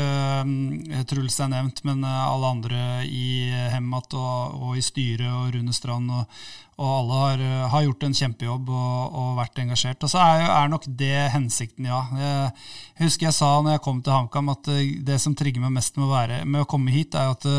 Truls 1.09 1.39
er 1.43 1.51
nevnt, 1.51 1.83
men 1.87 2.05
alle 2.07 2.53
andre 2.53 2.85
i 3.07 3.49
Hemmat 3.73 4.15
og, 4.17 4.55
og, 4.61 4.71
i 4.79 4.85
styret 4.85 5.27
og 5.27 5.51
Rune 5.55 5.75
Strand 5.75 6.11
og, 6.13 6.39
og 6.77 6.93
alle 6.93 7.19
har, 7.19 7.43
har, 7.73 7.85
gjort 7.87 8.05
en 8.07 8.17
kjempejobb 8.19 8.69
og, 8.69 9.15
og, 9.17 9.29
vært 9.39 9.61
engasjert. 9.63 10.03
Og 10.05 10.13
så 10.13 10.23
er, 10.23 10.45
er 10.45 10.71
nok 10.71 10.87
det 10.99 11.27
hensikten, 11.33 11.89
ja. 11.89 12.03
Jeg 12.13 13.07
husker 13.07 13.29
jeg 13.29 13.39
sa 13.39 13.53
når 13.59 13.77
jeg 13.77 13.85
kom 13.87 14.01
til 14.05 14.15
HamKam 14.15 14.53
at 14.53 14.73
det 15.09 15.21
som 15.23 15.35
trigger 15.37 15.63
meg 15.63 15.79
mest 15.79 15.97
med 15.97 16.07
å, 16.07 16.13
være, 16.13 16.43
med 16.45 16.63
å 16.63 16.69
komme 16.69 16.93
hit, 16.93 17.17
er 17.17 17.33
at 17.33 17.49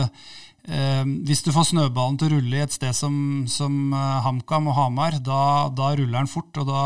hvis 0.68 1.40
du 1.46 1.48
får 1.54 1.70
snøballen 1.70 2.18
til 2.20 2.28
å 2.28 2.36
rulle 2.36 2.58
i 2.58 2.60
et 2.60 2.74
sted 2.74 2.92
som, 2.92 3.14
som 3.48 3.92
HamKam 3.94 4.68
og 4.68 4.76
Hamar, 4.76 5.16
da, 5.24 5.68
da, 5.72 5.94
ruller 5.96 6.18
den 6.18 6.28
fort, 6.28 6.50
og 6.60 6.68
da, 6.68 6.82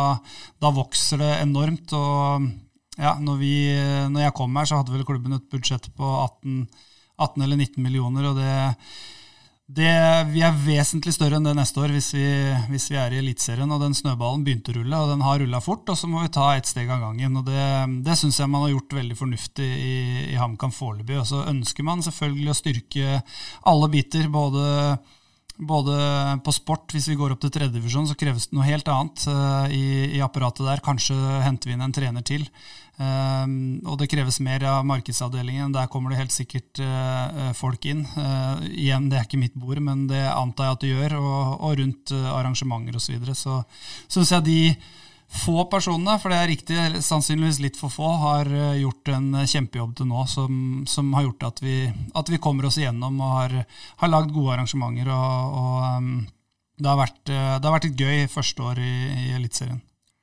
da 0.62 0.70
vokser 0.76 1.18
det 1.18 1.30
enormt. 1.40 1.94
og 1.98 2.46
ja, 3.00 3.16
når, 3.18 3.40
vi, 3.40 3.54
når, 4.12 4.26
jeg 4.26 4.36
kom 4.38 4.54
her, 4.60 4.68
så 4.68 4.78
hadde 4.78 4.94
vel 4.94 5.06
klubben 5.08 5.34
et 5.34 5.48
budsjett 5.50 5.88
på 5.98 6.12
18, 6.20 6.62
18 7.26 7.46
eller 7.46 7.58
19 7.58 7.82
millioner. 7.82 8.30
og 8.30 8.38
det, 8.38 8.54
det, 9.68 9.92
Vi 10.32 10.42
er 10.42 10.56
vesentlig 10.66 11.14
større 11.14 11.38
enn 11.38 11.46
det 11.46 11.54
neste 11.56 11.80
år 11.80 11.94
hvis 11.94 12.10
vi, 12.16 12.26
hvis 12.72 12.90
vi 12.90 12.98
er 13.00 13.14
i 13.14 13.20
Eliteserien. 13.22 13.70
og 13.70 13.80
Den 13.80 13.94
snøballen 13.94 14.44
begynte 14.44 14.72
å 14.72 14.80
rulle, 14.80 14.98
og 14.98 15.12
den 15.14 15.24
har 15.24 15.38
rulla 15.40 15.60
fort. 15.60 15.88
og 15.88 15.96
Så 15.96 16.10
må 16.10 16.22
vi 16.22 16.32
ta 16.34 16.56
ett 16.56 16.66
steg 16.66 16.90
av 16.90 17.00
gangen. 17.00 17.36
og 17.36 17.46
Det, 17.46 17.64
det 18.04 18.18
syns 18.18 18.40
jeg 18.40 18.50
man 18.50 18.66
har 18.66 18.74
gjort 18.74 18.98
veldig 18.98 19.16
fornuftig 19.16 19.68
i, 19.68 19.96
i 20.32 20.36
HamKam 20.36 20.74
foreløpig. 20.74 21.18
Og 21.22 21.26
så 21.30 21.46
ønsker 21.48 21.86
man 21.86 22.04
selvfølgelig 22.04 22.50
å 22.50 22.58
styrke 22.58 23.22
alle 23.64 23.88
biter. 23.88 24.28
både 24.28 24.98
både 25.68 25.96
på 26.44 26.52
sport, 26.54 26.92
hvis 26.94 27.08
vi 27.10 27.16
går 27.18 27.34
opp 27.34 27.42
til 27.42 27.52
tredjedivisjon, 27.54 28.06
så 28.10 28.16
kreves 28.18 28.48
det 28.48 28.56
noe 28.56 28.66
helt 28.66 28.88
annet 28.90 29.24
uh, 29.30 29.66
i, 29.72 30.16
i, 30.16 30.22
apparatet 30.24 30.66
der. 30.66 30.82
Kanskje 30.84 31.16
henter 31.44 31.70
vi 31.70 31.76
inn 31.76 31.84
en 31.84 31.94
trener 31.94 32.24
til. 32.26 32.46
Um, 33.00 33.80
og 33.88 33.96
det 34.00 34.10
kreves 34.12 34.38
mer 34.44 34.64
av 34.68 34.86
markedsavdelingen. 34.86 35.72
Der 35.74 35.90
kommer 35.92 36.12
det 36.12 36.20
helt 36.20 36.34
sikkert 36.34 36.82
uh, 36.82 37.50
folk 37.58 37.86
inn. 37.88 38.04
Uh, 38.16 38.62
igjen, 38.70 39.08
det 39.10 39.20
er 39.20 39.28
ikke 39.28 39.40
mitt 39.42 39.56
bord, 39.58 39.80
men 39.82 40.06
det 40.10 40.22
antar 40.28 40.70
jeg 40.70 40.78
at 40.78 40.84
det 40.84 40.92
gjør. 40.92 41.18
Og, 41.20 41.54
og 41.68 41.78
rundt 41.82 42.16
arrangementer 42.20 42.98
osv. 42.98 43.18
Så, 43.32 43.62
så 44.06 44.20
syns 44.20 44.36
jeg 44.36 44.48
de 44.50 44.60
få 45.32 45.64
personene, 45.72 46.18
for 46.20 46.32
det 46.32 46.38
er 46.38 46.50
riktig, 46.50 46.78
sannsynligvis 47.04 47.60
litt 47.64 47.78
for 47.80 47.92
få, 47.92 48.10
har 48.20 48.50
gjort 48.78 49.12
en 49.14 49.30
kjempejobb 49.48 49.94
til 49.98 50.10
nå 50.10 50.26
som, 50.30 50.58
som 50.88 51.08
har 51.16 51.26
gjort 51.28 51.48
at 51.48 51.62
vi, 51.64 51.76
at 51.88 52.32
vi, 52.32 52.40
kommer 52.42 52.68
oss 52.68 52.76
igjennom 52.80 53.16
og 53.20 53.32
har, 53.38 53.56
har 54.02 54.12
lagd 54.12 54.34
gode 54.34 54.58
arrangementer. 54.58 55.08
og, 55.14 55.56
og 55.62 55.86
um, 55.96 56.12
det, 56.76 56.90
har 56.90 57.00
vært, 57.00 57.22
det 57.24 57.64
har 57.64 57.74
vært 57.74 57.88
et 57.88 58.04
gøy 58.04 58.28
første 58.32 58.68
år 58.68 58.82
i, 58.82 58.92
i 59.24 59.32
Eliteserien. 59.38 59.80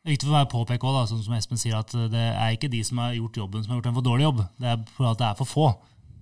Viktig 0.07 0.29
for 0.29 0.35
meg 0.37 0.47
å 0.47 0.51
påpeke 0.51 0.87
også, 0.87 0.95
da, 0.95 1.07
sånn 1.11 1.23
som 1.25 1.35
Espen 1.35 1.59
sier, 1.59 1.77
at 1.77 1.93
det 2.11 2.25
er 2.31 2.55
ikke 2.55 2.71
de 2.71 2.79
som 2.87 3.01
har 3.03 3.15
gjort 3.17 3.39
jobben, 3.41 3.63
som 3.63 3.73
har 3.73 3.79
gjort 3.79 3.89
en 3.91 3.97
for 3.99 4.07
dårlig 4.07 4.25
jobb. 4.25 4.43
Det 4.61 4.69
er 4.71 4.83
for 4.95 5.09
at 5.09 5.19
det 5.19 5.27
er 5.27 5.39
for 5.39 5.49
få. 5.49 5.71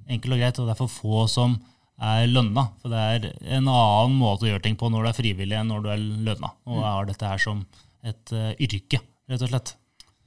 Enkelt 0.08 0.34
og 0.34 0.42
greit. 0.42 0.62
Og 0.62 0.68
det 0.68 0.74
er 0.74 0.80
for 0.80 0.94
få 0.94 1.26
som 1.32 1.58
er 1.98 2.26
lønna. 2.30 2.64
For 2.82 2.94
det 2.94 3.04
er 3.04 3.28
en 3.58 3.70
annen 3.70 4.18
måte 4.18 4.48
å 4.48 4.50
gjøre 4.50 4.64
ting 4.66 4.78
på 4.80 4.90
når 4.92 5.06
du 5.06 5.12
er 5.12 5.20
frivillig, 5.20 5.58
enn 5.60 5.70
når 5.72 5.86
du 5.86 5.92
er 5.94 6.02
lønna. 6.30 6.52
Og 6.68 6.82
jeg 6.82 6.88
har 6.88 7.10
dette 7.12 7.32
her 7.32 7.44
som 7.44 7.62
et 8.06 8.34
uh, 8.36 8.52
yrke, 8.62 9.02
rett 9.30 9.46
og 9.46 9.52
slett. 9.52 9.76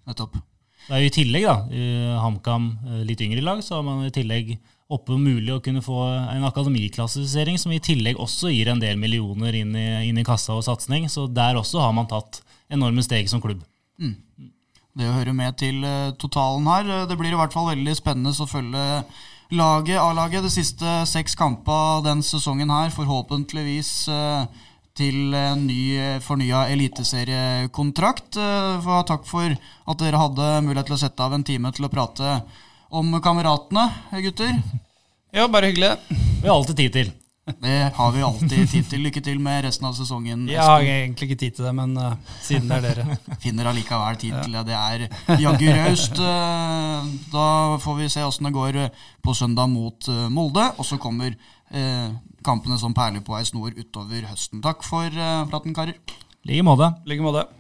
Nettopp. 0.09 0.41
Det 0.87 0.97
er 0.97 1.03
jo 1.05 1.11
i 1.11 1.15
tillegg, 1.15 1.47
da, 1.47 1.57
i 1.77 1.87
HamKam 2.19 2.69
eh, 2.89 3.01
litt 3.07 3.21
yngre 3.23 3.43
lag, 3.45 3.61
så 3.63 3.77
har 3.77 3.85
man 3.87 4.07
i 4.07 4.15
tillegg 4.15 4.55
oppe 4.91 5.15
mulig 5.21 5.53
å 5.55 5.61
kunne 5.63 5.83
få 5.85 5.99
en 6.33 6.47
akademiklassifisering 6.49 7.61
som 7.61 7.75
i 7.75 7.83
tillegg 7.85 8.19
også 8.19 8.51
gir 8.51 8.73
en 8.73 8.81
del 8.83 8.99
millioner 8.99 9.55
inn 9.61 9.77
i, 9.79 9.87
inn 10.09 10.19
i 10.19 10.25
kassa 10.27 10.57
og 10.57 10.65
satsing. 10.67 11.07
Så 11.13 11.29
der 11.31 11.61
også 11.61 11.83
har 11.85 11.93
man 11.95 12.09
tatt 12.11 12.41
enorme 12.73 13.05
steg 13.07 13.29
som 13.31 13.43
klubb. 13.45 13.63
Mm. 14.01 14.17
Det 14.99 15.13
hører 15.15 15.37
med 15.37 15.55
til 15.61 15.85
uh, 15.85 16.11
totalen 16.19 16.67
her. 16.73 16.91
Det 17.07 17.19
blir 17.21 17.37
i 17.37 17.39
hvert 17.39 17.55
fall 17.55 17.71
veldig 17.71 17.95
spennende 17.95 18.35
å 18.35 18.49
følge 18.51 18.87
laget, 19.55 20.01
A-laget, 20.01 20.43
de 20.47 20.51
siste 20.51 20.97
seks 21.11 21.39
kampene 21.39 22.03
den 22.09 22.25
sesongen 22.27 22.73
her. 22.75 22.91
Forhåpentligvis 22.95 23.93
til 24.99 25.35
en 25.37 25.67
ny 25.67 26.19
fornya 26.25 26.67
eliteseriekontrakt. 26.73 28.37
For 28.85 29.07
takk 29.09 29.25
for 29.29 29.55
at 29.55 30.03
dere 30.03 30.21
hadde 30.21 30.51
mulighet 30.67 30.91
til 30.91 30.99
å 30.99 31.03
sette 31.05 31.25
av 31.25 31.37
en 31.37 31.47
time 31.47 31.73
til 31.77 31.87
å 31.87 31.93
prate 31.93 32.41
om 32.91 33.15
kameratene, 33.23 33.87
gutter. 34.25 34.55
Ja, 35.31 35.47
bare 35.49 35.71
hyggelig. 35.71 35.95
Vi 36.43 36.49
har 36.49 36.57
alltid 36.57 36.77
tid 36.77 36.93
til. 36.93 37.13
Det 37.59 37.91
har 37.95 38.13
vi 38.13 38.23
alltid 38.23 38.71
tid 38.71 38.89
til. 38.91 39.03
Lykke 39.07 39.23
til 39.25 39.39
med 39.43 39.65
resten 39.65 39.87
av 39.89 39.95
sesongen. 39.97 40.47
Jeg 40.51 40.63
har 40.63 40.83
egentlig 40.85 41.31
ikke 41.31 41.41
tid 41.41 41.57
til 41.57 41.67
det, 41.67 41.75
men 41.75 41.95
uh, 41.99 42.17
siden 42.43 42.69
det 42.71 42.79
er 42.79 42.87
dere. 42.89 43.19
Finner 43.43 43.71
allikevel 43.71 44.19
tid 44.21 44.37
til 44.43 44.59
det. 44.59 44.65
Det 44.69 44.77
er 44.77 45.07
jaggu 45.41 45.67
raust. 45.79 46.21
Uh, 46.21 47.07
da 47.33 47.47
får 47.83 47.99
vi 48.03 48.11
se 48.13 48.27
åssen 48.27 48.51
det 48.51 48.55
går 48.55 48.81
på 49.23 49.35
søndag 49.35 49.71
mot 49.73 50.11
uh, 50.11 50.27
Molde. 50.31 50.67
Og 50.79 50.87
så 50.87 50.99
kommer 51.01 51.35
kampene 52.47 52.79
som 52.81 52.97
perler 52.97 53.25
på 53.25 53.37
ei 53.39 53.47
snor 53.49 53.77
utover 53.77 54.29
høsten. 54.31 54.63
Takk 54.65 54.85
for 54.87 55.23
praten, 55.53 55.77
karer. 55.77 55.97
I 56.45 56.55
like 56.55 56.65
måte. 56.65 56.95
måte. 57.21 57.60